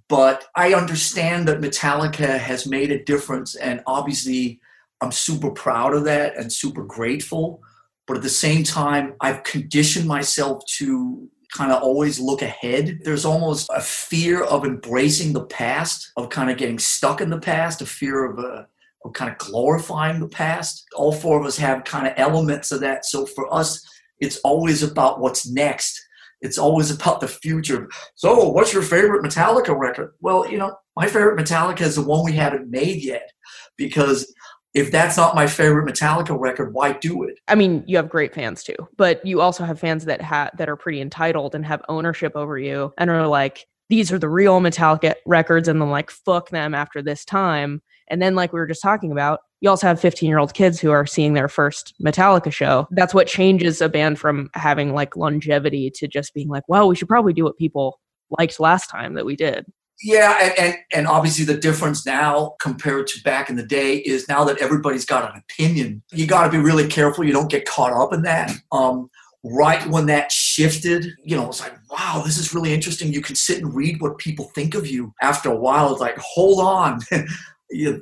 but 0.10 0.48
I 0.56 0.74
understand 0.74 1.48
that 1.48 1.62
Metallica 1.62 2.38
has 2.38 2.68
made 2.68 2.92
a 2.92 3.04
difference. 3.04 3.56
And 3.56 3.82
obviously, 3.88 4.60
I'm 5.02 5.12
super 5.12 5.52
proud 5.52 5.94
of 5.94 6.06
that 6.06 6.38
and 6.38 6.52
super 6.52 6.84
grateful. 6.84 7.62
But 8.08 8.18
at 8.18 8.24
the 8.24 8.30
same 8.30 8.64
time, 8.64 9.16
I've 9.22 9.44
conditioned 9.44 10.08
myself 10.08 10.64
to 10.78 11.30
kind 11.54 11.72
of 11.72 11.82
always 11.82 12.20
look 12.20 12.42
ahead. 12.42 13.00
There's 13.04 13.26
almost 13.26 13.70
a 13.74 13.82
fear 13.82 14.44
of 14.44 14.66
embracing 14.66 15.34
the 15.34 15.46
past, 15.46 16.12
of 16.18 16.30
kind 16.30 16.52
of 16.52 16.58
getting 16.58 16.80
stuck 16.80 17.22
in 17.22 17.30
the 17.30 17.40
past, 17.40 17.82
a 17.82 17.86
fear 17.86 18.26
of, 18.26 18.40
uh, 18.40 18.64
of 19.04 19.14
kind 19.14 19.32
of 19.32 19.38
glorifying 19.38 20.20
the 20.20 20.28
past. 20.28 20.86
All 20.96 21.12
four 21.12 21.40
of 21.40 21.46
us 21.46 21.58
have 21.58 21.84
kind 21.84 22.08
of 22.08 22.14
elements 22.18 22.72
of 22.72 22.82
that. 22.82 23.06
So 23.06 23.26
for 23.26 23.52
us, 23.54 23.84
it's 24.20 24.38
always 24.38 24.84
about 24.84 25.20
what's 25.20 25.48
next. 25.50 26.02
It's 26.42 26.58
always 26.58 26.92
about 26.92 27.22
the 27.22 27.28
future. 27.28 27.90
So, 28.16 28.50
what's 28.50 28.74
your 28.74 28.84
favorite 28.84 29.24
Metallica 29.24 29.78
record? 29.78 30.14
Well, 30.20 30.50
you 30.50 30.58
know, 30.58 30.76
my 30.96 31.08
favorite 31.08 31.40
Metallica 31.40 31.82
is 31.82 31.96
the 31.96 32.04
one 32.04 32.24
we 32.24 32.34
haven't 32.34 32.70
made 32.70 33.04
yet 33.04 33.32
because 33.78 34.34
if 34.76 34.92
that's 34.92 35.16
not 35.16 35.36
my 35.36 35.48
favorite 35.48 35.92
Metallica 35.92 36.38
record, 36.38 36.74
why 36.74 36.92
do 36.92 37.24
it? 37.24 37.40
I 37.48 37.56
mean, 37.56 37.84
you 37.88 37.96
have 37.96 38.10
great 38.10 38.36
fans 38.36 38.62
too, 38.62 38.76
but 38.98 39.26
you 39.26 39.40
also 39.40 39.64
have 39.64 39.80
fans 39.80 40.04
that 40.06 40.22
ha- 40.22 40.52
that 40.58 40.70
are 40.70 40.76
pretty 40.76 41.00
entitled 41.00 41.56
and 41.56 41.66
have 41.66 41.82
ownership 41.88 42.34
over 42.36 42.60
you 42.60 42.94
and 42.98 43.10
are 43.10 43.26
like, 43.26 43.66
these 43.88 44.12
are 44.12 44.20
the 44.20 44.30
real 44.30 44.60
Metallica 44.60 45.16
records, 45.26 45.70
and 45.70 45.82
then 45.82 45.90
like 45.90 46.12
fuck 46.12 46.50
them 46.50 46.76
after 46.76 47.02
this 47.02 47.24
time. 47.24 47.82
And 48.10 48.22
then, 48.22 48.36
like 48.36 48.52
we 48.52 48.60
were 48.60 48.68
just 48.68 48.82
talking 48.82 49.12
about, 49.12 49.40
you 49.62 49.70
also 49.70 49.88
have 49.88 50.00
15 50.00 50.28
year 50.28 50.40
old 50.40 50.54
kids 50.54 50.80
who 50.80 50.92
are 50.92 51.06
seeing 51.06 51.34
their 51.34 51.48
first 51.48 51.94
Metallica 52.04 52.52
show. 52.52 52.88
That's 52.92 53.14
what 53.14 53.28
changes 53.28 53.82
a 53.82 53.88
band 53.88 54.20
from 54.20 54.50
having 54.54 54.94
like 54.94 55.16
longevity 55.16 55.90
to 55.96 56.08
just 56.08 56.34
being 56.34 56.50
like, 56.50 56.64
well, 56.68 56.90
we 56.90 56.96
should 56.96 57.08
probably 57.08 57.34
do 57.34 57.46
what 57.46 57.58
people 57.58 58.00
liked 58.38 58.60
last 58.60 58.90
time 58.90 59.14
that 59.14 59.26
we 59.26 59.38
did. 59.38 59.66
Yeah, 60.06 60.38
and, 60.40 60.54
and, 60.60 60.76
and 60.94 61.08
obviously 61.08 61.46
the 61.46 61.58
difference 61.58 62.06
now 62.06 62.54
compared 62.62 63.08
to 63.08 63.24
back 63.24 63.50
in 63.50 63.56
the 63.56 63.66
day 63.66 63.96
is 63.98 64.28
now 64.30 64.44
that 64.44 64.62
everybody's 64.62 65.04
got 65.04 65.34
an 65.34 65.42
opinion, 65.50 66.04
you 66.12 66.28
got 66.28 66.44
to 66.44 66.52
be 66.52 66.60
really 66.60 66.88
careful 66.88 67.24
you 67.24 67.34
don't 67.34 67.50
get 67.50 67.66
caught 67.66 67.92
up 67.92 68.14
in 68.14 68.22
that. 68.22 68.52
Um, 68.72 69.10
right 69.44 69.84
when 69.88 70.06
that 70.06 70.32
shifted, 70.32 71.08
you 71.24 71.36
know, 71.36 71.48
it's 71.48 71.60
like, 71.60 71.74
wow, 71.90 72.22
this 72.24 72.38
is 72.38 72.54
really 72.54 72.72
interesting. 72.72 73.12
You 73.12 73.22
can 73.22 73.36
sit 73.36 73.58
and 73.64 73.74
read 73.74 74.00
what 74.00 74.20
people 74.20 74.52
think 74.54 74.76
of 74.76 74.86
you. 74.86 75.12
After 75.24 75.52
a 75.52 75.58
while, 75.58 75.92
it's 75.92 76.02
like, 76.02 76.20
hold 76.20 76.60
on. 76.60 77.00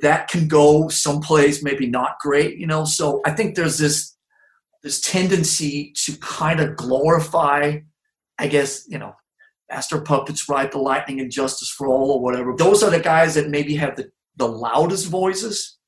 that 0.02 0.28
can 0.28 0.46
go 0.46 0.88
someplace 0.88 1.62
maybe 1.62 1.86
not 1.86 2.18
great, 2.20 2.58
you 2.58 2.66
know. 2.66 2.84
So 2.84 3.22
I 3.24 3.30
think 3.30 3.54
there's 3.54 3.78
this 3.78 4.14
this 4.82 5.00
tendency 5.00 5.94
to 6.04 6.12
kind 6.18 6.60
of 6.60 6.76
glorify, 6.76 7.78
I 8.38 8.46
guess, 8.46 8.84
you 8.86 8.98
know, 8.98 9.16
Master 9.70 10.00
Puppets 10.00 10.48
Ride 10.48 10.72
the 10.72 10.78
Lightning 10.78 11.20
and 11.20 11.30
Justice 11.30 11.70
for 11.70 11.88
All 11.88 12.12
or 12.12 12.20
whatever. 12.20 12.54
Those 12.56 12.82
are 12.82 12.90
the 12.90 13.00
guys 13.00 13.34
that 13.34 13.50
maybe 13.50 13.74
have 13.76 13.96
the, 13.96 14.10
the 14.36 14.48
loudest 14.48 15.08
voices. 15.08 15.78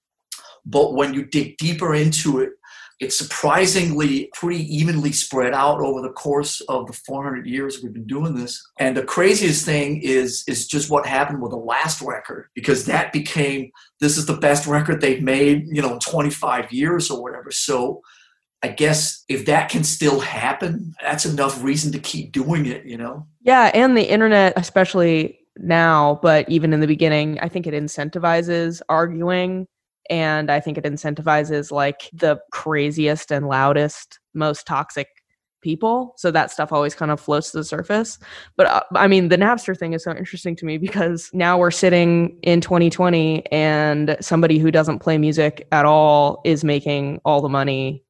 But 0.64 0.94
when 0.94 1.14
you 1.14 1.24
dig 1.24 1.56
deeper 1.58 1.94
into 1.94 2.40
it, 2.40 2.50
it's 2.98 3.18
surprisingly 3.18 4.30
pretty 4.32 4.62
evenly 4.74 5.12
spread 5.12 5.52
out 5.52 5.80
over 5.80 6.00
the 6.00 6.12
course 6.12 6.62
of 6.62 6.86
the 6.86 6.94
400 6.94 7.46
years 7.46 7.82
we've 7.82 7.92
been 7.92 8.06
doing 8.06 8.34
this. 8.34 8.66
And 8.78 8.96
the 8.96 9.02
craziest 9.02 9.66
thing 9.66 10.00
is 10.02 10.44
is 10.48 10.66
just 10.66 10.90
what 10.90 11.06
happened 11.06 11.42
with 11.42 11.50
the 11.50 11.58
last 11.58 12.00
record 12.00 12.48
because 12.54 12.86
that 12.86 13.12
became 13.12 13.70
this 14.00 14.16
is 14.16 14.24
the 14.24 14.38
best 14.38 14.66
record 14.66 15.00
they've 15.00 15.22
made, 15.22 15.66
you 15.68 15.82
know, 15.82 15.92
in 15.92 15.98
25 15.98 16.72
years 16.72 17.10
or 17.10 17.22
whatever. 17.22 17.50
So 17.50 18.00
I 18.62 18.68
guess 18.68 19.24
if 19.28 19.46
that 19.46 19.68
can 19.68 19.84
still 19.84 20.20
happen, 20.20 20.94
that's 21.02 21.26
enough 21.26 21.62
reason 21.62 21.92
to 21.92 21.98
keep 21.98 22.32
doing 22.32 22.66
it, 22.66 22.84
you 22.84 22.96
know? 22.96 23.26
Yeah, 23.42 23.70
and 23.74 23.96
the 23.96 24.10
internet, 24.10 24.54
especially 24.56 25.38
now, 25.58 26.18
but 26.22 26.48
even 26.48 26.72
in 26.72 26.80
the 26.80 26.86
beginning, 26.86 27.38
I 27.40 27.48
think 27.48 27.66
it 27.66 27.74
incentivizes 27.74 28.80
arguing 28.88 29.66
and 30.08 30.50
I 30.50 30.60
think 30.60 30.78
it 30.78 30.84
incentivizes 30.84 31.70
like 31.70 32.08
the 32.12 32.38
craziest 32.52 33.30
and 33.30 33.48
loudest, 33.48 34.20
most 34.34 34.66
toxic 34.66 35.08
people. 35.62 36.14
So 36.16 36.30
that 36.30 36.50
stuff 36.50 36.72
always 36.72 36.94
kind 36.94 37.10
of 37.10 37.20
floats 37.20 37.50
to 37.50 37.58
the 37.58 37.64
surface. 37.64 38.18
But 38.56 38.66
uh, 38.68 38.82
I 38.94 39.08
mean, 39.08 39.28
the 39.28 39.36
Napster 39.36 39.76
thing 39.76 39.94
is 39.94 40.04
so 40.04 40.12
interesting 40.12 40.54
to 40.56 40.64
me 40.64 40.78
because 40.78 41.28
now 41.32 41.58
we're 41.58 41.72
sitting 41.72 42.38
in 42.42 42.60
2020 42.60 43.44
and 43.50 44.16
somebody 44.20 44.58
who 44.58 44.70
doesn't 44.70 45.00
play 45.00 45.18
music 45.18 45.66
at 45.72 45.84
all 45.84 46.40
is 46.44 46.62
making 46.62 47.20
all 47.24 47.40
the 47.40 47.48
money 47.48 48.04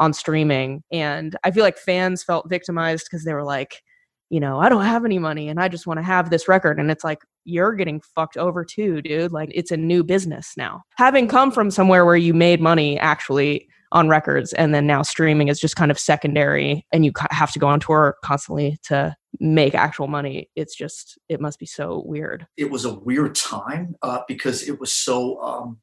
on 0.00 0.12
streaming. 0.12 0.82
And 0.90 1.36
I 1.44 1.52
feel 1.52 1.62
like 1.62 1.78
fans 1.78 2.24
felt 2.24 2.48
victimized 2.48 3.06
because 3.08 3.24
they 3.24 3.34
were 3.34 3.44
like, 3.44 3.82
you 4.30 4.40
know, 4.40 4.58
I 4.58 4.68
don't 4.68 4.84
have 4.84 5.04
any 5.04 5.18
money 5.18 5.48
and 5.48 5.60
I 5.60 5.68
just 5.68 5.86
want 5.86 5.98
to 5.98 6.02
have 6.02 6.30
this 6.30 6.48
record. 6.48 6.80
And 6.80 6.90
it's 6.90 7.04
like, 7.04 7.18
you're 7.44 7.74
getting 7.74 8.00
fucked 8.00 8.36
over 8.36 8.64
too, 8.64 9.02
dude. 9.02 9.32
Like, 9.32 9.50
it's 9.52 9.70
a 9.70 9.76
new 9.76 10.02
business 10.02 10.54
now. 10.56 10.82
Having 10.96 11.28
come 11.28 11.50
from 11.52 11.70
somewhere 11.70 12.04
where 12.04 12.16
you 12.16 12.32
made 12.32 12.60
money 12.60 12.98
actually 12.98 13.68
on 13.92 14.08
records 14.08 14.52
and 14.52 14.72
then 14.72 14.86
now 14.86 15.02
streaming 15.02 15.48
is 15.48 15.58
just 15.58 15.74
kind 15.74 15.90
of 15.90 15.98
secondary 15.98 16.86
and 16.92 17.04
you 17.04 17.12
have 17.30 17.52
to 17.52 17.58
go 17.58 17.66
on 17.66 17.80
tour 17.80 18.14
constantly 18.24 18.78
to 18.84 19.14
make 19.40 19.74
actual 19.74 20.06
money. 20.06 20.48
It's 20.54 20.76
just, 20.76 21.18
it 21.28 21.40
must 21.40 21.58
be 21.58 21.66
so 21.66 22.04
weird. 22.06 22.46
It 22.56 22.70
was 22.70 22.84
a 22.84 22.94
weird 22.94 23.34
time 23.34 23.96
uh, 24.02 24.20
because 24.28 24.66
it 24.66 24.78
was 24.78 24.92
so, 24.92 25.42
um, 25.42 25.78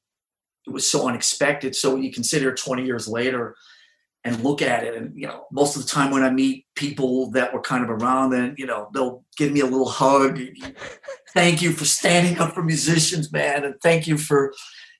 it 0.65 0.71
was 0.71 0.89
so 0.89 1.07
unexpected. 1.07 1.75
So 1.75 1.97
you 1.97 2.11
consider 2.11 2.53
20 2.53 2.85
years 2.85 3.09
later, 3.09 3.55
and 4.27 4.43
look 4.43 4.61
at 4.61 4.83
it. 4.83 4.93
And, 4.93 5.13
you 5.15 5.25
know, 5.25 5.45
most 5.53 5.77
of 5.77 5.81
the 5.81 5.87
time 5.87 6.11
when 6.11 6.21
I 6.21 6.29
meet 6.29 6.65
people 6.75 7.31
that 7.31 7.53
were 7.53 7.61
kind 7.61 7.81
of 7.81 7.89
around 7.89 8.31
then, 8.31 8.55
you 8.57 8.65
know, 8.65 8.89
they'll 8.93 9.23
give 9.37 9.53
me 9.53 9.61
a 9.61 9.65
little 9.65 9.87
hug. 9.87 10.39
thank 11.33 11.61
you 11.61 11.71
for 11.71 11.85
standing 11.85 12.37
up 12.37 12.53
for 12.53 12.61
musicians, 12.61 13.31
man. 13.31 13.63
And 13.63 13.75
thank 13.81 14.05
you 14.05 14.17
for 14.17 14.53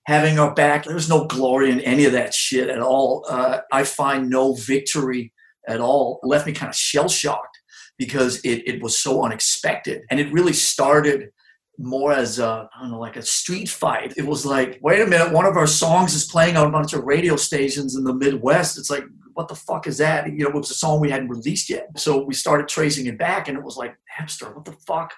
having 0.05 0.39
our 0.39 0.53
back. 0.53 0.85
There's 0.85 1.09
no 1.09 1.25
glory 1.25 1.69
in 1.69 1.81
any 1.81 2.05
of 2.05 2.13
that 2.13 2.33
shit 2.33 2.69
at 2.69 2.79
all. 2.79 3.25
Uh, 3.29 3.59
I 3.71 3.83
find 3.83 4.29
no 4.29 4.53
victory 4.53 5.33
at 5.67 5.81
all. 5.81 6.21
It 6.23 6.27
left 6.27 6.47
me 6.47 6.53
kind 6.53 6.69
of 6.69 6.75
shell 6.75 7.09
shocked 7.09 7.59
because 7.97 8.39
it, 8.45 8.65
it 8.65 8.81
was 8.81 8.97
so 8.97 9.25
unexpected. 9.25 10.03
And 10.09 10.21
it 10.21 10.31
really 10.31 10.53
started 10.53 11.31
more 11.79 12.11
as 12.11 12.39
a 12.39 12.69
I 12.75 12.81
don't 12.81 12.91
know, 12.91 12.99
like 12.99 13.17
a 13.17 13.21
street 13.21 13.69
fight. 13.69 14.13
It 14.17 14.25
was 14.25 14.45
like, 14.45 14.79
wait 14.81 15.01
a 15.01 15.05
minute, 15.05 15.31
one 15.31 15.45
of 15.45 15.57
our 15.57 15.67
songs 15.67 16.13
is 16.13 16.25
playing 16.25 16.57
on 16.57 16.67
a 16.67 16.71
bunch 16.71 16.93
of 16.93 17.03
radio 17.03 17.35
stations 17.35 17.95
in 17.95 18.03
the 18.03 18.13
Midwest. 18.13 18.77
It's 18.77 18.89
like, 18.89 19.03
what 19.37 19.47
the 19.47 19.55
fuck 19.55 19.85
is 19.85 19.99
that? 19.99 20.25
You 20.25 20.45
know, 20.45 20.49
it 20.49 20.55
was 20.55 20.71
a 20.71 20.73
song 20.73 20.99
we 20.99 21.11
hadn't 21.11 21.29
released 21.29 21.69
yet. 21.69 21.87
So 21.95 22.23
we 22.23 22.33
started 22.33 22.67
tracing 22.67 23.05
it 23.05 23.19
back, 23.19 23.47
and 23.47 23.55
it 23.55 23.63
was 23.63 23.77
like, 23.77 23.95
Napster, 24.19 24.51
what 24.53 24.65
the 24.65 24.71
fuck? 24.71 25.13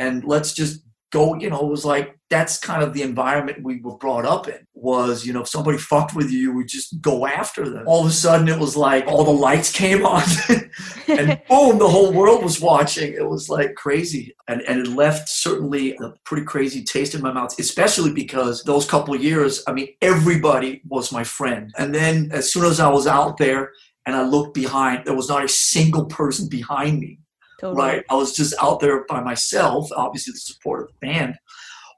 And 0.00 0.24
let's 0.24 0.52
just 0.52 0.82
go, 1.10 1.34
you 1.34 1.50
know, 1.50 1.60
it 1.60 1.70
was 1.70 1.84
like 1.84 2.16
that's 2.30 2.58
kind 2.58 2.82
of 2.82 2.94
the 2.94 3.02
environment 3.02 3.64
we 3.64 3.80
were 3.80 3.96
brought 3.96 4.24
up 4.24 4.48
in. 4.48 4.66
Was 4.74 5.26
you 5.26 5.32
know, 5.32 5.42
if 5.42 5.48
somebody 5.48 5.76
fucked 5.76 6.14
with 6.14 6.30
you, 6.30 6.38
you 6.38 6.54
would 6.54 6.68
just 6.68 7.00
go 7.00 7.26
after 7.26 7.68
them. 7.68 7.84
All 7.86 8.00
of 8.00 8.06
a 8.06 8.12
sudden, 8.12 8.48
it 8.48 8.58
was 8.58 8.76
like 8.76 9.06
all 9.06 9.24
the 9.24 9.30
lights 9.30 9.72
came 9.72 10.06
on, 10.06 10.22
and 11.08 11.40
boom, 11.48 11.78
the 11.78 11.88
whole 11.88 12.12
world 12.12 12.42
was 12.42 12.60
watching. 12.60 13.12
It 13.12 13.28
was 13.28 13.50
like 13.50 13.74
crazy, 13.74 14.34
and 14.48 14.62
and 14.62 14.80
it 14.80 14.88
left 14.88 15.28
certainly 15.28 15.96
a 15.96 16.12
pretty 16.24 16.46
crazy 16.46 16.82
taste 16.84 17.14
in 17.14 17.22
my 17.22 17.32
mouth, 17.32 17.58
especially 17.58 18.12
because 18.12 18.62
those 18.62 18.86
couple 18.86 19.14
of 19.14 19.22
years, 19.22 19.62
I 19.66 19.72
mean, 19.72 19.88
everybody 20.00 20.82
was 20.88 21.12
my 21.12 21.24
friend, 21.24 21.72
and 21.76 21.94
then 21.94 22.30
as 22.32 22.52
soon 22.52 22.64
as 22.64 22.80
I 22.80 22.88
was 22.88 23.06
out 23.06 23.36
there 23.36 23.72
and 24.06 24.16
I 24.16 24.22
looked 24.22 24.54
behind, 24.54 25.04
there 25.04 25.14
was 25.14 25.28
not 25.28 25.44
a 25.44 25.48
single 25.48 26.06
person 26.06 26.48
behind 26.48 27.00
me. 27.00 27.18
Totally. 27.60 27.76
Right. 27.76 28.04
I 28.08 28.14
was 28.14 28.34
just 28.34 28.54
out 28.60 28.80
there 28.80 29.04
by 29.04 29.20
myself, 29.20 29.90
obviously 29.94 30.32
the 30.32 30.38
support 30.38 30.82
of 30.82 30.88
the 30.88 31.06
band. 31.06 31.36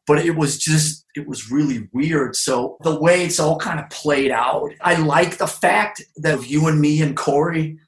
But 0.07 0.27
it 0.27 0.37
was 0.37 0.59
just, 0.59 1.07
it 1.15 1.29
was 1.29 1.51
really 1.51 1.89
weird. 1.93 2.35
So 2.35 2.77
the 2.83 2.99
way 2.99 3.25
it's 3.25 3.39
all 3.39 3.59
kind 3.59 3.79
of 3.79 3.89
played 3.91 4.33
out, 4.33 4.71
I 4.81 4.97
like 4.97 5.39
the 5.39 5.47
fact 5.47 6.03
that 6.17 6.51
you 6.51 6.67
and 6.67 6.81
me 6.81 7.01
and 7.03 7.17
Kory, 7.17 7.79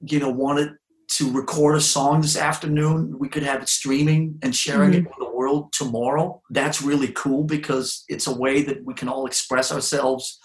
you 0.00 0.18
know, 0.18 0.30
wanted 0.30 0.72
to 1.12 1.30
record 1.30 1.76
a 1.76 1.80
song 1.80 2.22
this 2.22 2.36
afternoon. 2.36 3.16
We 3.18 3.28
could 3.28 3.44
have 3.44 3.62
it 3.62 3.68
streaming 3.68 4.38
and 4.42 4.54
sharing 4.54 4.94
it 4.94 4.98
mm-hmm. 4.98 5.06
with 5.06 5.28
the 5.28 5.36
world 5.36 5.72
tomorrow. 5.72 6.42
That's 6.50 6.82
really 6.82 7.08
cool 7.08 7.44
because 7.44 8.04
it's 8.08 8.26
a 8.26 8.36
way 8.36 8.62
that 8.62 8.84
we 8.84 8.94
can 8.94 9.08
all 9.08 9.26
express 9.26 9.70
ourselves 9.70 10.40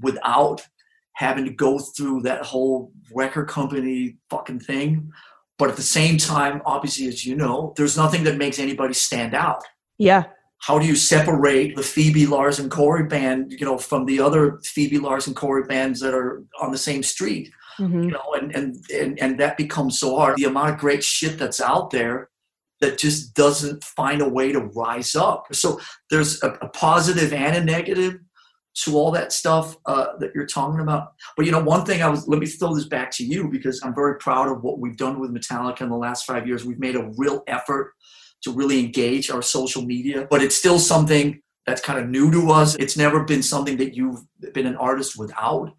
without 0.00 0.62
having 1.14 1.44
to 1.44 1.52
go 1.52 1.78
through 1.78 2.22
that 2.22 2.44
whole 2.44 2.92
record 3.14 3.48
company 3.48 4.16
fucking 4.30 4.60
thing. 4.60 5.10
But 5.60 5.68
at 5.68 5.76
the 5.76 5.82
same 5.82 6.16
time, 6.16 6.62
obviously, 6.64 7.06
as 7.06 7.26
you 7.26 7.36
know, 7.36 7.74
there's 7.76 7.94
nothing 7.94 8.24
that 8.24 8.38
makes 8.38 8.58
anybody 8.58 8.94
stand 8.94 9.34
out. 9.34 9.62
Yeah. 9.98 10.24
How 10.56 10.78
do 10.78 10.86
you 10.86 10.96
separate 10.96 11.76
the 11.76 11.82
Phoebe 11.82 12.26
Lars 12.26 12.58
and 12.58 12.70
Kory 12.70 13.04
band, 13.04 13.52
you 13.52 13.66
know, 13.66 13.76
from 13.76 14.06
the 14.06 14.20
other 14.20 14.58
Phoebe 14.64 14.98
Lars 14.98 15.26
and 15.26 15.36
Kory 15.36 15.64
bands 15.64 16.00
that 16.00 16.14
are 16.14 16.42
on 16.62 16.72
the 16.72 16.78
same 16.78 17.02
street? 17.02 17.52
Mhm. 17.78 18.04
You 18.04 18.10
know, 18.10 18.34
and, 18.34 18.54
and 18.56 18.76
and 18.92 19.18
and 19.20 19.38
that 19.38 19.58
becomes 19.58 20.00
so 20.00 20.16
hard. 20.16 20.36
The 20.38 20.44
amount 20.44 20.70
of 20.70 20.78
great 20.78 21.04
shit 21.04 21.38
that's 21.38 21.60
out 21.60 21.90
there 21.90 22.30
that 22.80 22.98
just 22.98 23.34
doesn't 23.34 23.84
find 23.84 24.22
a 24.22 24.28
way 24.28 24.52
to 24.52 24.60
rise 24.60 25.14
up. 25.14 25.54
So 25.54 25.78
there's 26.08 26.42
a, 26.42 26.48
a 26.62 26.68
positive 26.68 27.34
and 27.34 27.54
a 27.56 27.62
negative 27.62 28.18
to 28.72 28.96
all 28.96 29.10
that 29.10 29.32
stuff 29.32 29.76
uh, 29.86 30.16
that 30.18 30.32
you're 30.34 30.46
talking 30.46 30.80
about. 30.80 31.12
But 31.36 31.46
you 31.46 31.52
know, 31.52 31.62
one 31.62 31.84
thing 31.84 32.02
I 32.02 32.08
was 32.08 32.28
let 32.28 32.38
me 32.38 32.46
throw 32.46 32.74
this 32.74 32.86
back 32.86 33.10
to 33.12 33.24
you 33.24 33.48
because 33.48 33.80
I'm 33.82 33.94
very 33.94 34.18
proud 34.18 34.48
of 34.48 34.62
what 34.62 34.78
we've 34.78 34.96
done 34.96 35.20
with 35.20 35.34
Metallica 35.34 35.82
in 35.82 35.90
the 35.90 35.96
last 35.96 36.24
five 36.24 36.46
years. 36.46 36.64
We've 36.64 36.78
made 36.78 36.96
a 36.96 37.10
real 37.16 37.42
effort 37.46 37.92
to 38.42 38.52
really 38.52 38.80
engage 38.80 39.30
our 39.30 39.42
social 39.42 39.82
media, 39.82 40.26
but 40.30 40.42
it's 40.42 40.56
still 40.56 40.78
something 40.78 41.40
that's 41.66 41.82
kind 41.82 41.98
of 41.98 42.08
new 42.08 42.30
to 42.30 42.50
us. 42.50 42.74
It's 42.76 42.96
never 42.96 43.24
been 43.24 43.42
something 43.42 43.76
that 43.78 43.94
you've 43.94 44.20
been 44.54 44.66
an 44.66 44.76
artist 44.76 45.18
without. 45.18 45.74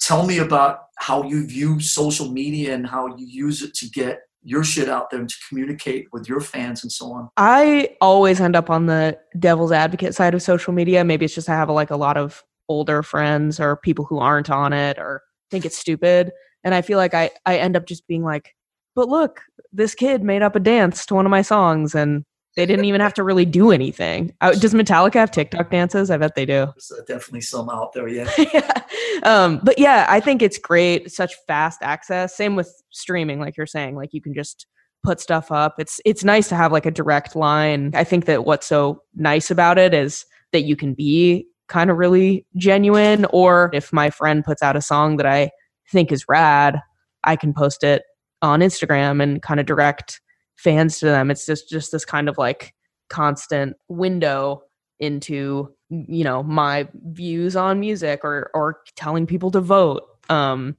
Tell 0.00 0.24
me 0.24 0.38
about 0.38 0.84
how 0.96 1.24
you 1.24 1.46
view 1.46 1.78
social 1.78 2.30
media 2.30 2.74
and 2.74 2.86
how 2.86 3.14
you 3.16 3.26
use 3.26 3.62
it 3.62 3.74
to 3.74 3.88
get 3.90 4.20
your 4.42 4.64
shit 4.64 4.88
out 4.88 5.10
there 5.10 5.20
and 5.20 5.28
to 5.28 5.36
communicate 5.48 6.08
with 6.12 6.28
your 6.28 6.40
fans 6.40 6.82
and 6.82 6.90
so 6.90 7.12
on. 7.12 7.28
I 7.36 7.96
always 8.00 8.40
end 8.40 8.56
up 8.56 8.70
on 8.70 8.86
the 8.86 9.18
devil's 9.38 9.72
advocate 9.72 10.14
side 10.14 10.34
of 10.34 10.42
social 10.42 10.72
media. 10.72 11.04
Maybe 11.04 11.24
it's 11.24 11.34
just 11.34 11.48
I 11.48 11.54
have 11.54 11.68
like 11.68 11.90
a 11.90 11.96
lot 11.96 12.16
of 12.16 12.42
older 12.68 13.02
friends 13.02 13.60
or 13.60 13.76
people 13.76 14.04
who 14.04 14.18
aren't 14.18 14.50
on 14.50 14.72
it 14.72 14.98
or 14.98 15.22
think 15.50 15.64
it's 15.64 15.76
stupid. 15.76 16.30
And 16.64 16.74
I 16.74 16.82
feel 16.82 16.98
like 16.98 17.14
I, 17.14 17.30
I 17.44 17.58
end 17.58 17.76
up 17.76 17.86
just 17.86 18.06
being 18.06 18.22
like, 18.22 18.54
but 18.94 19.08
look, 19.08 19.40
this 19.72 19.94
kid 19.94 20.22
made 20.22 20.42
up 20.42 20.56
a 20.56 20.60
dance 20.60 21.06
to 21.06 21.14
one 21.14 21.26
of 21.26 21.30
my 21.30 21.42
songs 21.42 21.94
and 21.94 22.24
they 22.56 22.66
didn't 22.66 22.84
even 22.84 23.00
have 23.00 23.14
to 23.14 23.22
really 23.22 23.44
do 23.44 23.70
anything. 23.70 24.34
Uh, 24.40 24.52
does 24.52 24.74
Metallica 24.74 25.14
have 25.14 25.30
TikTok 25.30 25.70
dances? 25.70 26.10
I 26.10 26.16
bet 26.16 26.34
they 26.34 26.46
do. 26.46 26.66
There's 26.66 26.92
uh, 26.96 27.02
definitely 27.06 27.42
some 27.42 27.70
out 27.70 27.92
there, 27.92 28.08
yeah. 28.08 28.82
um, 29.22 29.60
but 29.62 29.78
yeah, 29.78 30.06
I 30.08 30.20
think 30.20 30.42
it's 30.42 30.58
great. 30.58 31.12
Such 31.12 31.34
fast 31.46 31.80
access. 31.82 32.36
Same 32.36 32.56
with 32.56 32.82
streaming, 32.90 33.40
like 33.40 33.56
you're 33.56 33.66
saying. 33.66 33.94
Like 33.94 34.12
you 34.12 34.20
can 34.20 34.34
just 34.34 34.66
put 35.02 35.20
stuff 35.20 35.52
up. 35.52 35.76
It's 35.78 36.00
it's 36.04 36.24
nice 36.24 36.48
to 36.48 36.56
have 36.56 36.72
like 36.72 36.86
a 36.86 36.90
direct 36.90 37.36
line. 37.36 37.92
I 37.94 38.04
think 38.04 38.26
that 38.26 38.44
what's 38.44 38.66
so 38.66 39.02
nice 39.14 39.50
about 39.50 39.78
it 39.78 39.94
is 39.94 40.26
that 40.52 40.62
you 40.62 40.76
can 40.76 40.94
be 40.94 41.46
kind 41.68 41.90
of 41.90 41.96
really 41.96 42.44
genuine. 42.56 43.26
Or 43.26 43.70
if 43.72 43.92
my 43.92 44.10
friend 44.10 44.44
puts 44.44 44.62
out 44.62 44.76
a 44.76 44.82
song 44.82 45.16
that 45.16 45.26
I 45.26 45.50
think 45.90 46.12
is 46.12 46.28
rad, 46.28 46.80
I 47.24 47.36
can 47.36 47.54
post 47.54 47.84
it 47.84 48.02
on 48.42 48.60
Instagram 48.60 49.22
and 49.22 49.40
kind 49.40 49.60
of 49.60 49.66
direct 49.66 50.20
fans 50.60 50.98
to 50.98 51.06
them. 51.06 51.30
It's 51.30 51.46
just 51.46 51.68
just 51.68 51.92
this 51.92 52.04
kind 52.04 52.28
of 52.28 52.38
like 52.38 52.74
constant 53.08 53.76
window 53.88 54.62
into 55.00 55.74
you 55.88 56.22
know 56.22 56.42
my 56.42 56.86
views 57.08 57.56
on 57.56 57.80
music 57.80 58.20
or 58.22 58.50
or 58.54 58.80
telling 58.94 59.26
people 59.26 59.50
to 59.50 59.60
vote 59.60 60.04
um 60.28 60.76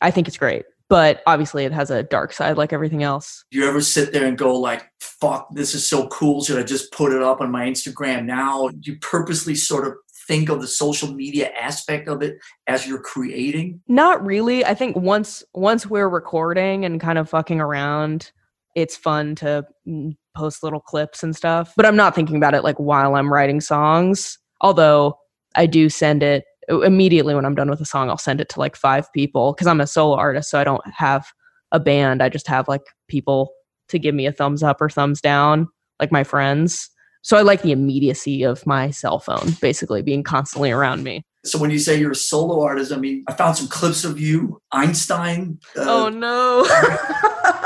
i 0.00 0.10
think 0.10 0.26
it's 0.26 0.36
great 0.36 0.64
but 0.88 1.22
obviously 1.26 1.64
it 1.64 1.70
has 1.72 1.90
a 1.90 2.02
dark 2.02 2.32
side 2.32 2.56
like 2.56 2.72
everything 2.72 3.02
else 3.04 3.44
Do 3.52 3.58
you 3.58 3.68
ever 3.68 3.80
sit 3.80 4.12
there 4.12 4.26
and 4.26 4.36
go 4.36 4.58
like, 4.58 4.90
fuck, 5.00 5.48
this 5.54 5.74
is 5.74 5.86
so 5.86 6.08
cool. 6.08 6.42
Should 6.42 6.58
I 6.58 6.62
just 6.62 6.90
put 6.92 7.12
it 7.12 7.22
up 7.22 7.42
on 7.42 7.50
my 7.50 7.66
Instagram 7.66 8.24
now? 8.24 8.68
Do 8.68 8.90
You 8.92 8.98
purposely 9.00 9.54
sort 9.54 9.86
of 9.86 9.92
think 10.26 10.48
of 10.48 10.60
the 10.60 10.66
social 10.66 11.12
media 11.12 11.50
aspect 11.52 12.08
of 12.08 12.22
it 12.22 12.38
as 12.66 12.86
you're 12.86 13.00
creating. 13.02 13.80
not 13.88 14.24
really 14.24 14.64
i 14.64 14.74
think 14.74 14.94
once 14.96 15.42
once 15.54 15.86
we're 15.86 16.08
recording 16.08 16.84
and 16.84 17.00
kind 17.00 17.18
of 17.18 17.28
fucking 17.28 17.60
around 17.60 18.30
it's 18.74 18.96
fun 18.96 19.34
to 19.34 19.64
mm, 19.86 20.16
post 20.36 20.62
little 20.62 20.80
clips 20.80 21.22
and 21.22 21.34
stuff 21.34 21.72
but 21.76 21.86
i'm 21.86 21.96
not 21.96 22.14
thinking 22.14 22.36
about 22.36 22.54
it 22.54 22.64
like 22.64 22.76
while 22.76 23.14
i'm 23.14 23.32
writing 23.32 23.60
songs. 23.60 24.38
Although 24.60 25.16
i 25.54 25.66
do 25.66 25.88
send 25.88 26.22
it 26.22 26.44
immediately 26.68 27.34
when 27.34 27.44
i'm 27.44 27.54
done 27.54 27.70
with 27.70 27.80
a 27.80 27.86
song 27.86 28.10
i'll 28.10 28.18
send 28.18 28.40
it 28.40 28.48
to 28.48 28.58
like 28.58 28.76
five 28.76 29.10
people 29.12 29.52
because 29.52 29.66
i'm 29.66 29.80
a 29.80 29.86
solo 29.86 30.16
artist 30.16 30.50
so 30.50 30.58
i 30.58 30.64
don't 30.64 30.82
have 30.86 31.26
a 31.72 31.80
band. 31.80 32.22
I 32.22 32.28
just 32.28 32.46
have 32.48 32.68
like 32.68 32.82
people 33.08 33.52
to 33.88 33.98
give 33.98 34.14
me 34.14 34.26
a 34.26 34.32
thumbs 34.32 34.62
up 34.62 34.80
or 34.80 34.88
thumbs 34.88 35.20
down 35.20 35.68
like 36.00 36.12
my 36.12 36.24
friends. 36.24 36.90
So 37.22 37.36
i 37.36 37.42
like 37.42 37.62
the 37.62 37.72
immediacy 37.72 38.42
of 38.42 38.64
my 38.66 38.90
cell 38.90 39.18
phone 39.18 39.52
basically 39.60 40.02
being 40.02 40.22
constantly 40.22 40.70
around 40.70 41.02
me. 41.02 41.24
So 41.44 41.58
when 41.58 41.70
you 41.70 41.78
say 41.78 41.98
you're 41.98 42.10
a 42.12 42.16
solo 42.16 42.62
artist, 42.62 42.92
I 42.92 42.96
mean, 42.96 43.24
I 43.28 43.32
found 43.32 43.56
some 43.56 43.68
clips 43.68 44.04
of 44.04 44.20
you, 44.20 44.60
Einstein. 44.72 45.58
Uh, 45.76 45.84
oh 45.86 46.08
no 46.08 46.64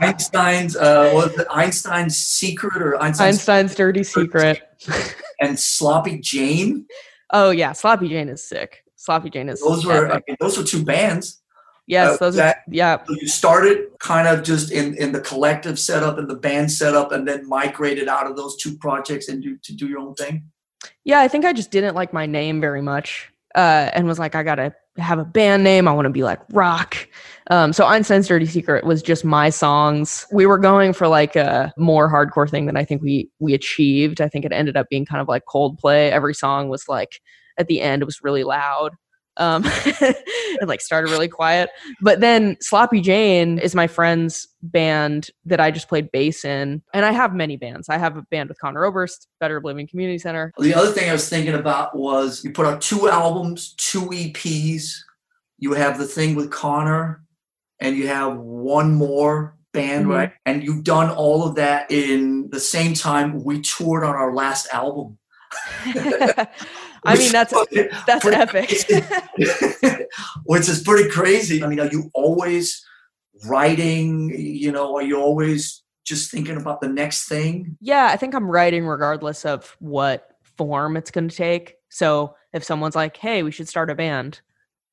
Einstein's 0.00 0.76
uh, 0.76 1.10
was 1.14 1.38
it 1.38 1.46
Einstein's 1.50 2.16
secret 2.16 2.82
or 2.82 3.00
Einstein's, 3.00 3.38
einstein's 3.38 3.74
dirty 3.74 4.02
secret 4.02 4.62
and 5.40 5.58
Sloppy 5.58 6.18
Jane. 6.18 6.86
Oh 7.32 7.50
yeah, 7.50 7.72
Sloppy 7.72 8.08
Jane 8.08 8.28
is 8.28 8.42
sick. 8.42 8.82
Sloppy 8.96 9.30
Jane 9.30 9.48
is 9.48 9.60
Those 9.60 9.84
were 9.86 10.10
I 10.10 10.20
mean, 10.26 10.36
those 10.40 10.58
were 10.58 10.64
two 10.64 10.84
bands. 10.84 11.40
yes, 11.86 12.14
uh, 12.14 12.16
those 12.18 12.36
that- 12.36 12.56
are 12.56 12.62
yeah. 12.70 13.04
So 13.06 13.14
you 13.20 13.28
started 13.28 13.86
kind 13.98 14.26
of 14.28 14.42
just 14.42 14.72
in, 14.72 14.94
in 14.96 15.12
the 15.12 15.20
collective 15.20 15.78
setup 15.78 16.18
and 16.18 16.28
the 16.28 16.34
band 16.36 16.70
setup, 16.70 17.12
and 17.12 17.26
then 17.26 17.48
migrated 17.48 18.08
out 18.08 18.26
of 18.26 18.36
those 18.36 18.56
two 18.56 18.76
projects 18.78 19.28
and 19.28 19.42
do, 19.42 19.56
to 19.62 19.74
do 19.74 19.88
your 19.88 20.00
own 20.00 20.14
thing. 20.14 20.44
Yeah, 21.04 21.20
I 21.20 21.28
think 21.28 21.44
I 21.44 21.52
just 21.52 21.70
didn't 21.70 21.94
like 21.94 22.12
my 22.12 22.26
name 22.26 22.60
very 22.60 22.82
much. 22.82 23.30
Uh, 23.54 23.90
and 23.94 24.06
was 24.06 24.18
like, 24.18 24.34
I 24.34 24.42
gotta 24.42 24.74
have 24.98 25.18
a 25.18 25.24
band 25.24 25.64
name. 25.64 25.88
I 25.88 25.92
want 25.92 26.04
to 26.06 26.10
be 26.10 26.22
like 26.22 26.40
rock. 26.52 26.96
Um, 27.50 27.72
so 27.72 27.86
Einstein's 27.86 28.28
Dirty 28.28 28.46
Secret 28.46 28.84
was 28.84 29.02
just 29.02 29.24
my 29.24 29.50
songs. 29.50 30.26
We 30.30 30.46
were 30.46 30.58
going 30.58 30.92
for 30.92 31.08
like 31.08 31.34
a 31.34 31.72
more 31.76 32.10
hardcore 32.10 32.48
thing 32.48 32.66
than 32.66 32.76
I 32.76 32.84
think 32.84 33.02
we 33.02 33.30
we 33.38 33.54
achieved. 33.54 34.20
I 34.20 34.28
think 34.28 34.44
it 34.44 34.52
ended 34.52 34.76
up 34.76 34.88
being 34.90 35.06
kind 35.06 35.20
of 35.20 35.28
like 35.28 35.44
Coldplay. 35.46 36.10
Every 36.10 36.34
song 36.34 36.68
was 36.68 36.88
like 36.88 37.20
at 37.58 37.66
the 37.66 37.80
end 37.80 38.02
it 38.02 38.06
was 38.06 38.22
really 38.22 38.44
loud. 38.44 38.94
Um, 39.38 39.64
and 40.00 40.68
like 40.68 40.80
started 40.80 41.10
really 41.10 41.28
quiet. 41.28 41.70
But 42.02 42.18
then 42.18 42.56
Sloppy 42.60 43.00
Jane 43.00 43.60
is 43.60 43.72
my 43.72 43.86
friend's 43.86 44.48
band 44.62 45.30
that 45.44 45.60
I 45.60 45.70
just 45.70 45.88
played 45.88 46.10
bass 46.10 46.44
in. 46.44 46.82
And 46.92 47.06
I 47.06 47.12
have 47.12 47.34
many 47.34 47.56
bands. 47.56 47.88
I 47.88 47.98
have 47.98 48.16
a 48.16 48.22
band 48.22 48.48
with 48.48 48.58
Conor 48.58 48.84
Oberst, 48.84 49.28
Better 49.38 49.58
Oblivion 49.58 49.86
Community 49.86 50.18
Center. 50.18 50.52
The 50.58 50.74
other 50.74 50.90
thing 50.90 51.08
I 51.08 51.12
was 51.12 51.28
thinking 51.28 51.54
about 51.54 51.96
was 51.96 52.42
you 52.42 52.50
put 52.50 52.66
out 52.66 52.80
two 52.80 53.08
albums, 53.08 53.74
two 53.74 54.06
EPs. 54.06 54.96
You 55.58 55.72
have 55.74 55.98
the 55.98 56.06
thing 56.06 56.34
with 56.34 56.50
Connor, 56.50 57.22
and 57.80 57.96
you 57.96 58.08
have 58.08 58.36
one 58.36 58.94
more 58.94 59.56
band, 59.72 60.06
Mhm. 60.06 60.10
right? 60.14 60.32
And 60.46 60.62
you've 60.64 60.84
done 60.84 61.10
all 61.10 61.46
of 61.46 61.54
that 61.56 61.90
in 61.90 62.48
the 62.50 62.60
same 62.60 62.94
time 62.94 63.42
we 63.44 63.60
toured 63.60 64.04
on 64.04 64.14
our 64.14 64.34
last 64.34 64.66
album. 64.72 65.18
I 67.04 67.16
mean, 67.16 67.32
that's 67.32 67.54
that's 68.06 68.26
epic. 68.26 68.70
which 70.44 70.68
is 70.68 70.82
pretty 70.82 71.08
crazy. 71.10 71.62
I 71.62 71.66
mean, 71.66 71.80
are 71.80 71.86
you 71.86 72.10
always 72.14 72.84
writing? 73.46 74.30
You 74.36 74.72
know, 74.72 74.96
are 74.96 75.02
you 75.02 75.18
always 75.20 75.82
just 76.04 76.30
thinking 76.30 76.56
about 76.56 76.80
the 76.80 76.88
next 76.88 77.28
thing? 77.28 77.76
yeah, 77.80 78.08
I 78.10 78.16
think 78.16 78.34
I'm 78.34 78.50
writing 78.50 78.86
regardless 78.86 79.44
of 79.44 79.76
what 79.78 80.28
form 80.42 80.96
it's 80.96 81.10
going 81.10 81.28
to 81.28 81.36
take. 81.36 81.74
So 81.90 82.34
if 82.52 82.64
someone's 82.64 82.96
like, 82.96 83.16
"Hey, 83.16 83.42
we 83.42 83.50
should 83.50 83.68
start 83.68 83.90
a 83.90 83.94
band," 83.94 84.40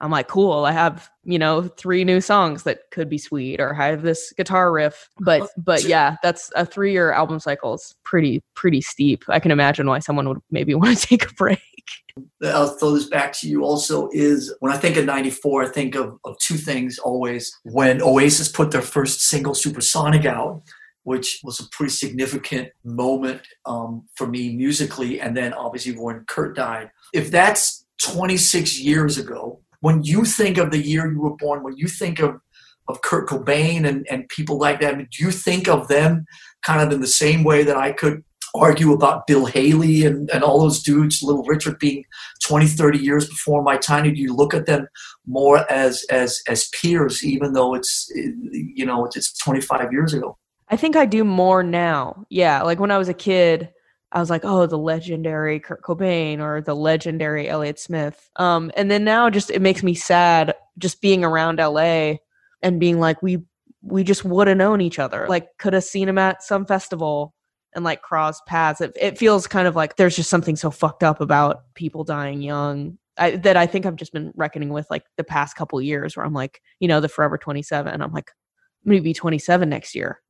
I'm 0.01 0.11
like, 0.11 0.27
cool, 0.27 0.65
I 0.65 0.71
have, 0.71 1.09
you 1.23 1.39
know, 1.39 1.63
three 1.63 2.03
new 2.03 2.19
songs 2.19 2.63
that 2.63 2.91
could 2.91 3.09
be 3.09 3.17
sweet, 3.17 3.61
or 3.61 3.73
I 3.73 3.87
have 3.87 4.01
this 4.01 4.33
guitar 4.33 4.71
riff. 4.71 5.09
But 5.19 5.49
but 5.57 5.85
yeah, 5.85 6.17
that's 6.21 6.51
a 6.55 6.65
three 6.65 6.91
year 6.91 7.11
album 7.11 7.39
cycle 7.39 7.75
is 7.75 7.95
pretty, 8.03 8.43
pretty 8.55 8.81
steep. 8.81 9.23
I 9.29 9.39
can 9.39 9.51
imagine 9.51 9.87
why 9.87 9.99
someone 9.99 10.27
would 10.27 10.41
maybe 10.51 10.75
want 10.75 10.97
to 10.97 11.07
take 11.07 11.29
a 11.29 11.33
break. 11.33 11.59
I'll 12.43 12.67
throw 12.67 12.91
this 12.91 13.09
back 13.09 13.33
to 13.33 13.47
you 13.47 13.63
also 13.63 14.09
is 14.13 14.53
when 14.59 14.71
I 14.71 14.77
think 14.77 14.95
of 14.97 15.05
94, 15.05 15.63
I 15.63 15.67
think 15.67 15.95
of, 15.95 16.17
of 16.23 16.37
two 16.39 16.55
things 16.55 16.97
always. 16.97 17.57
When 17.63 18.01
Oasis 18.01 18.49
put 18.49 18.71
their 18.71 18.81
first 18.81 19.21
single 19.21 19.53
Supersonic 19.53 20.25
out, 20.25 20.61
which 21.03 21.39
was 21.43 21.59
a 21.59 21.69
pretty 21.71 21.91
significant 21.91 22.69
moment 22.83 23.41
um, 23.65 24.07
for 24.15 24.27
me 24.27 24.55
musically, 24.55 25.21
and 25.21 25.37
then 25.37 25.53
obviously 25.53 25.93
when 25.93 26.23
Kurt 26.25 26.55
died. 26.55 26.89
If 27.13 27.31
that's 27.31 27.85
26 28.01 28.79
years 28.79 29.17
ago, 29.17 29.59
when 29.85 30.03
you 30.03 30.25
think 30.25 30.57
of 30.57 30.71
the 30.71 30.79
year 30.81 31.11
you 31.11 31.21
were 31.21 31.35
born, 31.35 31.61
when 31.61 31.77
you 31.77 31.87
think 31.87 32.19
of 32.19 32.41
of 32.87 33.01
Kurt 33.01 33.27
Cobain 33.29 33.87
and, 33.87 34.05
and 34.09 34.27
people 34.29 34.57
like 34.57 34.79
that, 34.79 34.95
do 34.97 35.23
you 35.23 35.31
think 35.31 35.67
of 35.67 35.87
them 35.87 36.25
kind 36.63 36.81
of 36.81 36.91
in 36.91 37.01
the 37.01 37.15
same 37.23 37.43
way 37.43 37.63
that 37.63 37.77
I 37.77 37.91
could 37.91 38.23
argue 38.55 38.93
about 38.93 39.27
Bill 39.27 39.45
Haley 39.45 40.05
and, 40.05 40.29
and 40.31 40.43
all 40.43 40.59
those 40.59 40.81
dudes, 40.81 41.21
Little 41.21 41.43
Richard 41.43 41.77
being 41.77 42.03
20, 42.43 42.65
30 42.65 42.97
years 42.97 43.29
before 43.29 43.61
my 43.61 43.77
time? 43.77 44.03
Do 44.03 44.19
you 44.19 44.35
look 44.35 44.55
at 44.55 44.65
them 44.65 44.87
more 45.27 45.71
as 45.71 46.03
as 46.09 46.41
as 46.47 46.67
peers, 46.69 47.23
even 47.23 47.53
though 47.53 47.75
it's 47.75 48.11
you 48.79 48.85
know 48.87 49.05
it's 49.05 49.37
25 49.37 49.91
years 49.91 50.15
ago? 50.15 50.35
I 50.69 50.77
think 50.77 50.95
I 50.95 51.05
do 51.05 51.23
more 51.23 51.61
now. 51.61 52.25
Yeah, 52.29 52.63
like 52.63 52.79
when 52.79 52.89
I 52.89 52.97
was 52.97 53.09
a 53.09 53.19
kid, 53.29 53.69
I 54.15 54.19
was 54.19 54.29
like, 54.29 54.45
oh, 54.45 54.65
the 54.65 54.77
legendary 54.77 55.59
Kurt 55.59 55.81
Cobain 55.81 56.39
or 56.39 56.61
the 56.61 56.73
legendary 56.73 57.49
Elliott 57.49 57.77
Smith. 57.77 58.29
Um, 58.37 58.71
and 58.77 58.89
then 58.89 59.03
now, 59.03 59.29
just 59.29 59.51
it 59.51 59.61
makes 59.61 59.83
me 59.83 59.93
sad 59.93 60.55
just 60.77 61.01
being 61.01 61.25
around 61.25 61.59
LA 61.59 62.15
and 62.63 62.79
being 62.79 62.99
like, 62.99 63.21
we 63.21 63.43
we 63.81 64.03
just 64.03 64.23
would 64.23 64.47
have 64.47 64.57
known 64.57 64.79
each 64.79 64.99
other. 64.99 65.27
Like, 65.27 65.49
could 65.59 65.73
have 65.73 65.83
seen 65.83 66.07
him 66.07 66.17
at 66.17 66.41
some 66.41 66.65
festival 66.65 67.35
and 67.75 67.83
like 67.83 68.01
crossed 68.01 68.45
paths. 68.45 68.79
It, 68.79 68.93
it 68.99 69.17
feels 69.17 69.47
kind 69.47 69.67
of 69.67 69.75
like 69.75 69.97
there's 69.97 70.15
just 70.15 70.29
something 70.29 70.55
so 70.55 70.71
fucked 70.71 71.03
up 71.03 71.19
about 71.19 71.73
people 71.75 72.05
dying 72.05 72.41
young 72.41 72.97
I, 73.17 73.31
that 73.31 73.57
I 73.57 73.67
think 73.67 73.85
I've 73.85 73.95
just 73.95 74.13
been 74.13 74.31
reckoning 74.35 74.69
with 74.69 74.87
like 74.89 75.03
the 75.17 75.23
past 75.23 75.55
couple 75.55 75.81
years, 75.81 76.15
where 76.15 76.25
I'm 76.25 76.33
like, 76.33 76.61
you 76.79 76.87
know, 76.87 77.01
the 77.01 77.09
Forever 77.09 77.37
27. 77.37 78.01
I'm 78.01 78.13
like, 78.13 78.31
I'm 78.85 78.91
gonna 78.91 79.01
be 79.01 79.13
27 79.13 79.67
next 79.69 79.93
year. 79.93 80.21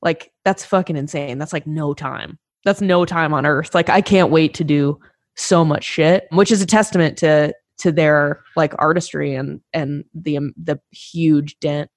Like 0.00 0.30
that's 0.44 0.64
fucking 0.64 0.96
insane. 0.96 1.38
That's 1.38 1.52
like 1.52 1.66
no 1.66 1.92
time. 1.92 2.38
That's 2.66 2.80
no 2.80 3.04
time 3.04 3.32
on 3.32 3.46
earth. 3.46 3.74
Like 3.74 3.88
I 3.88 4.00
can't 4.00 4.30
wait 4.30 4.52
to 4.54 4.64
do 4.64 4.98
so 5.36 5.64
much 5.64 5.84
shit, 5.84 6.26
which 6.32 6.50
is 6.50 6.60
a 6.60 6.66
testament 6.66 7.16
to 7.18 7.54
to 7.78 7.92
their 7.92 8.42
like 8.56 8.74
artistry 8.78 9.34
and 9.34 9.60
and 9.72 10.04
the 10.12 10.36
um, 10.36 10.52
the 10.62 10.80
huge 10.90 11.58
dent 11.60 11.88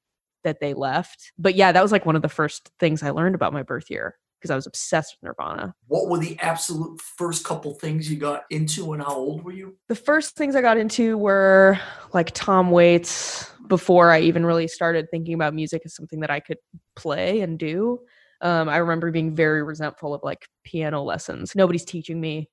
that 0.43 0.59
they 0.59 0.76
left. 0.76 1.32
But 1.39 1.55
yeah, 1.55 1.72
that 1.72 1.82
was 1.82 1.91
like 1.91 2.05
one 2.05 2.15
of 2.15 2.22
the 2.22 2.30
first 2.30 2.70
things 2.80 3.01
I 3.01 3.09
learned 3.09 3.34
about 3.34 3.51
my 3.51 3.63
birth 3.63 3.89
year 3.89 4.15
because 4.39 4.51
I 4.51 4.55
was 4.55 4.67
obsessed 4.67 5.17
with 5.20 5.28
Nirvana. 5.28 5.74
What 5.88 6.07
were 6.07 6.20
the 6.20 6.38
absolute 6.39 7.01
first 7.01 7.43
couple 7.43 7.74
things 7.74 8.09
you 8.09 8.17
got 8.17 8.43
into 8.51 8.93
and 8.93 9.01
how 9.01 9.15
old 9.15 9.43
were 9.43 9.51
you? 9.51 9.76
The 9.88 9.95
first 9.95 10.36
things 10.36 10.55
I 10.55 10.61
got 10.61 10.78
into 10.78 11.17
were 11.17 11.80
like 12.13 12.32
Tom 12.36 12.70
Waits 12.70 13.51
before 13.67 14.11
I 14.11 14.22
even 14.22 14.45
really 14.45 14.67
started 14.67 15.07
thinking 15.09 15.34
about 15.34 15.55
music 15.55 15.82
as 15.84 15.95
something 15.95 16.20
that 16.20 16.30
I 16.30 16.39
could 16.39 16.57
play 16.95 17.41
and 17.41 17.57
do. 17.57 17.99
Um, 18.41 18.69
I 18.69 18.77
remember 18.77 19.11
being 19.11 19.35
very 19.35 19.63
resentful 19.63 20.13
of 20.13 20.23
like 20.23 20.47
piano 20.63 21.03
lessons. 21.03 21.55
Nobody's 21.55 21.85
teaching 21.85 22.21
me 22.21 22.49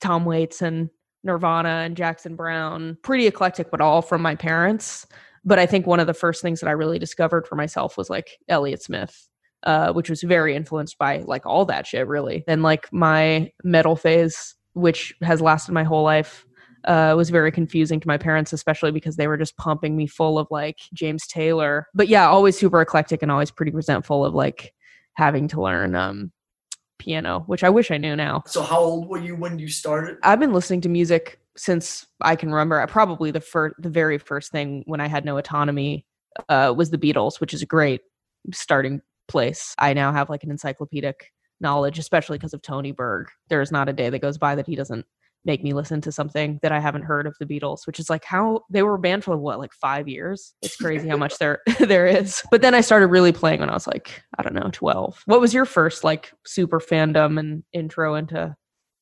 Tom 0.00 0.24
Waits 0.24 0.62
and 0.62 0.88
Nirvana 1.24 1.82
and 1.84 1.96
Jackson 1.96 2.36
Browne. 2.36 2.96
Pretty 3.02 3.26
eclectic, 3.26 3.70
but 3.70 3.80
all 3.80 4.02
from 4.02 4.22
my 4.22 4.34
parents. 4.34 5.06
But 5.44 5.58
I 5.58 5.66
think 5.66 5.86
one 5.86 6.00
of 6.00 6.06
the 6.06 6.14
first 6.14 6.42
things 6.42 6.60
that 6.60 6.68
I 6.68 6.72
really 6.72 6.98
discovered 6.98 7.46
for 7.46 7.56
myself 7.56 7.96
was 7.96 8.10
like 8.10 8.38
Elliott 8.48 8.82
Smith 8.82 9.28
uh, 9.66 9.92
which 9.92 10.08
was 10.08 10.22
very 10.22 10.54
influenced 10.54 10.96
by 10.96 11.18
like 11.26 11.44
all 11.44 11.64
that 11.66 11.86
shit, 11.86 12.06
really. 12.06 12.44
And 12.46 12.62
like 12.62 12.90
my 12.92 13.50
metal 13.64 13.96
phase, 13.96 14.54
which 14.74 15.14
has 15.22 15.40
lasted 15.40 15.72
my 15.72 15.82
whole 15.82 16.04
life, 16.04 16.46
uh, 16.84 17.14
was 17.16 17.30
very 17.30 17.50
confusing 17.50 17.98
to 17.98 18.06
my 18.06 18.16
parents, 18.16 18.52
especially 18.52 18.92
because 18.92 19.16
they 19.16 19.26
were 19.26 19.36
just 19.36 19.56
pumping 19.56 19.96
me 19.96 20.06
full 20.06 20.38
of 20.38 20.46
like 20.50 20.78
James 20.94 21.26
Taylor. 21.26 21.88
But 21.94 22.06
yeah, 22.06 22.28
always 22.28 22.56
super 22.56 22.80
eclectic 22.80 23.22
and 23.22 23.32
always 23.32 23.50
pretty 23.50 23.72
resentful 23.72 24.24
of 24.24 24.34
like 24.34 24.72
having 25.16 25.48
to 25.48 25.60
learn 25.60 25.94
um, 25.94 26.32
piano, 26.98 27.44
which 27.46 27.64
I 27.64 27.68
wish 27.68 27.90
I 27.90 27.96
knew 27.96 28.16
now. 28.16 28.42
So 28.46 28.62
how 28.62 28.80
old 28.80 29.08
were 29.08 29.18
you 29.18 29.36
when 29.36 29.58
you 29.58 29.68
started? 29.68 30.18
I've 30.22 30.40
been 30.40 30.52
listening 30.52 30.80
to 30.82 30.88
music 30.88 31.40
since 31.56 32.06
I 32.20 32.36
can 32.36 32.50
remember. 32.50 32.86
Probably 32.86 33.30
the 33.30 33.40
first, 33.40 33.74
the 33.78 33.90
very 33.90 34.18
first 34.18 34.52
thing 34.52 34.82
when 34.86 35.00
I 35.00 35.06
had 35.06 35.24
no 35.24 35.38
autonomy 35.38 36.06
uh, 36.48 36.74
was 36.76 36.90
the 36.90 36.98
Beatles, 36.98 37.40
which 37.40 37.54
is 37.54 37.62
a 37.62 37.66
great 37.66 38.02
starting 38.52 39.00
place. 39.28 39.74
I 39.78 39.92
now 39.94 40.12
have 40.12 40.30
like 40.30 40.44
an 40.44 40.50
encyclopedic 40.50 41.32
knowledge, 41.60 41.98
especially 41.98 42.38
because 42.38 42.54
of 42.54 42.62
Tony 42.62 42.92
Berg. 42.92 43.28
There 43.48 43.62
is 43.62 43.72
not 43.72 43.88
a 43.88 43.92
day 43.92 44.10
that 44.10 44.20
goes 44.20 44.38
by 44.38 44.54
that 44.54 44.66
he 44.66 44.76
doesn't 44.76 45.06
make 45.46 45.62
me 45.62 45.72
listen 45.72 46.00
to 46.02 46.12
something 46.12 46.58
that 46.62 46.72
I 46.72 46.80
haven't 46.80 47.02
heard 47.02 47.26
of 47.26 47.36
the 47.38 47.46
Beatles, 47.46 47.86
which 47.86 47.98
is 47.98 48.10
like 48.10 48.24
how 48.24 48.64
they 48.68 48.82
were 48.82 48.98
banned 48.98 49.24
for 49.24 49.36
what, 49.36 49.58
like 49.58 49.72
five 49.72 50.08
years? 50.08 50.52
It's 50.60 50.76
crazy 50.76 51.08
how 51.08 51.16
much 51.16 51.38
there 51.38 51.60
there 51.80 52.06
is. 52.06 52.42
But 52.50 52.62
then 52.62 52.74
I 52.74 52.80
started 52.80 53.06
really 53.06 53.32
playing 53.32 53.60
when 53.60 53.70
I 53.70 53.74
was 53.74 53.86
like, 53.86 54.22
I 54.38 54.42
don't 54.42 54.54
know, 54.54 54.70
12. 54.72 55.22
What 55.26 55.40
was 55.40 55.54
your 55.54 55.64
first 55.64 56.04
like 56.04 56.32
super 56.44 56.80
fandom 56.80 57.38
and 57.38 57.62
intro 57.72 58.14
into 58.16 58.56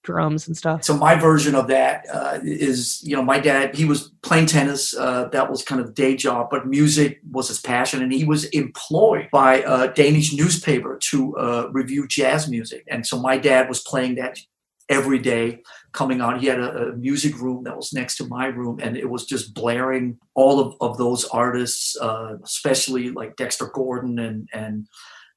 drums 0.04 0.46
and 0.46 0.56
stuff. 0.56 0.84
So 0.84 0.96
my 0.96 1.16
version 1.16 1.54
of 1.54 1.66
that 1.68 2.04
uh, 2.12 2.38
is, 2.42 3.02
you 3.02 3.16
know, 3.16 3.22
my 3.22 3.40
dad 3.40 3.74
he 3.74 3.84
was 3.84 4.12
playing 4.22 4.46
tennis. 4.46 4.94
Uh, 4.94 5.28
that 5.32 5.50
was 5.50 5.64
kind 5.64 5.80
of 5.80 5.94
day 5.94 6.14
job, 6.14 6.48
but 6.50 6.66
music 6.66 7.20
was 7.28 7.48
his 7.48 7.60
passion, 7.60 8.02
and 8.02 8.12
he 8.12 8.24
was 8.24 8.44
employed 8.46 9.28
by 9.32 9.56
a 9.66 9.92
Danish 9.92 10.32
newspaper 10.32 10.98
to 11.04 11.36
uh, 11.36 11.68
review 11.72 12.06
jazz 12.06 12.48
music. 12.48 12.84
And 12.88 13.04
so 13.04 13.18
my 13.18 13.38
dad 13.38 13.68
was 13.68 13.80
playing 13.80 14.16
that 14.16 14.38
every 14.88 15.18
day 15.18 15.62
coming 15.94 16.20
on 16.20 16.38
he 16.38 16.46
had 16.46 16.60
a, 16.60 16.88
a, 16.88 16.92
music 16.96 17.40
room 17.40 17.64
that 17.64 17.76
was 17.76 17.92
next 17.92 18.16
to 18.16 18.26
my 18.26 18.46
room 18.46 18.78
and 18.82 18.96
it 18.96 19.08
was 19.08 19.24
just 19.24 19.54
blaring 19.54 20.18
all 20.34 20.60
of, 20.60 20.74
of 20.80 20.98
those 20.98 21.24
artists 21.26 21.96
uh, 22.00 22.36
especially 22.44 23.10
like 23.10 23.36
dexter 23.36 23.66
gordon 23.72 24.18
and, 24.18 24.48
and 24.52 24.86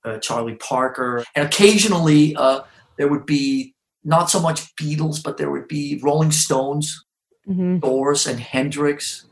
uh, 0.04 0.18
charlie 0.18 0.56
parker 0.56 1.24
and 1.36 1.46
occasionally 1.46 2.36
uh, 2.36 2.62
there 2.98 3.08
would 3.08 3.26
be 3.26 3.74
not 4.08 4.30
so 4.30 4.40
much 4.40 4.74
Beatles, 4.78 5.22
but 5.22 5.38
there 5.38 5.52
would 5.52 5.68
be 5.68 6.00
Rolling 6.02 6.32
Stones, 6.32 7.06
mm-hmm. 7.48 7.80
Doors, 7.80 8.26
and 8.26 8.40
Hendrix, 8.40 9.27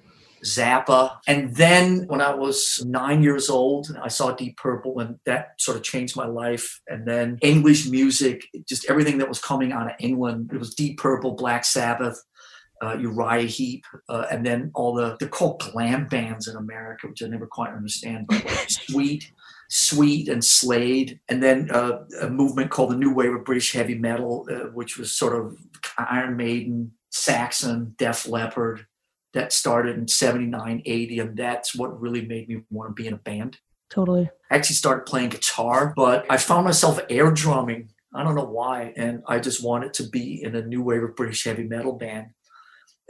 Zappa. 0.46 1.18
And 1.28 1.56
then 1.56 2.06
when 2.08 2.22
I 2.22 2.34
was 2.34 2.84
nine 2.86 3.24
years 3.24 3.50
old, 3.50 3.88
I 4.02 4.08
saw 4.08 4.32
Deep 4.32 4.58
Purple, 4.58 5.00
and 5.00 5.20
that 5.26 5.60
sort 5.60 5.78
of 5.78 5.84
changed 5.84 6.16
my 6.16 6.28
life. 6.28 6.82
And 6.88 7.08
then 7.08 7.40
English 7.42 7.88
music, 7.88 8.48
just 8.68 8.90
everything 8.90 9.18
that 9.18 9.28
was 9.28 9.42
coming 9.42 9.72
out 9.72 9.88
of 9.88 9.96
England. 10.00 10.52
It 10.54 10.60
was 10.60 10.76
Deep 10.76 11.00
Purple, 11.00 11.36
Black 11.36 11.66
Sabbath. 11.66 12.22
Uh, 12.84 12.98
Uriah 13.00 13.48
Heep, 13.48 13.86
uh, 14.10 14.26
and 14.30 14.46
then 14.46 14.70
all 14.76 14.94
the 14.94 15.16
they're 15.18 15.30
called 15.30 15.62
glam 15.62 16.10
bands 16.10 16.50
in 16.50 16.58
America, 16.58 17.08
which 17.08 17.24
I 17.24 17.28
never 17.28 17.48
quite 17.48 17.72
understand. 17.72 18.28
But 18.28 18.44
like 18.44 18.70
Sweet, 18.70 19.32
Sweet 19.70 20.28
and 20.28 20.44
Slade, 20.44 21.22
and 21.30 21.42
then 21.42 21.72
uh, 21.72 22.04
a 22.22 22.30
movement 22.30 22.72
called 22.72 22.92
the 22.92 22.98
New 22.98 23.14
Wave 23.14 23.34
of 23.34 23.46
British 23.46 23.72
Heavy 23.72 23.96
Metal, 23.96 24.46
uh, 24.52 24.68
which 24.74 24.98
was 24.98 25.14
sort 25.14 25.40
of 25.40 25.58
Iron 25.98 26.36
Maiden, 26.36 26.92
Saxon, 27.12 27.96
Def 27.98 28.28
Leppard, 28.28 28.86
that 29.36 29.54
started 29.54 29.98
in 29.98 30.08
79, 30.08 30.82
80, 30.86 31.20
and 31.20 31.38
that's 31.38 31.76
what 31.76 32.02
really 32.02 32.26
made 32.26 32.50
me 32.50 32.62
want 32.72 32.90
to 32.90 32.94
be 32.94 33.08
in 33.08 33.14
a 33.14 33.18
band. 33.18 33.60
Totally. 33.90 34.30
I 34.50 34.56
actually 34.56 34.78
started 34.78 35.06
playing 35.06 35.30
guitar, 35.30 35.94
but 35.96 36.26
I 36.30 36.38
found 36.38 36.66
myself 36.66 37.00
air 37.10 37.32
drumming. 37.32 37.90
I 38.14 38.24
don't 38.24 38.36
know 38.36 38.46
why, 38.46 38.94
and 38.96 39.22
I 39.28 39.40
just 39.40 39.64
wanted 39.64 39.94
to 39.96 40.04
be 40.10 40.42
in 40.42 40.56
a 40.56 40.62
New 40.66 40.82
Wave 40.82 41.04
of 41.04 41.16
British 41.16 41.44
Heavy 41.44 41.64
Metal 41.64 41.94
band. 41.94 42.28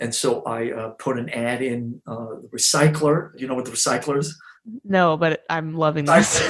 And 0.01 0.13
so 0.13 0.41
I 0.43 0.71
uh, 0.71 0.89
put 0.89 1.17
an 1.17 1.29
ad 1.29 1.61
in 1.61 2.01
uh, 2.07 2.35
the 2.41 2.49
Recycler. 2.53 3.29
You 3.37 3.47
know 3.47 3.55
what 3.55 3.65
the 3.65 3.71
Recycler 3.71 4.17
is? 4.17 4.37
No, 4.83 5.15
but 5.15 5.43
I'm 5.49 5.75
loving 5.75 6.05
this. 6.05 6.41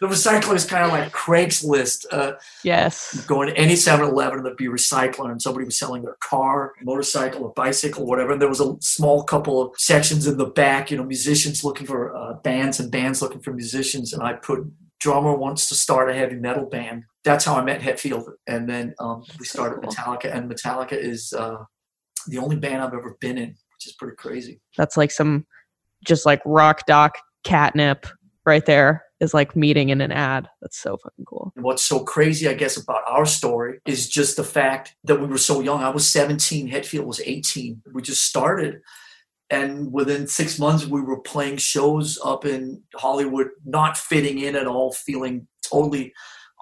The 0.00 0.06
recycler 0.06 0.54
is 0.54 0.64
kind 0.64 0.84
of 0.84 0.90
like 0.90 1.12
Craigslist. 1.12 2.06
Uh, 2.10 2.32
yes. 2.62 3.24
Going 3.26 3.48
to 3.48 3.56
any 3.56 3.76
7 3.76 4.04
Eleven, 4.04 4.42
there'd 4.42 4.56
be 4.56 4.66
a 4.66 4.70
recycler, 4.70 5.30
and 5.30 5.40
somebody 5.40 5.64
was 5.64 5.78
selling 5.78 6.02
their 6.02 6.16
car, 6.20 6.72
motorcycle, 6.82 7.42
or 7.44 7.52
bicycle, 7.54 8.06
whatever. 8.06 8.32
And 8.32 8.40
there 8.40 8.48
was 8.48 8.60
a 8.60 8.76
small 8.80 9.24
couple 9.24 9.60
of 9.60 9.78
sections 9.78 10.26
in 10.26 10.38
the 10.38 10.46
back, 10.46 10.90
you 10.90 10.96
know, 10.96 11.04
musicians 11.04 11.64
looking 11.64 11.86
for 11.86 12.16
uh, 12.16 12.34
bands 12.34 12.80
and 12.80 12.90
bands 12.90 13.20
looking 13.22 13.40
for 13.40 13.52
musicians. 13.52 14.12
And 14.12 14.22
I 14.22 14.34
put 14.34 14.60
drummer 15.00 15.34
wants 15.34 15.68
to 15.68 15.74
start 15.74 16.10
a 16.10 16.14
heavy 16.14 16.36
metal 16.36 16.66
band. 16.66 17.04
That's 17.24 17.44
how 17.44 17.56
I 17.56 17.64
met 17.64 17.80
Hetfield. 17.80 18.30
And 18.46 18.68
then 18.68 18.94
um, 18.98 19.24
we 19.38 19.46
started. 19.46 19.82
Metallica, 19.82 20.34
and 20.34 20.50
Metallica 20.50 20.92
is 20.92 21.32
uh, 21.32 21.56
the 22.26 22.38
only 22.38 22.56
band 22.56 22.82
I've 22.82 22.94
ever 22.94 23.16
been 23.20 23.38
in, 23.38 23.48
which 23.48 23.86
is 23.86 23.94
pretty 23.98 24.16
crazy. 24.16 24.60
That's 24.76 24.96
like 24.96 25.10
some 25.10 25.46
just 26.04 26.26
like 26.26 26.40
rock 26.44 26.86
doc 26.86 27.18
catnip 27.44 28.06
right 28.44 28.64
there 28.64 29.04
is 29.20 29.34
like 29.34 29.56
meeting 29.56 29.88
in 29.88 30.00
an 30.00 30.12
ad. 30.12 30.48
That's 30.60 30.78
so 30.78 30.96
fucking 30.96 31.24
cool. 31.24 31.52
And 31.56 31.64
what's 31.64 31.82
so 31.82 32.00
crazy, 32.04 32.48
I 32.48 32.54
guess, 32.54 32.76
about 32.76 33.02
our 33.08 33.26
story 33.26 33.80
is 33.86 34.08
just 34.08 34.36
the 34.36 34.44
fact 34.44 34.94
that 35.04 35.20
we 35.20 35.26
were 35.26 35.38
so 35.38 35.60
young. 35.60 35.82
I 35.82 35.88
was 35.90 36.08
17, 36.08 36.70
Hetfield 36.70 37.04
was 37.04 37.20
18. 37.20 37.82
We 37.92 38.02
just 38.02 38.24
started. 38.24 38.80
and 39.50 39.92
within 39.92 40.26
six 40.26 40.58
months 40.58 40.86
we 40.86 41.00
were 41.00 41.20
playing 41.20 41.56
shows 41.56 42.18
up 42.22 42.44
in 42.44 42.82
hollywood 42.96 43.48
not 43.64 43.96
fitting 43.96 44.38
in 44.38 44.54
at 44.54 44.66
all 44.66 44.92
feeling 44.92 45.46
totally 45.62 46.12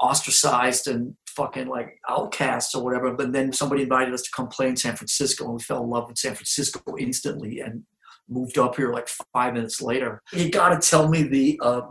ostracized 0.00 0.86
and 0.86 1.16
fucking 1.26 1.66
like 1.68 1.98
outcasts 2.09 2.74
or 2.74 2.84
whatever 2.84 3.12
but 3.12 3.32
then 3.32 3.52
somebody 3.52 3.82
invited 3.82 4.14
us 4.14 4.22
to 4.22 4.30
come 4.36 4.48
play 4.48 4.68
in 4.68 4.76
san 4.76 4.94
francisco 4.96 5.44
and 5.46 5.54
we 5.54 5.62
fell 5.62 5.82
in 5.82 5.90
love 5.90 6.07
with 6.09 6.18
san 6.18 6.34
francisco 6.34 6.80
instantly 6.98 7.61
and 7.61 7.82
moved 8.28 8.57
up 8.59 8.76
here 8.76 8.92
like 8.92 9.09
five 9.32 9.52
minutes 9.54 9.82
later 9.82 10.22
you 10.32 10.48
gotta 10.50 10.78
tell 10.78 11.09
me 11.09 11.22
the 11.24 11.59
uh, 11.62 11.82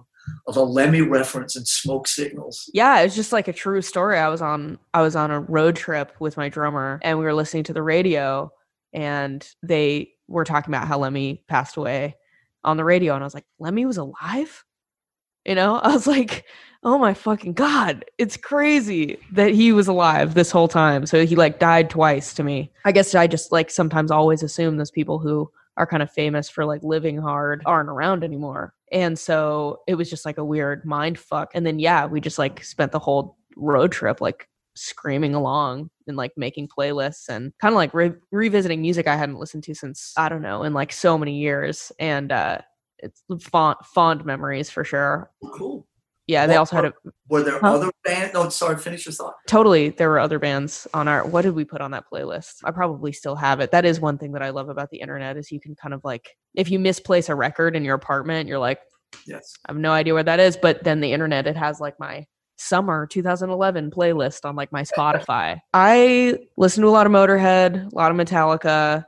uh, 0.48 0.52
the 0.52 0.66
lemmy 0.66 1.02
reference 1.02 1.56
and 1.56 1.68
smoke 1.68 2.08
signals 2.08 2.70
Yeah, 2.74 3.02
it's 3.02 3.16
just 3.16 3.32
like 3.32 3.48
a 3.48 3.54
true 3.54 3.82
story. 3.82 4.18
I 4.18 4.30
was 4.30 4.42
on 4.42 4.80
I 4.94 5.02
was 5.02 5.16
on 5.16 5.32
a 5.32 5.40
road 5.40 5.76
trip 5.76 6.14
with 6.20 6.38
my 6.38 6.50
drummer 6.50 7.00
and 7.04 7.18
we 7.18 7.26
were 7.26 7.34
listening 7.34 7.64
to 7.66 7.74
the 7.74 7.84
radio 7.84 8.52
and 8.94 9.48
they 9.64 10.12
were 10.28 10.46
talking 10.46 10.74
about 10.74 10.88
how 10.88 11.00
Lemmy 11.00 11.44
passed 11.48 11.78
away 11.78 12.16
on 12.64 12.78
the 12.78 12.84
radio 12.84 13.14
and 13.14 13.24
I 13.24 13.28
was 13.28 13.34
like, 13.34 13.46
Lemmy 13.60 13.86
was 13.86 13.98
alive? 13.98 14.64
You 15.46 15.56
know? 15.56 15.76
I 15.84 15.94
was 15.94 16.08
like, 16.08 16.46
oh 16.84 17.00
my 17.00 17.16
fucking 17.16 17.54
god, 17.54 18.06
it's 18.20 18.38
crazy 18.38 19.18
that 19.32 19.52
he 19.52 19.74
was 19.74 19.88
alive 19.88 20.36
this 20.36 20.52
whole 20.52 20.68
time. 20.68 21.08
So 21.08 21.26
he 21.26 21.36
like 21.36 21.60
died 21.60 21.90
twice 21.90 22.34
to 22.36 22.44
me. 22.44 22.72
I 22.86 22.92
guess 22.92 23.16
I 23.16 23.26
just 23.26 23.52
like 23.52 23.72
sometimes 23.72 24.12
always 24.12 24.44
assume 24.44 24.78
those 24.78 24.92
people 24.92 25.18
who 25.18 25.50
are 25.78 25.88
kind 25.88 26.04
of 26.04 26.12
famous 26.12 26.48
for 26.48 26.64
like 26.64 26.84
living 26.84 27.18
hard 27.18 27.64
aren't 27.66 27.90
around 27.90 28.24
anymore. 28.24 28.75
And 28.92 29.18
so 29.18 29.80
it 29.88 29.96
was 29.96 30.10
just 30.10 30.26
like 30.26 30.38
a 30.38 30.46
weird 30.46 30.86
mind 30.86 31.18
fuck. 31.18 31.52
And 31.54 31.66
then 31.66 31.80
yeah, 31.80 32.06
we 32.06 32.22
just 32.22 32.38
like 32.38 32.64
spent 32.64 32.92
the 32.92 33.00
whole 33.00 33.38
road 33.56 33.92
trip 33.92 34.22
like 34.22 34.48
screaming 34.76 35.34
along 35.34 35.90
and 36.08 36.18
like 36.18 36.34
making 36.36 36.68
playlists 36.68 37.30
and 37.30 37.54
kind 37.62 37.74
of 37.74 37.78
like 37.78 37.94
re- 37.94 38.14
revisiting 38.32 38.82
music 38.82 39.08
I 39.08 39.16
hadn't 39.16 39.40
listened 39.40 39.64
to 39.64 39.74
since 39.74 40.14
I 40.18 40.30
don't 40.30 40.42
know 40.42 40.64
in 40.64 40.74
like 40.74 40.92
so 40.92 41.18
many 41.18 41.38
years. 41.38 41.92
And 42.00 42.32
uh 42.32 42.60
it's 43.00 43.24
fond 43.42 43.78
fond 43.84 44.26
memories 44.26 44.70
for 44.70 44.84
sure. 44.84 45.32
Cool. 45.54 45.88
Yeah, 46.28 46.48
they 46.48 46.56
also 46.56 46.76
had 46.76 46.86
a 46.86 46.94
were 47.30 47.44
there 47.44 47.60
Huh? 47.60 47.76
other 47.76 47.92
bands 48.04 48.34
no 48.34 48.50
sorry 48.50 48.78
finish 48.78 49.06
your 49.06 49.14
thought. 49.14 49.36
Totally 49.48 49.90
there 49.90 50.10
were 50.10 50.20
other 50.20 50.40
bands 50.40 50.88
on 50.94 51.08
our 51.08 51.26
what 51.26 51.44
did 51.44 51.54
we 51.54 51.66
put 51.66 51.82
on 51.82 51.92
that 51.92 52.06
playlist? 52.12 52.56
I 52.64 52.72
probably 52.72 53.12
still 53.12 53.36
have 53.36 53.60
it. 53.60 53.72
That 53.72 53.86
is 53.86 54.00
one 54.00 54.18
thing 54.18 54.32
that 54.32 54.42
i 54.42 54.50
love 54.50 54.70
about 54.70 54.90
the 54.90 55.00
internet 55.00 55.38
is 55.38 55.52
you 55.52 55.60
can 55.60 55.76
kind 55.76 55.94
of 55.94 56.02
like 56.04 56.30
if 56.56 56.72
you 56.72 56.80
misplace 56.80 57.30
a 57.30 57.36
record 57.36 57.76
in 57.76 57.86
your 57.86 57.96
apartment 57.96 58.48
you're 58.50 58.60
like 58.60 58.80
yes. 59.28 59.54
I 59.66 59.72
have 59.72 59.78
no 59.80 59.92
idea 59.92 60.14
where 60.14 60.24
that 60.24 60.40
is 60.40 60.58
but 60.58 60.84
then 60.84 61.00
the 61.00 61.14
internet 61.14 61.46
it 61.48 61.56
has 61.58 61.80
like 61.80 62.00
my 62.00 62.26
summer 62.58 63.06
2011 63.06 63.92
playlist 63.92 64.46
on 64.46 64.56
like 64.56 64.72
my 64.72 64.82
spotify. 64.98 65.60
I 65.74 66.38
listen 66.58 66.82
to 66.82 66.90
a 66.90 66.92
lot 66.92 67.06
of 67.06 67.12
motorhead 67.12 67.92
a 67.92 67.96
lot 67.96 68.10
of 68.12 68.18
metallica 68.18 69.06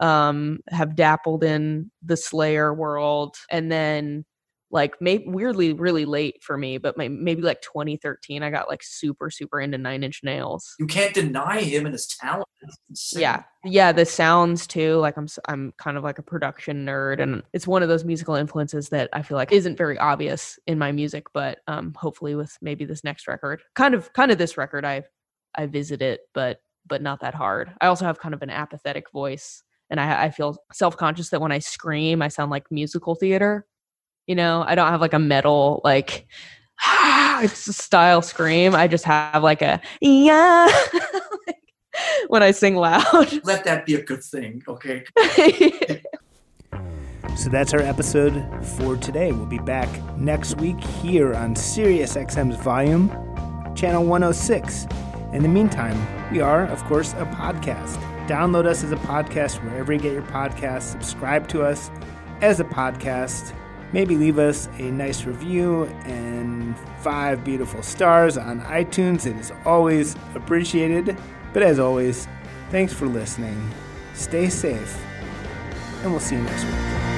um 0.00 0.58
have 0.68 0.94
dabbled 0.96 1.42
in 1.42 1.90
the 2.04 2.16
slayer 2.16 2.74
world 2.74 3.36
and 3.50 3.72
then 3.72 4.24
like 4.70 4.94
maybe 5.00 5.24
weirdly 5.26 5.72
really 5.72 6.04
late 6.04 6.42
for 6.42 6.58
me 6.58 6.78
but 6.78 6.96
my, 6.96 7.08
maybe 7.08 7.42
like 7.42 7.60
2013 7.62 8.42
i 8.42 8.50
got 8.50 8.68
like 8.68 8.82
super 8.82 9.30
super 9.30 9.60
into 9.60 9.78
nine 9.78 10.02
inch 10.02 10.20
nails. 10.22 10.74
You 10.78 10.86
can't 10.86 11.14
deny 11.14 11.60
him 11.60 11.86
and 11.86 11.92
his 11.92 12.06
talent. 12.06 12.48
Yeah. 13.12 13.44
Yeah 13.64 13.92
the 13.92 14.04
sounds 14.04 14.66
too 14.66 14.96
like 14.96 15.16
i'm 15.16 15.28
i'm 15.46 15.72
kind 15.78 15.96
of 15.96 16.04
like 16.04 16.18
a 16.18 16.22
production 16.22 16.84
nerd 16.84 17.20
and 17.20 17.42
it's 17.52 17.66
one 17.66 17.82
of 17.82 17.88
those 17.88 18.04
musical 18.04 18.34
influences 18.34 18.88
that 18.90 19.08
i 19.12 19.22
feel 19.22 19.36
like 19.36 19.52
isn't 19.52 19.76
very 19.76 19.98
obvious 19.98 20.58
in 20.66 20.78
my 20.78 20.92
music 20.92 21.26
but 21.32 21.58
um 21.66 21.94
hopefully 21.96 22.34
with 22.34 22.56
maybe 22.60 22.84
this 22.84 23.04
next 23.04 23.26
record 23.26 23.60
kind 23.74 23.94
of 23.94 24.12
kind 24.12 24.30
of 24.30 24.38
this 24.38 24.56
record 24.56 24.84
i 24.84 25.02
i 25.54 25.66
visit 25.66 26.02
it 26.02 26.20
but 26.34 26.60
but 26.86 27.02
not 27.02 27.20
that 27.20 27.34
hard. 27.34 27.70
I 27.82 27.86
also 27.86 28.06
have 28.06 28.18
kind 28.18 28.34
of 28.34 28.40
an 28.42 28.50
apathetic 28.50 29.10
voice 29.12 29.62
and 29.90 30.00
i 30.00 30.24
i 30.24 30.30
feel 30.30 30.56
self-conscious 30.72 31.30
that 31.30 31.40
when 31.40 31.52
i 31.52 31.58
scream 31.58 32.22
i 32.22 32.28
sound 32.28 32.50
like 32.50 32.70
musical 32.70 33.14
theater 33.14 33.66
you 34.28 34.34
know 34.34 34.64
i 34.68 34.76
don't 34.76 34.88
have 34.88 35.00
like 35.00 35.14
a 35.14 35.18
metal 35.18 35.80
like 35.82 36.26
it's 37.42 37.66
a 37.66 37.72
style 37.72 38.22
scream 38.22 38.74
i 38.74 38.86
just 38.86 39.04
have 39.04 39.42
like 39.42 39.62
a 39.62 39.80
yeah 40.00 40.68
when 42.28 42.42
i 42.42 42.52
sing 42.52 42.76
loud 42.76 43.04
let 43.44 43.64
that 43.64 43.84
be 43.84 43.94
a 43.94 44.02
good 44.02 44.22
thing 44.22 44.62
okay 44.68 45.04
So 47.36 47.48
that's 47.48 47.72
our 47.72 47.80
episode 47.80 48.44
for 48.66 48.96
today. 48.96 49.30
We'll 49.30 49.46
be 49.46 49.60
back 49.60 49.88
next 50.16 50.56
week 50.56 50.80
here 50.80 51.34
on 51.34 51.54
Sirius 51.54 52.16
XM's 52.16 52.56
Volume, 52.56 53.10
Channel 53.76 54.04
106. 54.06 54.88
In 55.32 55.42
the 55.44 55.48
meantime, 55.48 55.96
we 56.32 56.40
are, 56.40 56.66
of 56.66 56.82
course, 56.86 57.12
a 57.12 57.26
podcast. 57.26 57.96
Download 58.26 58.66
us 58.66 58.82
as 58.82 58.90
a 58.90 58.96
podcast 58.96 59.62
wherever 59.62 59.92
you 59.92 60.00
get 60.00 60.14
your 60.14 60.22
podcasts. 60.22 60.90
Subscribe 60.90 61.46
to 61.48 61.62
us 61.62 61.92
as 62.40 62.58
a 62.58 62.64
podcast. 62.64 63.54
Maybe 63.92 64.16
leave 64.16 64.38
us 64.38 64.68
a 64.78 64.90
nice 64.90 65.24
review 65.24 65.84
and 66.04 66.76
five 67.00 67.44
beautiful 67.44 67.82
stars 67.82 68.36
on 68.36 68.60
iTunes. 68.62 69.26
It 69.26 69.36
is 69.36 69.52
always 69.64 70.14
appreciated. 70.34 71.16
But 71.52 71.62
as 71.62 71.78
always, 71.78 72.28
thanks 72.70 72.92
for 72.92 73.06
listening. 73.06 73.70
Stay 74.14 74.48
safe, 74.50 75.02
and 76.02 76.10
we'll 76.10 76.20
see 76.20 76.36
you 76.36 76.42
next 76.42 76.64
week. 76.64 77.17